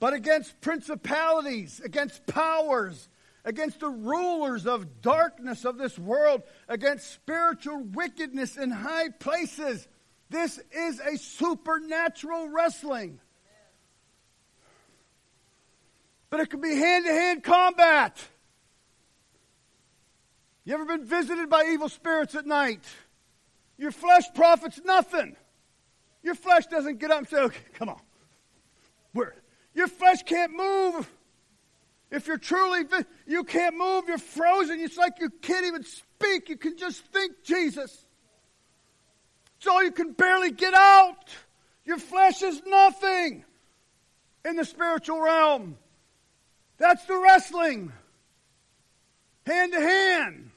but 0.00 0.14
against 0.14 0.60
principalities, 0.60 1.80
against 1.84 2.26
powers, 2.26 3.08
against 3.44 3.80
the 3.80 3.90
rulers 3.90 4.66
of 4.66 5.02
darkness 5.02 5.64
of 5.64 5.78
this 5.78 5.98
world, 5.98 6.42
against 6.68 7.12
spiritual 7.12 7.82
wickedness 7.82 8.56
in 8.56 8.70
high 8.70 9.10
places. 9.10 9.86
This 10.30 10.58
is 10.72 10.98
a 11.00 11.18
supernatural 11.18 12.48
wrestling. 12.48 13.20
But 16.32 16.40
it 16.40 16.48
can 16.48 16.62
be 16.62 16.74
hand 16.74 17.04
to 17.04 17.12
hand 17.12 17.42
combat. 17.44 18.16
You 20.64 20.72
ever 20.72 20.86
been 20.86 21.04
visited 21.04 21.50
by 21.50 21.64
evil 21.70 21.90
spirits 21.90 22.34
at 22.34 22.46
night? 22.46 22.82
Your 23.76 23.90
flesh 23.90 24.24
profits 24.34 24.80
nothing. 24.82 25.36
Your 26.22 26.34
flesh 26.34 26.68
doesn't 26.68 27.00
get 27.00 27.10
up 27.10 27.18
and 27.18 27.28
say, 27.28 27.36
okay, 27.36 27.60
come 27.74 27.90
on. 27.90 28.00
Where? 29.12 29.34
Your 29.74 29.88
flesh 29.88 30.22
can't 30.22 30.56
move. 30.56 31.06
If 32.10 32.26
you're 32.26 32.38
truly, 32.38 32.84
you 33.26 33.44
can't 33.44 33.76
move, 33.76 34.04
you're 34.08 34.16
frozen. 34.16 34.80
It's 34.80 34.96
like 34.96 35.20
you 35.20 35.28
can't 35.28 35.66
even 35.66 35.84
speak. 35.84 36.48
You 36.48 36.56
can 36.56 36.78
just 36.78 37.04
think 37.12 37.44
Jesus. 37.44 38.06
It's 39.58 39.66
all 39.66 39.84
you 39.84 39.92
can 39.92 40.12
barely 40.12 40.50
get 40.50 40.72
out. 40.72 41.28
Your 41.84 41.98
flesh 41.98 42.40
is 42.40 42.62
nothing 42.66 43.44
in 44.46 44.56
the 44.56 44.64
spiritual 44.64 45.20
realm. 45.20 45.76
That's 46.82 47.04
the 47.04 47.16
wrestling. 47.16 47.92
Hand 49.46 49.72
to 49.72 49.80
hand. 49.80 50.50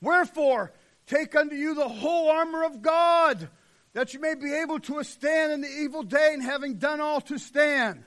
Wherefore, 0.00 0.72
take 1.06 1.36
unto 1.36 1.54
you 1.54 1.76
the 1.76 1.88
whole 1.88 2.28
armor 2.28 2.64
of 2.64 2.82
God 2.82 3.50
that 3.92 4.14
you 4.14 4.20
may 4.20 4.34
be 4.34 4.52
able 4.52 4.80
to 4.80 4.94
withstand 4.94 5.52
in 5.52 5.60
the 5.60 5.68
evil 5.68 6.02
day, 6.02 6.30
and 6.32 6.42
having 6.42 6.74
done 6.74 7.00
all 7.00 7.20
to 7.20 7.38
stand. 7.38 8.02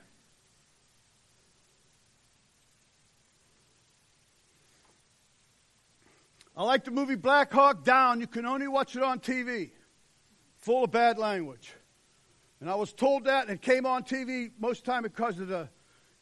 I 6.54 6.64
like 6.64 6.84
the 6.84 6.90
movie 6.90 7.14
Black 7.14 7.50
Hawk 7.50 7.82
Down. 7.82 8.20
You 8.20 8.26
can 8.26 8.44
only 8.44 8.68
watch 8.68 8.94
it 8.94 9.02
on 9.02 9.20
TV, 9.20 9.70
full 10.58 10.84
of 10.84 10.90
bad 10.90 11.16
language. 11.16 11.72
And 12.60 12.68
I 12.68 12.74
was 12.74 12.92
told 12.92 13.24
that, 13.24 13.44
and 13.44 13.52
it 13.52 13.62
came 13.62 13.86
on 13.86 14.04
TV 14.04 14.50
most 14.58 14.84
time 14.84 15.02
because 15.02 15.38
of 15.38 15.48
the, 15.48 15.68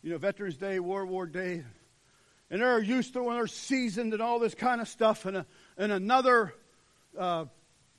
you 0.02 0.10
know, 0.10 0.18
Veterans 0.18 0.56
Day, 0.56 0.78
World 0.78 1.08
War 1.08 1.26
Day, 1.26 1.64
and 2.50 2.62
they're 2.62 2.80
used 2.80 3.12
to 3.14 3.22
when 3.24 3.36
they're 3.36 3.48
seasoned 3.48 4.12
and 4.12 4.22
all 4.22 4.38
this 4.38 4.54
kind 4.54 4.80
of 4.80 4.88
stuff. 4.88 5.26
And, 5.26 5.38
a, 5.38 5.46
and 5.76 5.90
another 5.90 6.54
uh, 7.18 7.46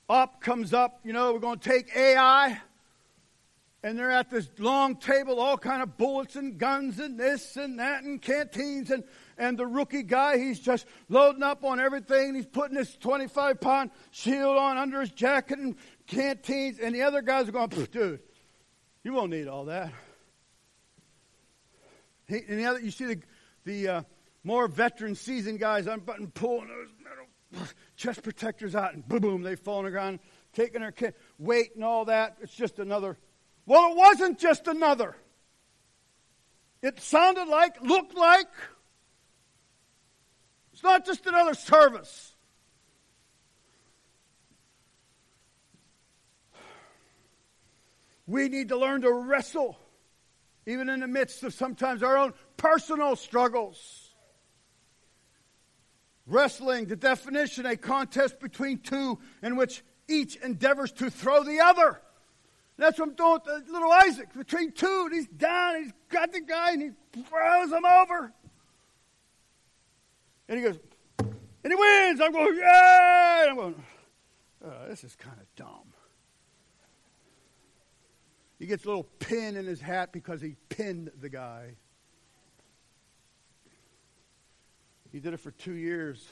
up 0.08 0.40
comes 0.40 0.72
up, 0.72 1.00
you 1.04 1.12
know, 1.12 1.32
we're 1.32 1.38
going 1.38 1.58
to 1.58 1.68
take 1.68 1.94
AI. 1.94 2.60
And 3.82 3.98
they're 3.98 4.10
at 4.10 4.28
this 4.28 4.50
long 4.58 4.96
table, 4.96 5.40
all 5.40 5.56
kind 5.56 5.82
of 5.82 5.96
bullets 5.96 6.36
and 6.36 6.58
guns 6.58 6.98
and 6.98 7.18
this 7.18 7.56
and 7.56 7.78
that 7.78 8.02
and 8.02 8.20
canteens. 8.20 8.90
And, 8.90 9.04
and 9.38 9.56
the 9.56 9.66
rookie 9.66 10.02
guy, 10.02 10.36
he's 10.36 10.60
just 10.60 10.84
loading 11.08 11.42
up 11.42 11.64
on 11.64 11.80
everything. 11.80 12.34
He's 12.34 12.44
putting 12.44 12.76
this 12.76 12.94
25 12.96 13.58
pound 13.60 13.90
shield 14.10 14.58
on 14.58 14.76
under 14.76 15.00
his 15.00 15.10
jacket 15.10 15.58
and 15.58 15.76
canteens. 16.06 16.78
And 16.78 16.94
the 16.94 17.02
other 17.02 17.22
guys 17.22 17.48
are 17.48 17.52
going, 17.52 17.68
dude, 17.90 18.20
you 19.02 19.12
won't 19.12 19.30
need 19.30 19.48
all 19.48 19.66
that. 19.66 19.92
He, 22.26 22.40
and 22.48 22.60
now 22.60 22.74
that 22.74 22.82
you 22.82 22.90
see 22.90 23.06
the, 23.06 23.22
the 23.64 23.88
uh, 23.88 24.02
more 24.44 24.68
veteran, 24.68 25.14
seasoned 25.14 25.58
guys 25.58 25.86
unbutton, 25.86 26.30
pulling 26.30 26.68
those 26.68 26.88
metal 27.02 27.66
chest 27.96 28.22
protectors 28.22 28.74
out, 28.74 28.94
and 28.94 29.06
boom, 29.06 29.20
boom, 29.20 29.42
they 29.42 29.56
fall 29.56 29.78
on 29.78 29.84
the 29.84 29.90
ground, 29.90 30.20
taking 30.52 30.80
their 30.80 30.92
kid, 30.92 31.14
weight 31.38 31.74
and 31.74 31.84
all 31.84 32.04
that. 32.06 32.36
It's 32.40 32.54
just 32.54 32.78
another. 32.78 33.18
Well, 33.66 33.92
it 33.92 33.96
wasn't 33.96 34.38
just 34.38 34.68
another. 34.68 35.16
It 36.82 37.00
sounded 37.00 37.48
like, 37.48 37.80
looked 37.82 38.14
like. 38.14 38.48
It's 40.72 40.82
not 40.82 41.04
just 41.04 41.26
another 41.26 41.54
service. 41.54 42.34
We 48.30 48.48
need 48.48 48.68
to 48.68 48.76
learn 48.76 49.00
to 49.00 49.12
wrestle, 49.12 49.76
even 50.64 50.88
in 50.88 51.00
the 51.00 51.08
midst 51.08 51.42
of 51.42 51.52
sometimes 51.52 52.00
our 52.04 52.16
own 52.16 52.32
personal 52.56 53.16
struggles. 53.16 54.08
Wrestling, 56.28 56.86
the 56.86 56.94
definition, 56.94 57.66
a 57.66 57.76
contest 57.76 58.38
between 58.38 58.78
two 58.78 59.18
in 59.42 59.56
which 59.56 59.82
each 60.06 60.36
endeavors 60.36 60.92
to 60.92 61.10
throw 61.10 61.42
the 61.42 61.58
other. 61.58 62.00
That's 62.78 63.00
what 63.00 63.08
I'm 63.08 63.14
doing 63.16 63.40
with 63.44 63.68
little 63.68 63.90
Isaac. 63.90 64.32
Between 64.32 64.70
two, 64.70 65.06
and 65.06 65.12
he's 65.12 65.26
down, 65.26 65.74
and 65.74 65.84
he's 65.86 65.94
got 66.08 66.32
the 66.32 66.40
guy, 66.40 66.70
and 66.70 66.82
he 66.82 67.22
throws 67.24 67.72
him 67.72 67.84
over. 67.84 68.32
And 70.48 70.56
he 70.56 70.64
goes, 70.64 70.78
and 71.18 71.72
he 71.72 71.74
wins. 71.74 72.20
I'm 72.20 72.30
going, 72.30 72.56
yeah! 72.56 73.46
I'm 73.50 73.56
going, 73.56 73.82
oh, 74.64 74.88
this 74.88 75.02
is 75.02 75.16
kind 75.16 75.36
of 75.36 75.52
dumb. 75.56 75.92
He 78.60 78.66
gets 78.66 78.84
a 78.84 78.88
little 78.88 79.08
pin 79.18 79.56
in 79.56 79.64
his 79.64 79.80
hat 79.80 80.12
because 80.12 80.42
he 80.42 80.54
pinned 80.68 81.10
the 81.18 81.30
guy. 81.30 81.76
He 85.10 85.18
did 85.18 85.32
it 85.32 85.40
for 85.40 85.50
two 85.50 85.72
years, 85.72 86.28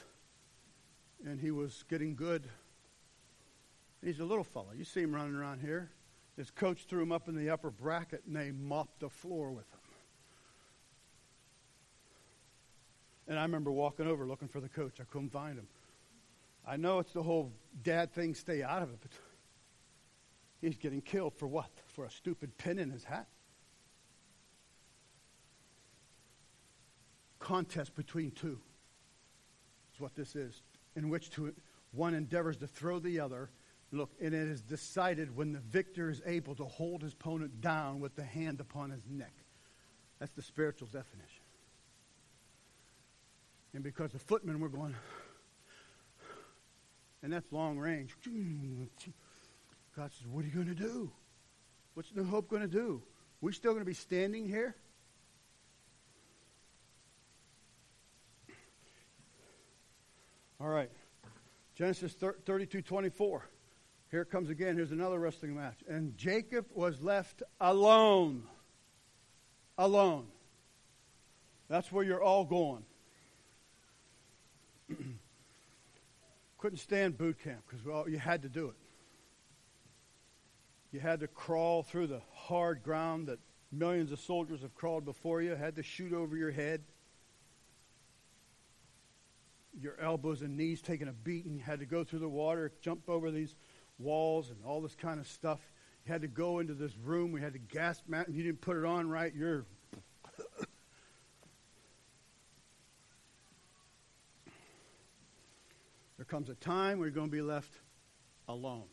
and 1.25 1.39
he 1.39 1.49
was 1.49 1.83
getting 1.89 2.15
good. 2.15 2.47
He's 4.05 4.19
a 4.19 4.25
little 4.25 4.43
fellow. 4.43 4.69
You 4.77 4.85
see 4.85 5.01
him 5.01 5.13
running 5.13 5.35
around 5.35 5.61
here. 5.61 5.89
His 6.37 6.51
coach 6.51 6.85
threw 6.87 7.01
him 7.01 7.11
up 7.11 7.27
in 7.27 7.35
the 7.35 7.49
upper 7.49 7.71
bracket, 7.71 8.21
and 8.27 8.35
they 8.35 8.51
mopped 8.51 8.99
the 8.99 9.09
floor 9.09 9.49
with 9.51 9.65
him. 9.73 9.79
And 13.27 13.39
I 13.39 13.41
remember 13.41 13.71
walking 13.71 14.05
over 14.05 14.27
looking 14.27 14.47
for 14.47 14.61
the 14.61 14.69
coach. 14.69 15.01
I 15.01 15.03
couldn't 15.05 15.31
find 15.31 15.57
him. 15.57 15.67
I 16.65 16.77
know 16.77 16.99
it's 16.99 17.11
the 17.11 17.23
whole 17.23 17.51
dad 17.83 18.13
thing, 18.13 18.35
stay 18.35 18.61
out 18.61 18.83
of 18.83 18.89
it, 18.89 18.99
but 19.01 19.11
he's 20.61 20.77
getting 20.77 21.01
killed 21.01 21.33
for 21.33 21.47
what? 21.47 21.69
For 21.87 22.05
a 22.05 22.11
stupid 22.11 22.57
pin 22.57 22.79
in 22.79 22.89
his 22.89 23.03
hat? 23.03 23.27
Contest 27.39 27.95
between 27.95 28.31
two 28.31 28.59
is 29.93 29.99
what 29.99 30.15
this 30.15 30.35
is, 30.35 30.61
in 30.95 31.09
which 31.09 31.29
to, 31.31 31.53
one 31.91 32.13
endeavors 32.13 32.57
to 32.57 32.67
throw 32.67 32.99
the 32.99 33.19
other. 33.19 33.49
Look, 33.91 34.11
and 34.21 34.35
it 34.35 34.47
is 34.47 34.61
decided 34.61 35.35
when 35.35 35.53
the 35.53 35.59
victor 35.59 36.09
is 36.09 36.21
able 36.25 36.53
to 36.55 36.65
hold 36.65 37.01
his 37.01 37.13
opponent 37.13 37.59
down 37.61 37.99
with 37.99 38.15
the 38.15 38.23
hand 38.23 38.59
upon 38.59 38.91
his 38.91 39.01
neck. 39.09 39.33
That's 40.19 40.31
the 40.33 40.41
spiritual 40.41 40.87
definition. 40.87 41.43
And 43.73 43.83
because 43.83 44.11
the 44.11 44.19
footmen 44.19 44.59
were 44.59 44.69
going, 44.69 44.95
and 47.23 47.33
that's 47.33 47.51
long 47.51 47.77
range. 47.77 48.15
God 49.99 50.11
says, 50.13 50.27
What 50.27 50.45
are 50.45 50.47
you 50.47 50.53
going 50.53 50.67
to 50.67 50.73
do? 50.73 51.11
What's 51.93 52.15
New 52.15 52.23
Hope 52.23 52.47
going 52.47 52.61
to 52.61 52.69
do? 52.69 53.01
We 53.41 53.51
still 53.51 53.73
going 53.73 53.83
to 53.83 53.85
be 53.85 53.93
standing 53.93 54.47
here? 54.47 54.73
All 60.61 60.69
right. 60.69 60.89
Genesis 61.75 62.15
32 62.45 62.81
24. 62.81 63.49
Here 64.09 64.21
it 64.21 64.31
comes 64.31 64.49
again. 64.49 64.77
Here's 64.77 64.93
another 64.93 65.19
wrestling 65.19 65.57
match. 65.57 65.79
And 65.85 66.17
Jacob 66.17 66.67
was 66.73 67.01
left 67.01 67.43
alone. 67.59 68.43
Alone. 69.77 70.27
That's 71.67 71.91
where 71.91 72.05
you're 72.05 72.23
all 72.23 72.45
going. 72.45 72.85
Couldn't 76.57 76.79
stand 76.79 77.17
boot 77.17 77.43
camp 77.43 77.63
because 77.67 77.85
well, 77.85 78.07
you 78.07 78.17
had 78.17 78.43
to 78.43 78.49
do 78.49 78.69
it. 78.69 78.75
You 80.91 80.99
had 80.99 81.19
to 81.19 81.27
crawl 81.27 81.83
through 81.83 82.07
the 82.07 82.21
hard 82.33 82.81
ground 82.83 83.27
that 83.27 83.39
millions 83.71 84.11
of 84.11 84.19
soldiers 84.19 84.61
have 84.61 84.73
crawled 84.73 85.05
before 85.05 85.41
you, 85.41 85.55
had 85.55 85.75
to 85.75 85.83
shoot 85.83 86.13
over 86.13 86.35
your 86.35 86.51
head. 86.51 86.81
Your 89.79 89.99
elbows 90.01 90.41
and 90.41 90.57
knees 90.57 90.81
taking 90.81 91.07
a 91.07 91.13
beating, 91.13 91.59
had 91.59 91.79
to 91.79 91.85
go 91.85 92.03
through 92.03 92.19
the 92.19 92.29
water, 92.29 92.71
jump 92.81 93.07
over 93.07 93.29
these 93.29 93.55
walls 93.99 94.49
and 94.49 94.57
all 94.65 94.81
this 94.81 94.95
kind 94.95 95.19
of 95.19 95.27
stuff. 95.27 95.59
You 96.05 96.11
had 96.11 96.21
to 96.23 96.27
go 96.27 96.57
into 96.59 96.73
this 96.73 96.97
room. 96.97 97.31
We 97.31 97.39
had 97.41 97.53
to 97.53 97.59
gas 97.59 98.01
mask. 98.07 98.29
You 98.31 98.41
didn't 98.41 98.61
put 98.61 98.77
it 98.77 98.85
on 98.85 99.07
right. 99.09 99.31
You're. 99.35 99.65
there 106.17 106.25
comes 106.25 106.49
a 106.49 106.55
time 106.55 106.97
where 106.97 107.07
you're 107.07 107.13
going 107.13 107.29
to 107.29 107.35
be 107.35 107.43
left 107.43 107.71
alone. 108.47 108.85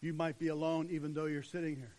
You 0.00 0.12
might 0.12 0.38
be 0.38 0.48
alone 0.48 0.88
even 0.90 1.14
though 1.14 1.26
you're 1.26 1.42
sitting 1.42 1.76
here. 1.76 1.94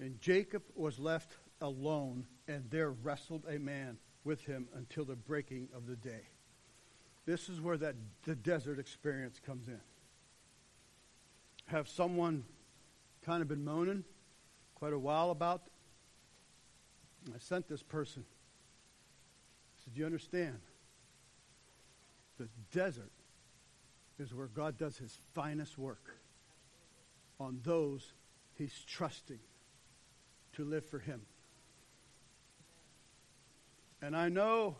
And 0.00 0.20
Jacob 0.20 0.62
was 0.74 0.98
left 0.98 1.36
alone, 1.60 2.26
and 2.48 2.68
there 2.70 2.90
wrestled 2.90 3.44
a 3.48 3.58
man 3.58 3.98
with 4.24 4.44
him 4.44 4.66
until 4.74 5.04
the 5.04 5.14
breaking 5.14 5.68
of 5.74 5.86
the 5.86 5.94
day. 5.94 6.22
This 7.24 7.48
is 7.48 7.60
where 7.60 7.76
that 7.76 7.94
the 8.24 8.34
desert 8.34 8.80
experience 8.80 9.38
comes 9.38 9.68
in. 9.68 9.80
Have 11.66 11.88
someone 11.88 12.44
kind 13.24 13.42
of 13.42 13.48
been 13.48 13.64
moaning 13.64 14.04
quite 14.74 14.92
a 14.92 14.98
while 14.98 15.30
about? 15.30 15.62
I 17.32 17.38
sent 17.38 17.68
this 17.68 17.82
person. 17.82 18.24
I 18.24 19.84
said, 19.84 19.96
"You 19.96 20.04
understand? 20.04 20.58
The 22.38 22.48
desert 22.72 23.12
is 24.22 24.34
where 24.34 24.46
God 24.46 24.78
does 24.78 24.96
His 24.96 25.18
finest 25.34 25.76
work 25.76 26.16
on 27.38 27.60
those 27.64 28.14
He's 28.54 28.84
trusting 28.86 29.40
to 30.54 30.64
live 30.64 30.86
for 30.86 30.98
Him." 30.98 31.22
And 34.00 34.16
I 34.16 34.28
know 34.28 34.76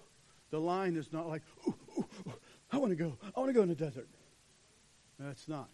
the 0.50 0.58
line 0.58 0.96
is 0.96 1.12
not 1.12 1.28
like, 1.28 1.42
ooh, 1.66 1.74
ooh, 1.98 2.06
ooh, 2.26 2.32
I 2.72 2.78
want 2.78 2.90
to 2.90 2.96
go. 2.96 3.16
I 3.36 3.40
want 3.40 3.50
to 3.50 3.54
go 3.54 3.62
in 3.62 3.68
the 3.68 3.74
desert. 3.74 4.08
That's 5.18 5.48
not. 5.48 5.68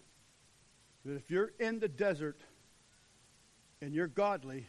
But 1.05 1.15
if 1.15 1.31
you're 1.31 1.53
in 1.59 1.79
the 1.79 1.89
desert 1.89 2.41
and 3.81 3.95
you're 3.95 4.09
godly, 4.09 4.67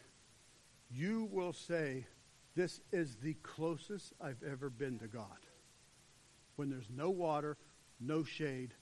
you 0.89 1.27
will 1.31 1.53
say, 1.53 2.05
This 2.55 2.79
is 2.91 3.17
the 3.17 3.35
closest 3.43 4.13
I've 4.21 4.41
ever 4.43 4.69
been 4.69 4.99
to 4.99 5.07
God. 5.07 5.25
When 6.55 6.69
there's 6.69 6.89
no 6.89 7.09
water, 7.09 7.57
no 7.99 8.23
shade, 8.23 8.73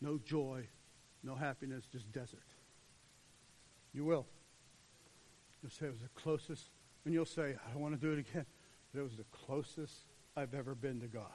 no 0.00 0.18
joy, 0.18 0.66
no 1.22 1.34
happiness, 1.34 1.84
just 1.90 2.10
desert. 2.12 2.44
You 3.92 4.04
will. 4.04 4.26
You'll 5.62 5.70
say 5.70 5.86
it 5.86 5.92
was 5.92 6.00
the 6.00 6.08
closest, 6.14 6.68
and 7.04 7.12
you'll 7.12 7.26
say, 7.26 7.56
I 7.66 7.72
don't 7.72 7.82
want 7.82 8.00
to 8.00 8.00
do 8.00 8.12
it 8.12 8.18
again. 8.18 8.46
But 8.92 9.00
it 9.00 9.02
was 9.02 9.16
the 9.16 9.24
closest 9.46 9.94
I've 10.36 10.54
ever 10.54 10.74
been 10.74 11.00
to 11.00 11.06
God. 11.06 11.26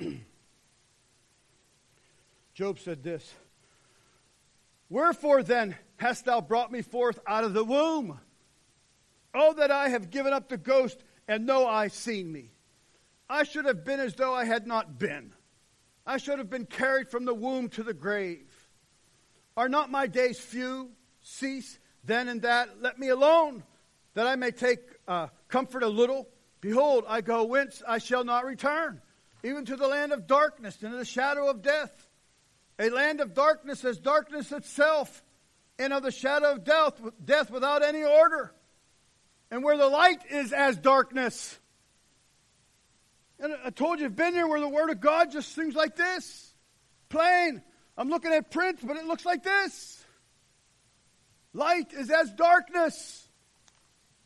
Job 2.54 2.78
said 2.78 3.02
this 3.02 3.34
Wherefore 4.88 5.42
then 5.42 5.76
hast 5.96 6.24
thou 6.24 6.40
brought 6.40 6.72
me 6.72 6.82
forth 6.82 7.18
out 7.26 7.44
of 7.44 7.52
the 7.52 7.64
womb? 7.64 8.20
Oh, 9.34 9.52
that 9.54 9.70
I 9.70 9.90
have 9.90 10.10
given 10.10 10.32
up 10.32 10.48
the 10.48 10.56
ghost, 10.56 10.98
and 11.26 11.46
no 11.46 11.66
eye 11.66 11.88
seen 11.88 12.32
me. 12.32 12.52
I 13.28 13.44
should 13.44 13.66
have 13.66 13.84
been 13.84 14.00
as 14.00 14.14
though 14.14 14.32
I 14.32 14.44
had 14.46 14.66
not 14.66 14.98
been. 14.98 15.34
I 16.08 16.16
should 16.16 16.38
have 16.38 16.48
been 16.48 16.64
carried 16.64 17.10
from 17.10 17.26
the 17.26 17.34
womb 17.34 17.68
to 17.70 17.82
the 17.82 17.92
grave. 17.92 18.48
Are 19.58 19.68
not 19.68 19.90
my 19.90 20.06
days 20.06 20.40
few? 20.40 20.90
Cease 21.20 21.78
then 22.02 22.28
and 22.28 22.40
that. 22.42 22.80
Let 22.80 22.98
me 22.98 23.10
alone, 23.10 23.62
that 24.14 24.26
I 24.26 24.34
may 24.34 24.50
take 24.50 24.80
uh, 25.06 25.26
comfort 25.48 25.82
a 25.82 25.88
little. 25.88 26.26
Behold, 26.62 27.04
I 27.06 27.20
go 27.20 27.44
whence 27.44 27.82
I 27.86 27.98
shall 27.98 28.24
not 28.24 28.46
return, 28.46 29.02
even 29.44 29.66
to 29.66 29.76
the 29.76 29.86
land 29.86 30.12
of 30.12 30.26
darkness 30.26 30.82
and 30.82 30.94
the 30.94 31.04
shadow 31.04 31.50
of 31.50 31.60
death. 31.60 32.08
A 32.78 32.88
land 32.88 33.20
of 33.20 33.34
darkness 33.34 33.84
as 33.84 33.98
darkness 33.98 34.50
itself, 34.50 35.22
and 35.78 35.92
of 35.92 36.02
the 36.02 36.10
shadow 36.10 36.52
of 36.52 36.64
death, 36.64 36.98
death 37.22 37.50
without 37.50 37.82
any 37.82 38.02
order. 38.02 38.54
And 39.50 39.62
where 39.62 39.76
the 39.76 39.88
light 39.88 40.22
is 40.30 40.54
as 40.54 40.78
darkness. 40.78 41.58
And 43.40 43.54
I 43.64 43.70
told 43.70 44.00
you, 44.00 44.06
I've 44.06 44.16
been 44.16 44.34
here 44.34 44.46
where 44.46 44.60
the 44.60 44.68
Word 44.68 44.90
of 44.90 45.00
God 45.00 45.30
just 45.30 45.54
seems 45.54 45.74
like 45.74 45.96
this. 45.96 46.52
Plain. 47.08 47.62
I'm 47.96 48.08
looking 48.08 48.32
at 48.32 48.50
print, 48.50 48.80
but 48.86 48.96
it 48.96 49.04
looks 49.04 49.24
like 49.24 49.42
this. 49.42 50.04
Light 51.52 51.92
is 51.92 52.10
as 52.10 52.30
darkness. 52.32 53.28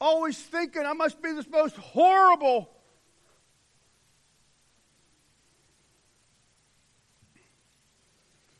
Always 0.00 0.38
thinking 0.38 0.84
I 0.84 0.94
must 0.94 1.22
be 1.22 1.32
this 1.32 1.48
most 1.48 1.76
horrible 1.76 2.68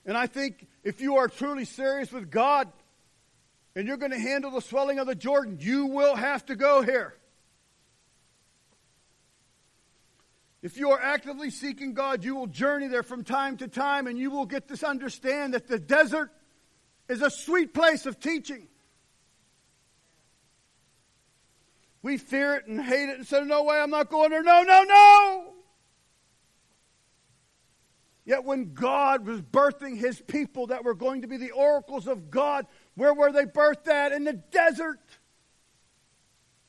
And 0.05 0.17
I 0.17 0.27
think 0.27 0.67
if 0.83 1.01
you 1.01 1.17
are 1.17 1.29
truly 1.29 1.65
serious 1.65 2.11
with 2.13 2.31
God 2.31 2.71
and 3.77 3.87
you're 3.87 3.97
going 3.97 4.13
to 4.13 4.19
handle 4.19 4.51
the 4.51 4.61
swelling 4.61 4.99
of 4.99 5.07
the 5.07 5.15
Jordan, 5.15 5.59
you 5.61 5.87
will 5.87 6.17
have 6.17 6.45
to 6.47 6.57
go 6.57 6.83
here. 6.83 7.15
If 10.63 10.77
you 10.77 10.91
are 10.93 11.01
actively 11.01 11.51
seeking 11.51 11.93
God, 11.93 12.23
you 12.25 12.37
will 12.37 12.47
journey 12.47 12.87
there 12.87 13.03
from 13.03 13.25
time 13.25 13.57
to 13.57 13.69
time 13.69 14.07
and 14.07 14.17
you 14.17 14.31
will 14.31 14.47
get 14.47 14.69
to 14.69 14.87
understand 14.87 15.55
that 15.55 15.67
the 15.67 15.79
desert 15.79 16.31
is 17.09 17.21
a 17.21 17.31
sweet 17.31 17.75
place 17.75 18.07
of 18.07 18.21
teaching. 18.21 18.69
We 22.01 22.17
fear 22.17 22.55
it 22.55 22.67
and 22.67 22.81
hate 22.81 23.09
it 23.09 23.19
and 23.19 23.27
say, 23.27 23.43
No 23.45 23.65
way, 23.65 23.79
I'm 23.79 23.91
not 23.91 24.09
going 24.09 24.31
there. 24.31 24.43
No, 24.43 24.63
no, 24.63 24.85
no. 24.85 25.53
Yet 28.25 28.45
when 28.45 28.73
God 28.73 29.27
was 29.27 29.41
birthing 29.41 29.99
his 29.99 30.21
people 30.21 30.69
that 30.69 30.85
were 30.85 30.95
going 30.95 31.23
to 31.23 31.29
be 31.29 31.39
the 31.39 31.51
oracles 31.51 32.07
of 32.07 32.31
God, 32.31 32.67
where 32.95 33.15
were 33.15 33.33
they 33.33 33.47
birthed 33.47 33.89
at? 33.89 34.13
In 34.13 34.23
the 34.23 34.33
desert. 34.33 35.01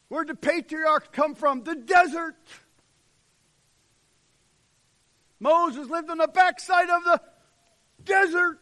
Where 0.07 0.23
did 0.23 0.35
the 0.35 0.39
patriarchs 0.39 1.09
come 1.11 1.35
from? 1.35 1.63
The 1.63 1.75
desert. 1.75 2.35
Moses 5.43 5.89
lived 5.89 6.09
on 6.09 6.17
the 6.17 6.27
backside 6.27 6.89
of 6.89 7.03
the 7.03 7.21
desert. 8.05 8.59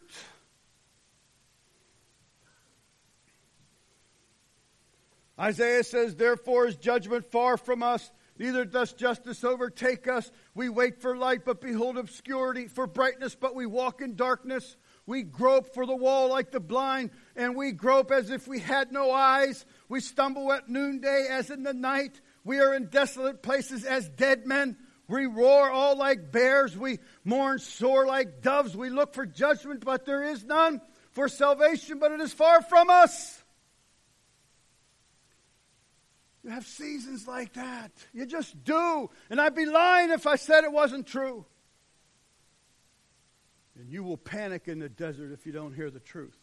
Isaiah 5.38 5.84
says, 5.84 6.16
Therefore 6.16 6.66
is 6.66 6.76
judgment 6.76 7.30
far 7.30 7.56
from 7.56 7.84
us 7.84 8.10
Neither 8.38 8.64
does 8.64 8.92
justice 8.92 9.44
overtake 9.44 10.08
us. 10.08 10.30
We 10.54 10.68
wait 10.68 11.00
for 11.00 11.16
light, 11.16 11.44
but 11.44 11.60
behold 11.60 11.98
obscurity, 11.98 12.66
for 12.66 12.86
brightness, 12.86 13.34
but 13.34 13.54
we 13.54 13.66
walk 13.66 14.00
in 14.00 14.16
darkness. 14.16 14.76
We 15.06 15.22
grope 15.22 15.74
for 15.74 15.84
the 15.84 15.94
wall 15.94 16.30
like 16.30 16.50
the 16.50 16.60
blind, 16.60 17.10
and 17.36 17.54
we 17.54 17.72
grope 17.72 18.10
as 18.10 18.30
if 18.30 18.48
we 18.48 18.60
had 18.60 18.90
no 18.90 19.12
eyes. 19.12 19.66
We 19.88 20.00
stumble 20.00 20.50
at 20.52 20.68
noonday 20.68 21.28
as 21.30 21.50
in 21.50 21.62
the 21.62 21.74
night. 21.74 22.20
We 22.42 22.58
are 22.58 22.74
in 22.74 22.86
desolate 22.86 23.42
places 23.42 23.84
as 23.84 24.08
dead 24.08 24.46
men. 24.46 24.76
We 25.12 25.26
roar 25.26 25.70
all 25.70 25.94
like 25.96 26.32
bears. 26.32 26.74
We 26.74 26.98
mourn 27.22 27.58
sore 27.58 28.06
like 28.06 28.40
doves. 28.40 28.74
We 28.74 28.88
look 28.88 29.12
for 29.12 29.26
judgment, 29.26 29.84
but 29.84 30.06
there 30.06 30.22
is 30.22 30.42
none. 30.42 30.80
For 31.10 31.28
salvation, 31.28 31.98
but 31.98 32.12
it 32.12 32.20
is 32.20 32.32
far 32.32 32.62
from 32.62 32.88
us. 32.88 33.42
You 36.42 36.48
have 36.48 36.66
seasons 36.66 37.28
like 37.28 37.52
that. 37.52 37.92
You 38.14 38.24
just 38.24 38.64
do. 38.64 39.10
And 39.28 39.38
I'd 39.38 39.54
be 39.54 39.66
lying 39.66 40.08
if 40.10 40.26
I 40.26 40.36
said 40.36 40.64
it 40.64 40.72
wasn't 40.72 41.06
true. 41.06 41.44
And 43.78 43.90
you 43.90 44.02
will 44.02 44.16
panic 44.16 44.66
in 44.66 44.78
the 44.78 44.88
desert 44.88 45.30
if 45.32 45.44
you 45.44 45.52
don't 45.52 45.74
hear 45.74 45.90
the 45.90 46.00
truth. 46.00 46.38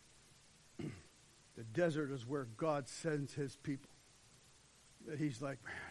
the 0.78 1.64
desert 1.72 2.10
is 2.10 2.26
where 2.26 2.48
God 2.56 2.88
sends 2.88 3.32
his 3.32 3.54
people. 3.54 3.90
That 5.06 5.20
He's 5.20 5.40
like, 5.40 5.64
man, 5.64 5.87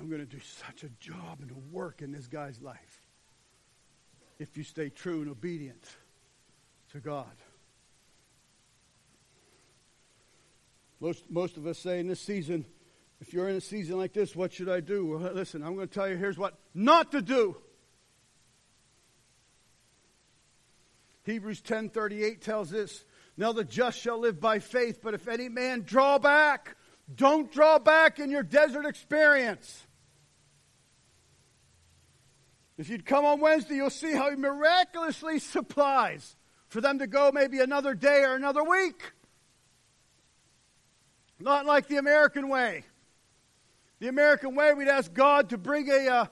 I'm 0.00 0.08
going 0.08 0.26
to 0.26 0.26
do 0.26 0.40
such 0.40 0.82
a 0.82 0.88
job 0.98 1.40
and 1.42 1.50
a 1.50 1.74
work 1.76 2.00
in 2.00 2.10
this 2.10 2.26
guy's 2.26 2.58
life 2.62 3.02
if 4.38 4.56
you 4.56 4.64
stay 4.64 4.88
true 4.88 5.20
and 5.20 5.30
obedient 5.30 5.84
to 6.92 7.00
God. 7.00 7.26
Most, 11.00 11.24
most 11.28 11.58
of 11.58 11.66
us 11.66 11.78
say 11.78 12.00
in 12.00 12.08
this 12.08 12.20
season, 12.20 12.64
if 13.20 13.34
you're 13.34 13.50
in 13.50 13.56
a 13.56 13.60
season 13.60 13.98
like 13.98 14.14
this, 14.14 14.34
what 14.34 14.54
should 14.54 14.70
I 14.70 14.80
do? 14.80 15.04
Well, 15.04 15.32
listen, 15.34 15.62
I'm 15.62 15.74
going 15.74 15.86
to 15.86 15.94
tell 15.94 16.08
you 16.08 16.16
here's 16.16 16.38
what 16.38 16.54
not 16.72 17.12
to 17.12 17.20
do. 17.20 17.56
Hebrews 21.24 21.60
10:38 21.60 22.40
tells 22.40 22.70
this, 22.70 23.04
"Now 23.36 23.52
the 23.52 23.64
just 23.64 23.98
shall 23.98 24.18
live 24.18 24.40
by 24.40 24.58
faith, 24.58 25.00
but 25.02 25.12
if 25.12 25.28
any 25.28 25.50
man 25.50 25.82
draw 25.82 26.18
back, 26.18 26.76
don't 27.14 27.52
draw 27.52 27.78
back 27.78 28.18
in 28.18 28.30
your 28.30 28.42
desert 28.42 28.86
experience." 28.86 29.86
If 32.80 32.88
you'd 32.88 33.04
come 33.04 33.26
on 33.26 33.40
Wednesday, 33.40 33.74
you'll 33.74 33.90
see 33.90 34.12
how 34.12 34.30
he 34.30 34.36
miraculously 34.36 35.38
supplies 35.38 36.34
for 36.68 36.80
them 36.80 37.00
to 37.00 37.06
go 37.06 37.30
maybe 37.30 37.60
another 37.60 37.92
day 37.92 38.22
or 38.24 38.34
another 38.34 38.64
week. 38.64 39.12
Not 41.38 41.66
like 41.66 41.88
the 41.88 41.98
American 41.98 42.48
way. 42.48 42.86
The 43.98 44.08
American 44.08 44.54
way, 44.54 44.72
we'd 44.72 44.88
ask 44.88 45.12
God 45.12 45.50
to 45.50 45.58
bring 45.58 45.90
a 45.90 46.08
uh, 46.08 46.26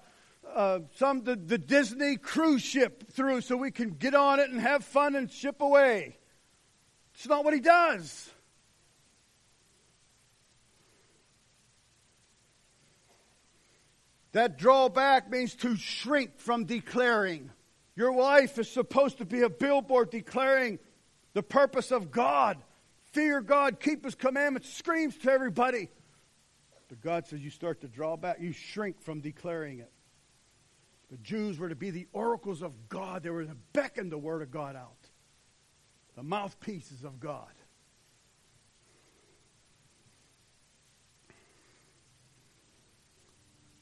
uh, 0.55 0.79
some 0.97 1.23
the, 1.23 1.37
the 1.37 1.59
Disney 1.59 2.17
cruise 2.17 2.63
ship 2.63 3.13
through 3.13 3.43
so 3.43 3.55
we 3.55 3.71
can 3.71 3.91
get 3.91 4.15
on 4.15 4.41
it 4.41 4.49
and 4.49 4.59
have 4.59 4.87
fun 4.87 5.17
and 5.17 5.31
ship 5.31 5.61
away. 5.61 6.17
It's 7.13 7.27
not 7.27 7.45
what 7.45 7.53
He 7.53 7.61
does. 7.61 8.31
That 14.39 14.57
drawback 14.57 15.28
means 15.28 15.57
to 15.57 15.74
shrink 15.74 16.39
from 16.39 16.64
declaring. 16.64 17.51
Your 17.97 18.14
life 18.14 18.57
is 18.61 18.68
supposed 18.68 19.18
to 19.18 19.24
be 19.24 19.43
a 19.43 19.51
billboard 19.51 20.11
declaring 20.11 20.78
the 21.32 21.43
purpose 21.43 21.91
of 21.91 22.12
God. 22.12 22.57
Fear 23.11 23.41
God, 23.41 23.80
keep 23.80 24.05
His 24.05 24.14
commandments, 24.14 24.72
screams 24.72 25.18
to 25.18 25.32
everybody. 25.32 25.89
But 26.86 27.01
God 27.01 27.26
says 27.26 27.41
you 27.41 27.51
start 27.51 27.80
to 27.80 27.89
draw 27.89 28.16
back, 28.16 28.36
you 28.39 28.53
shrink 28.53 29.03
from 29.03 29.18
declaring 29.18 29.80
it. 29.80 29.91
The 31.11 31.16
Jews 31.16 31.59
were 31.59 31.70
to 31.70 31.74
be 31.74 31.91
the 31.91 32.07
oracles 32.12 32.62
of 32.62 32.89
God, 32.89 33.24
they 33.24 33.30
were 33.30 33.45
to 33.45 33.57
beckon 33.72 34.09
the 34.09 34.18
Word 34.18 34.43
of 34.43 34.53
God 34.53 34.76
out, 34.76 35.09
the 36.14 36.22
mouthpieces 36.22 37.03
of 37.03 37.18
God. 37.18 37.51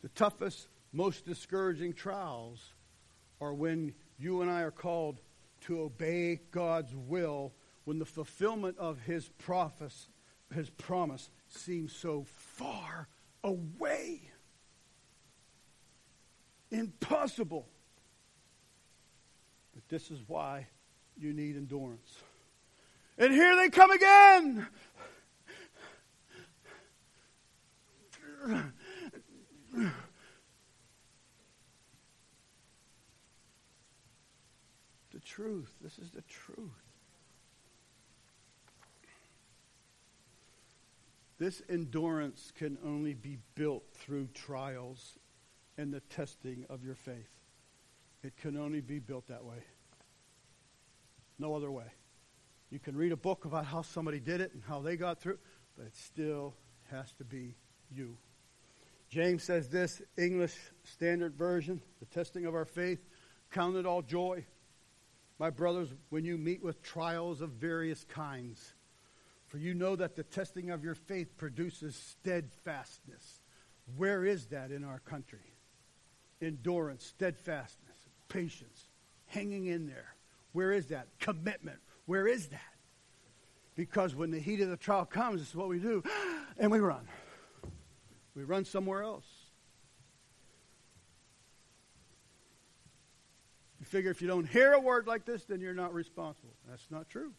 The 0.06 0.12
toughest, 0.14 0.68
most 0.92 1.26
discouraging 1.26 1.92
trials 1.92 2.74
are 3.40 3.52
when 3.52 3.92
you 4.20 4.40
and 4.40 4.48
I 4.48 4.60
are 4.60 4.70
called 4.70 5.20
to 5.62 5.80
obey 5.80 6.42
God's 6.52 6.94
will 6.94 7.52
when 7.86 7.98
the 7.98 8.04
fulfillment 8.04 8.78
of 8.78 9.00
his 9.00 9.28
prophes, 9.30 10.06
his 10.54 10.70
promise 10.70 11.28
seems 11.48 11.92
so 11.92 12.24
far 12.24 13.08
away. 13.42 14.30
Impossible. 16.70 17.66
But 19.74 19.88
this 19.88 20.12
is 20.12 20.20
why 20.28 20.68
you 21.18 21.32
need 21.32 21.56
endurance. 21.56 22.16
And 23.18 23.32
here 23.32 23.56
they 23.56 23.70
come 23.70 23.90
again. 23.90 24.68
The 35.12 35.20
truth. 35.24 35.72
This 35.82 35.98
is 35.98 36.10
the 36.10 36.22
truth. 36.22 36.70
This 41.38 41.62
endurance 41.68 42.52
can 42.54 42.78
only 42.84 43.12
be 43.14 43.38
built 43.54 43.84
through 43.92 44.28
trials 44.32 45.18
and 45.76 45.92
the 45.92 46.00
testing 46.00 46.64
of 46.70 46.82
your 46.82 46.94
faith. 46.94 47.28
It 48.22 48.36
can 48.36 48.56
only 48.56 48.80
be 48.80 48.98
built 48.98 49.28
that 49.28 49.44
way. 49.44 49.58
No 51.38 51.54
other 51.54 51.70
way. 51.70 51.92
You 52.70 52.78
can 52.78 52.96
read 52.96 53.12
a 53.12 53.16
book 53.16 53.44
about 53.44 53.66
how 53.66 53.82
somebody 53.82 54.18
did 54.18 54.40
it 54.40 54.54
and 54.54 54.62
how 54.66 54.80
they 54.80 54.96
got 54.96 55.20
through, 55.20 55.38
but 55.76 55.86
it 55.86 55.94
still 55.94 56.54
has 56.90 57.12
to 57.14 57.24
be 57.24 57.54
you. 57.90 58.16
James 59.08 59.44
says 59.44 59.68
this, 59.68 60.02
English 60.18 60.56
Standard 60.84 61.36
Version, 61.36 61.80
the 62.00 62.06
testing 62.06 62.46
of 62.46 62.54
our 62.54 62.64
faith, 62.64 62.98
count 63.50 63.76
it 63.76 63.86
all 63.86 64.02
joy. 64.02 64.44
My 65.38 65.50
brothers, 65.50 65.88
when 66.10 66.24
you 66.24 66.38
meet 66.38 66.62
with 66.62 66.82
trials 66.82 67.40
of 67.40 67.50
various 67.50 68.04
kinds, 68.04 68.74
for 69.48 69.58
you 69.58 69.74
know 69.74 69.94
that 69.96 70.16
the 70.16 70.24
testing 70.24 70.70
of 70.70 70.82
your 70.82 70.94
faith 70.94 71.36
produces 71.36 71.94
steadfastness. 71.94 73.42
Where 73.96 74.24
is 74.24 74.46
that 74.46 74.72
in 74.72 74.82
our 74.82 74.98
country? 75.00 75.54
Endurance, 76.42 77.04
steadfastness, 77.06 77.96
patience, 78.28 78.88
hanging 79.26 79.66
in 79.66 79.86
there. 79.86 80.16
Where 80.52 80.72
is 80.72 80.86
that? 80.86 81.08
Commitment. 81.20 81.78
Where 82.06 82.26
is 82.26 82.48
that? 82.48 82.60
Because 83.76 84.14
when 84.14 84.30
the 84.30 84.40
heat 84.40 84.60
of 84.60 84.70
the 84.70 84.76
trial 84.76 85.04
comes, 85.04 85.40
this 85.40 85.50
is 85.50 85.54
what 85.54 85.68
we 85.68 85.78
do, 85.78 86.02
and 86.58 86.70
we 86.70 86.80
run. 86.80 87.06
We 88.36 88.44
run 88.44 88.66
somewhere 88.66 89.02
else. 89.02 89.24
You 93.80 93.86
figure 93.86 94.10
if 94.10 94.20
you 94.20 94.28
don't 94.28 94.46
hear 94.46 94.74
a 94.74 94.80
word 94.80 95.06
like 95.06 95.24
this, 95.24 95.44
then 95.44 95.60
you're 95.60 95.74
not 95.74 95.94
responsible. 95.94 96.52
That's 96.68 96.86
not 96.90 97.08
true. 97.08 97.32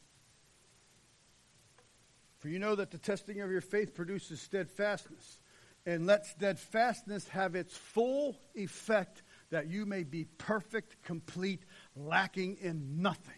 For 2.40 2.50
you 2.50 2.58
know 2.58 2.74
that 2.76 2.90
the 2.90 2.98
testing 2.98 3.42
of 3.42 3.52
your 3.52 3.62
faith 3.62 3.94
produces 3.94 4.42
steadfastness. 4.42 5.40
And 5.86 6.06
let 6.06 6.26
steadfastness 6.26 7.28
have 7.30 7.56
its 7.56 7.78
full 7.78 8.36
effect 8.56 9.22
that 9.52 9.68
you 9.68 9.86
may 9.86 10.04
be 10.04 10.26
perfect, 10.38 11.02
complete, 11.04 11.64
lacking 11.96 12.58
in 12.60 13.02
nothing. 13.02 13.34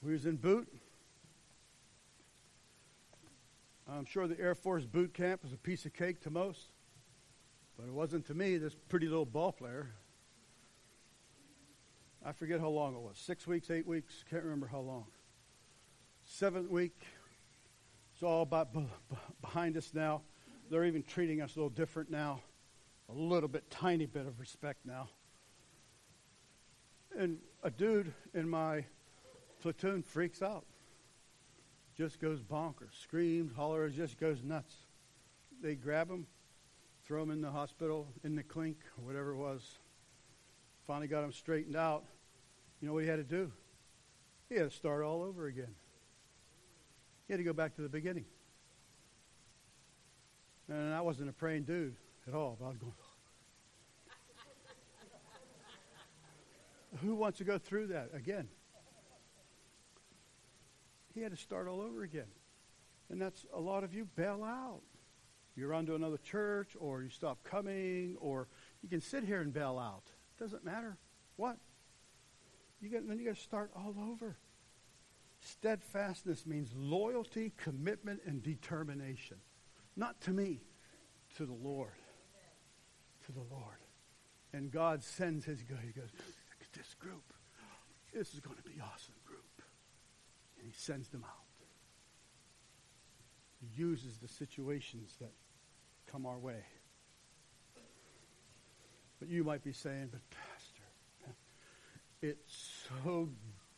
We 0.00 0.12
was 0.12 0.26
in 0.26 0.36
boot. 0.36 0.68
I'm 3.88 4.04
sure 4.04 4.26
the 4.26 4.38
Air 4.38 4.54
Force 4.54 4.84
boot 4.84 5.12
camp 5.12 5.42
was 5.42 5.52
a 5.52 5.56
piece 5.56 5.84
of 5.86 5.92
cake 5.92 6.20
to 6.22 6.30
most, 6.30 6.70
but 7.76 7.86
it 7.86 7.92
wasn't 7.92 8.26
to 8.26 8.34
me, 8.34 8.56
this 8.56 8.74
pretty 8.88 9.08
little 9.08 9.26
ball 9.26 9.52
player. 9.52 9.90
I 12.24 12.32
forget 12.32 12.60
how 12.60 12.68
long 12.68 12.94
it 12.94 13.00
was 13.00 13.18
six 13.18 13.46
weeks, 13.46 13.70
eight 13.70 13.86
weeks, 13.86 14.24
can't 14.30 14.44
remember 14.44 14.68
how 14.68 14.78
long. 14.78 15.06
Seventh 16.24 16.70
week, 16.70 16.96
it's 18.14 18.22
all 18.22 18.42
about 18.42 18.72
b- 18.72 18.86
b- 19.10 19.16
behind 19.40 19.76
us 19.76 19.90
now. 19.92 20.22
They're 20.70 20.84
even 20.84 21.02
treating 21.02 21.40
us 21.40 21.56
a 21.56 21.58
little 21.58 21.68
different 21.68 22.10
now, 22.10 22.40
a 23.08 23.12
little 23.12 23.48
bit, 23.48 23.68
tiny 23.68 24.06
bit 24.06 24.26
of 24.26 24.38
respect 24.38 24.86
now. 24.86 25.08
And 27.18 27.38
a 27.64 27.70
dude 27.70 28.14
in 28.32 28.48
my 28.48 28.84
platoon 29.60 30.02
freaks 30.02 30.40
out 30.40 30.64
just 31.96 32.20
goes 32.20 32.40
bonkers, 32.40 33.00
screams, 33.02 33.52
hollers, 33.54 33.94
just 33.94 34.18
goes 34.18 34.42
nuts. 34.42 34.74
They 35.62 35.74
grab 35.74 36.10
him, 36.10 36.26
throw 37.04 37.22
him 37.22 37.30
in 37.30 37.40
the 37.40 37.50
hospital, 37.50 38.08
in 38.24 38.34
the 38.34 38.42
clink, 38.42 38.78
or 38.98 39.04
whatever 39.04 39.32
it 39.32 39.36
was. 39.36 39.78
Finally 40.86 41.08
got 41.08 41.22
him 41.22 41.32
straightened 41.32 41.76
out. 41.76 42.04
You 42.80 42.88
know 42.88 42.94
what 42.94 43.04
he 43.04 43.08
had 43.08 43.16
to 43.16 43.24
do? 43.24 43.52
He 44.48 44.56
had 44.56 44.70
to 44.70 44.76
start 44.76 45.04
all 45.04 45.22
over 45.22 45.46
again. 45.46 45.74
He 47.26 47.32
had 47.32 47.38
to 47.38 47.44
go 47.44 47.52
back 47.52 47.76
to 47.76 47.82
the 47.82 47.88
beginning. 47.88 48.24
And 50.68 50.94
I 50.94 51.00
wasn't 51.00 51.28
a 51.28 51.32
praying 51.32 51.64
dude 51.64 51.94
at 52.26 52.34
all, 52.34 52.58
I 52.62 52.68
was 52.68 52.76
going, 52.78 52.92
who 57.00 57.14
wants 57.14 57.38
to 57.38 57.44
go 57.44 57.58
through 57.58 57.88
that 57.88 58.10
again? 58.14 58.48
He 61.14 61.20
had 61.20 61.32
to 61.32 61.36
start 61.36 61.68
all 61.68 61.80
over 61.80 62.02
again. 62.02 62.30
And 63.10 63.20
that's 63.20 63.44
a 63.54 63.60
lot 63.60 63.84
of 63.84 63.94
you 63.94 64.06
bail 64.16 64.42
out. 64.44 64.80
You 65.54 65.66
run 65.66 65.84
to 65.86 65.94
another 65.94 66.16
church, 66.16 66.76
or 66.80 67.02
you 67.02 67.10
stop 67.10 67.44
coming, 67.44 68.16
or 68.20 68.48
you 68.82 68.88
can 68.88 69.02
sit 69.02 69.24
here 69.24 69.42
and 69.42 69.52
bail 69.52 69.78
out. 69.78 70.04
Doesn't 70.38 70.64
matter. 70.64 70.96
What? 71.36 71.58
You 72.80 72.88
get, 72.88 73.06
then 73.06 73.18
you 73.18 73.26
got 73.26 73.36
to 73.36 73.42
start 73.42 73.70
all 73.76 73.94
over. 74.10 74.38
Steadfastness 75.40 76.46
means 76.46 76.70
loyalty, 76.74 77.52
commitment, 77.58 78.20
and 78.26 78.42
determination. 78.42 79.36
Not 79.96 80.20
to 80.22 80.30
me, 80.30 80.60
to 81.36 81.44
the 81.44 81.52
Lord. 81.52 81.90
To 83.26 83.32
the 83.32 83.44
Lord. 83.50 83.76
And 84.54 84.70
God 84.70 85.02
sends 85.02 85.44
his, 85.44 85.60
he 85.60 85.92
goes, 85.92 86.10
this 86.74 86.94
group. 86.94 87.24
This 88.14 88.34
is 88.34 88.40
going 88.40 88.56
to 88.56 88.62
be 88.62 88.80
awesome 88.80 89.14
and 90.62 90.70
he 90.70 90.78
sends 90.78 91.08
them 91.08 91.24
out. 91.24 91.42
He 93.60 93.82
uses 93.82 94.18
the 94.18 94.28
situations 94.28 95.16
that 95.20 95.32
come 96.10 96.24
our 96.24 96.38
way. 96.38 96.64
But 99.18 99.28
you 99.28 99.42
might 99.44 99.64
be 99.64 99.72
saying, 99.72 100.08
but 100.10 100.20
Pastor, 100.30 101.36
it's 102.22 102.84
so 102.94 103.28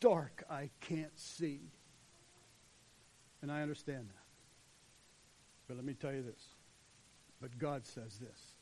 dark 0.00 0.44
I 0.50 0.70
can't 0.80 1.18
see. 1.18 1.60
And 3.40 3.50
I 3.50 3.62
understand 3.62 4.08
that. 4.08 4.24
But 5.68 5.76
let 5.76 5.84
me 5.84 5.94
tell 5.94 6.12
you 6.12 6.22
this. 6.22 6.42
But 7.40 7.58
God 7.58 7.86
says 7.86 8.18
this 8.18 8.54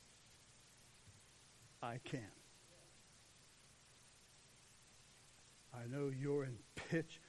I 1.82 1.98
can. 2.04 2.20
I 5.74 5.86
know 5.88 6.10
you're 6.16 6.44
in 6.44 6.56
pitch 6.74 7.20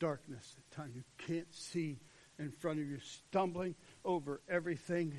darkness 0.00 0.56
at 0.58 0.76
times. 0.76 0.96
You 0.96 1.04
can't 1.18 1.54
see 1.54 2.00
in 2.40 2.50
front 2.50 2.80
of 2.80 2.88
you, 2.88 2.98
stumbling 2.98 3.76
over 4.04 4.40
everything. 4.48 5.14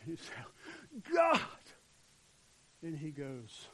And 0.00 0.08
you 0.08 0.16
say, 0.16 1.12
God! 1.14 1.40
And 2.82 2.96
he 2.96 3.10
goes, 3.10 3.66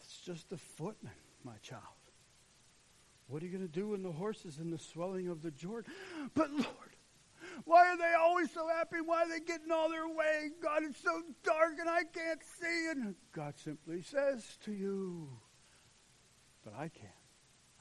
It's 0.00 0.18
just 0.24 0.50
a 0.50 0.56
footman, 0.56 1.12
my 1.44 1.56
child. 1.62 1.84
What 3.28 3.42
are 3.42 3.46
you 3.46 3.52
going 3.52 3.68
to 3.68 3.72
do 3.72 3.90
when 3.90 4.02
the 4.02 4.10
horses 4.10 4.58
in 4.58 4.70
the 4.70 4.78
swelling 4.78 5.28
of 5.28 5.42
the 5.42 5.52
Jordan? 5.52 5.92
But 6.34 6.50
Lord, 6.50 6.96
why 7.64 7.86
are 7.88 7.96
they 7.96 8.14
always 8.18 8.50
so 8.52 8.66
happy? 8.66 8.96
Why 9.04 9.22
are 9.22 9.28
they 9.28 9.38
getting 9.38 9.70
all 9.70 9.88
their 9.88 10.08
way? 10.08 10.50
God, 10.60 10.82
it's 10.82 11.00
so 11.00 11.22
dark 11.44 11.74
and 11.78 11.88
I 11.88 12.02
can't 12.02 12.40
see. 12.58 12.88
And 12.90 13.14
God 13.32 13.54
simply 13.56 14.02
says 14.02 14.58
to 14.64 14.72
you, 14.72 15.28
but 16.64 16.74
I 16.74 16.88
can. 16.88 17.08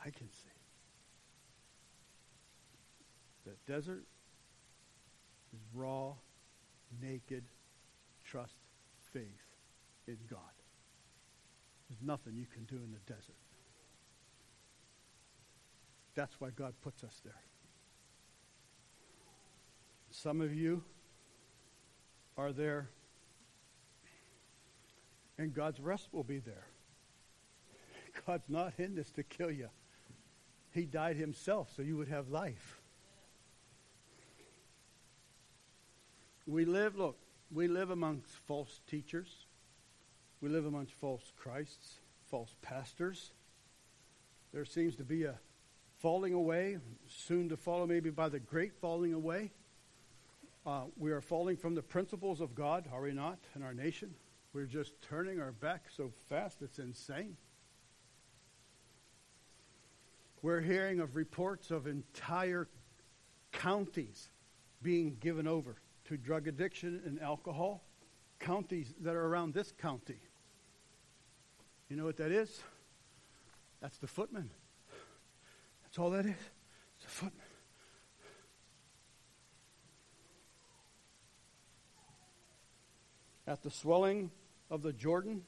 I 0.03 0.09
can 0.09 0.29
see. 0.31 0.49
The 3.45 3.71
desert 3.71 4.03
is 5.53 5.59
raw, 5.73 6.13
naked, 7.01 7.43
trust, 8.23 8.57
faith 9.11 9.23
in 10.07 10.17
God. 10.29 10.39
There's 11.89 12.01
nothing 12.01 12.35
you 12.35 12.45
can 12.45 12.63
do 12.65 12.75
in 12.75 12.91
the 12.91 13.11
desert. 13.11 13.35
That's 16.15 16.39
why 16.39 16.49
God 16.49 16.73
puts 16.81 17.03
us 17.03 17.21
there. 17.23 17.41
Some 20.11 20.41
of 20.41 20.53
you 20.53 20.83
are 22.37 22.51
there, 22.51 22.89
and 25.37 25.53
God's 25.53 25.79
rest 25.79 26.09
will 26.11 26.23
be 26.23 26.39
there. 26.39 26.67
God's 28.25 28.49
not 28.49 28.73
in 28.77 28.95
this 28.95 29.11
to 29.11 29.23
kill 29.23 29.51
you. 29.51 29.69
He 30.71 30.85
died 30.85 31.15
himself 31.15 31.71
so 31.75 31.81
you 31.81 31.97
would 31.97 32.07
have 32.09 32.29
life. 32.29 32.81
We 36.45 36.65
live, 36.65 36.95
look, 36.95 37.17
we 37.51 37.67
live 37.67 37.89
amongst 37.89 38.31
false 38.47 38.81
teachers. 38.87 39.45
We 40.41 40.49
live 40.49 40.65
amongst 40.65 40.93
false 40.93 41.31
Christs, 41.37 41.99
false 42.29 42.55
pastors. 42.61 43.31
There 44.53 44.65
seems 44.65 44.95
to 44.95 45.03
be 45.03 45.25
a 45.25 45.35
falling 45.99 46.33
away, 46.33 46.77
soon 47.07 47.49
to 47.49 47.57
follow 47.57 47.85
maybe 47.85 48.09
by 48.09 48.29
the 48.29 48.39
great 48.39 48.73
falling 48.73 49.13
away. 49.13 49.51
Uh, 50.65 50.83
we 50.97 51.11
are 51.11 51.21
falling 51.21 51.57
from 51.57 51.75
the 51.75 51.81
principles 51.81 52.41
of 52.41 52.55
God, 52.55 52.87
are 52.93 53.01
we 53.01 53.11
not, 53.11 53.39
in 53.55 53.63
our 53.63 53.73
nation? 53.73 54.13
We're 54.53 54.65
just 54.65 54.93
turning 55.01 55.39
our 55.39 55.51
back 55.51 55.85
so 55.95 56.11
fast, 56.29 56.61
it's 56.61 56.79
insane. 56.79 57.37
We're 60.41 60.61
hearing 60.61 60.99
of 60.99 61.15
reports 61.15 61.69
of 61.69 61.85
entire 61.87 62.67
counties 63.51 64.29
being 64.81 65.17
given 65.19 65.47
over 65.47 65.75
to 66.05 66.17
drug 66.17 66.47
addiction 66.47 67.01
and 67.05 67.21
alcohol. 67.21 67.83
Counties 68.39 68.93
that 69.01 69.15
are 69.15 69.25
around 69.25 69.53
this 69.53 69.73
county. 69.81 70.19
You 71.89 71.97
know 71.97 72.05
what 72.05 72.17
that 72.17 72.31
is? 72.31 72.61
That's 73.81 73.97
the 73.97 74.07
footman. 74.07 74.49
That's 75.83 75.99
all 75.99 76.11
that 76.11 76.25
is. 76.25 76.35
It's 76.97 77.05
a 77.05 77.09
footman. 77.09 77.45
At 83.45 83.63
the 83.63 83.71
swelling 83.71 84.31
of 84.69 84.83
the 84.83 84.93
Jordan 84.93 85.43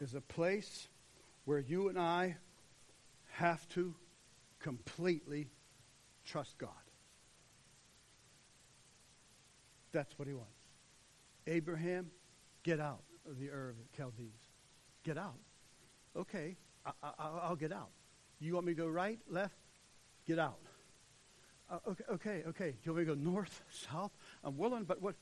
is 0.00 0.14
a 0.14 0.20
place 0.20 0.88
where 1.44 1.58
you 1.58 1.88
and 1.90 1.98
I 1.98 2.36
have 3.38 3.68
to 3.68 3.94
completely 4.58 5.48
trust 6.24 6.58
God. 6.58 6.70
That's 9.92 10.18
what 10.18 10.26
he 10.26 10.34
wants. 10.34 10.50
Abraham, 11.46 12.10
get 12.64 12.80
out 12.80 13.02
of 13.28 13.38
the 13.38 13.48
Ur 13.48 13.70
of 13.70 13.76
the 13.76 13.96
Chaldees. 13.96 14.32
Get 15.04 15.16
out. 15.16 15.38
Okay, 16.16 16.56
I, 17.02 17.48
will 17.48 17.56
get 17.56 17.72
out. 17.72 17.90
You 18.40 18.54
want 18.54 18.66
me 18.66 18.72
to 18.72 18.82
go 18.82 18.88
right, 18.88 19.20
left? 19.30 19.54
Get 20.26 20.38
out. 20.38 20.58
Uh, 21.70 21.78
okay, 21.88 22.04
okay, 22.12 22.42
okay. 22.48 22.70
Do 22.70 22.78
you 22.82 22.92
want 22.92 23.06
me 23.06 23.12
to 23.12 23.16
go 23.16 23.30
north, 23.30 23.62
south? 23.70 24.10
I'm 24.42 24.58
willing, 24.58 24.84
but 24.84 25.00
what? 25.00 25.14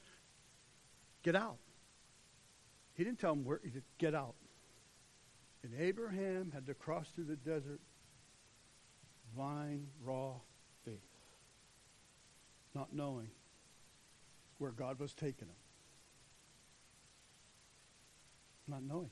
Get 1.23 1.37
out. 1.37 1.59
He 2.95 3.05
didn't 3.05 3.19
tell 3.19 3.35
him 3.35 3.45
where. 3.45 3.61
He 3.63 3.71
said, 3.71 3.83
get 3.99 4.15
out. 4.15 4.37
And 5.63 5.73
Abraham 5.79 6.51
had 6.55 6.67
to 6.67 6.75
cross 6.75 7.09
through 7.15 7.25
the 7.25 7.37
desert, 7.37 7.81
vine, 9.37 9.87
raw 10.05 10.33
faith, 10.85 11.01
not 12.75 12.93
knowing 12.93 13.29
where 14.59 14.71
God 14.71 14.99
was 14.99 15.13
taking 15.13 15.49
him. 15.49 15.55
Not 18.69 18.83
knowing. 18.83 19.11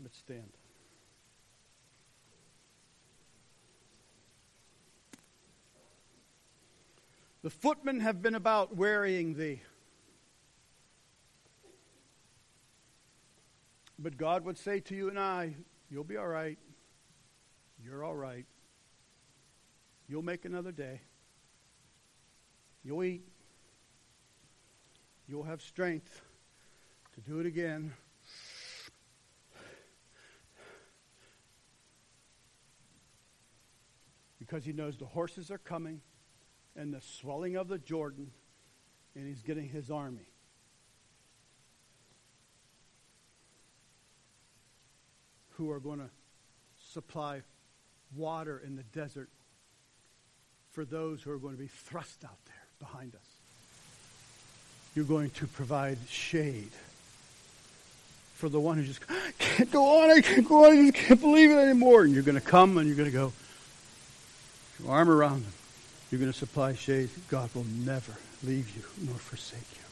But 0.00 0.14
stand. 0.14 0.52
The 7.42 7.50
footmen 7.50 8.00
have 8.00 8.22
been 8.22 8.34
about 8.34 8.76
wearying 8.76 9.34
thee. 9.34 9.60
But 13.98 14.16
God 14.16 14.44
would 14.44 14.56
say 14.56 14.80
to 14.80 14.94
you 14.94 15.08
and 15.08 15.18
I, 15.18 15.54
You'll 15.90 16.04
be 16.04 16.18
all 16.18 16.26
right. 16.26 16.58
You're 17.84 18.04
all 18.04 18.16
right. 18.16 18.46
You'll 20.08 20.22
make 20.22 20.44
another 20.44 20.72
day. 20.72 21.00
You'll 22.84 23.04
eat. 23.04 23.22
You'll 25.28 25.44
have 25.44 25.60
strength 25.60 26.22
to 27.14 27.20
do 27.20 27.40
it 27.40 27.46
again. 27.46 27.92
Because 34.38 34.64
he 34.64 34.72
knows 34.72 34.96
the 34.96 35.04
horses 35.04 35.50
are 35.50 35.58
coming 35.58 36.00
and 36.74 36.94
the 36.94 37.02
swelling 37.02 37.56
of 37.56 37.68
the 37.68 37.78
Jordan, 37.78 38.30
and 39.14 39.26
he's 39.26 39.42
getting 39.42 39.68
his 39.68 39.90
army. 39.90 40.30
Who 45.56 45.70
are 45.70 45.80
going 45.80 45.98
to 45.98 46.08
supply 46.78 47.42
water 48.16 48.60
in 48.64 48.76
the 48.76 48.82
desert 48.82 49.28
for 50.72 50.84
those 50.84 51.22
who 51.22 51.30
are 51.30 51.38
going 51.38 51.54
to 51.54 51.60
be 51.60 51.68
thrust 51.68 52.24
out 52.24 52.38
there 52.46 52.54
behind 52.78 53.14
us. 53.14 53.20
You're 54.94 55.04
going 55.04 55.30
to 55.30 55.46
provide 55.46 55.98
shade 56.08 56.70
for 58.34 58.48
the 58.48 58.60
one 58.60 58.76
who 58.76 58.84
just 58.84 59.00
can't 59.38 59.70
go 59.70 60.02
on, 60.02 60.10
I 60.10 60.20
can't 60.20 60.48
go 60.48 60.64
on, 60.64 60.72
I 60.72 60.90
just 60.90 60.94
can't 60.94 61.20
believe 61.20 61.50
it 61.50 61.58
anymore. 61.58 62.02
And 62.02 62.14
you're 62.14 62.22
going 62.22 62.40
to 62.40 62.40
come 62.40 62.78
and 62.78 62.86
you're 62.86 62.96
going 62.96 63.10
to 63.10 63.16
go, 63.16 63.32
your 64.80 64.92
arm 64.92 65.10
around 65.10 65.44
them. 65.44 65.52
You're 66.10 66.20
going 66.20 66.32
to 66.32 66.38
supply 66.38 66.74
shade. 66.74 67.10
God 67.28 67.50
will 67.54 67.66
never 67.84 68.12
leave 68.44 68.74
you 68.76 68.82
nor 69.06 69.16
forsake 69.16 69.60
you. 69.72 69.82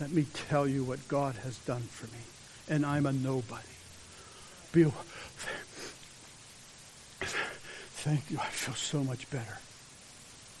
Let 0.00 0.12
me 0.12 0.26
tell 0.48 0.66
you 0.66 0.84
what 0.84 1.06
God 1.08 1.34
has 1.42 1.58
done 1.58 1.82
for 1.82 2.06
me. 2.06 2.22
And 2.68 2.86
I'm 2.86 3.06
a 3.06 3.12
nobody. 3.12 3.62
Be, 4.72 4.86
thank 8.04 8.30
you. 8.30 8.38
I 8.38 8.48
feel 8.48 8.74
so 8.74 9.02
much 9.02 9.30
better. 9.30 9.58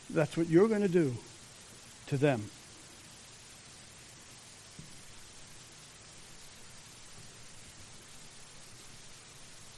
That's 0.08 0.34
what 0.34 0.48
you're 0.48 0.66
going 0.66 0.80
to 0.80 0.88
do 0.88 1.14
to 2.06 2.16
them. 2.16 2.50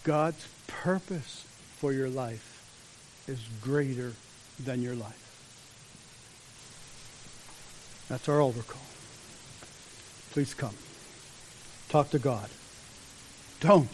God's 0.05 0.47
purpose 0.69 1.45
for 1.79 1.93
your 1.93 2.09
life 2.09 3.25
is 3.27 3.41
greater 3.61 4.13
than 4.61 4.81
your 4.81 4.95
life. 4.95 5.23
That's 8.09 8.29
our 8.29 8.41
altar 8.41 8.63
call. 8.63 8.81
Please 10.31 10.55
come. 10.55 10.77
Talk 11.89 12.11
to 12.11 12.21
God. 12.21 12.49
Don't, 13.59 13.91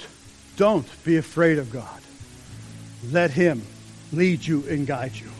don't 0.59 0.87
be 1.05 1.17
afraid 1.17 1.59
of 1.59 1.73
God. 1.73 2.03
Let 3.11 3.33
Him 3.33 3.63
lead 4.13 4.47
you 4.47 4.65
and 4.69 4.87
guide 4.87 5.17
you. 5.17 5.32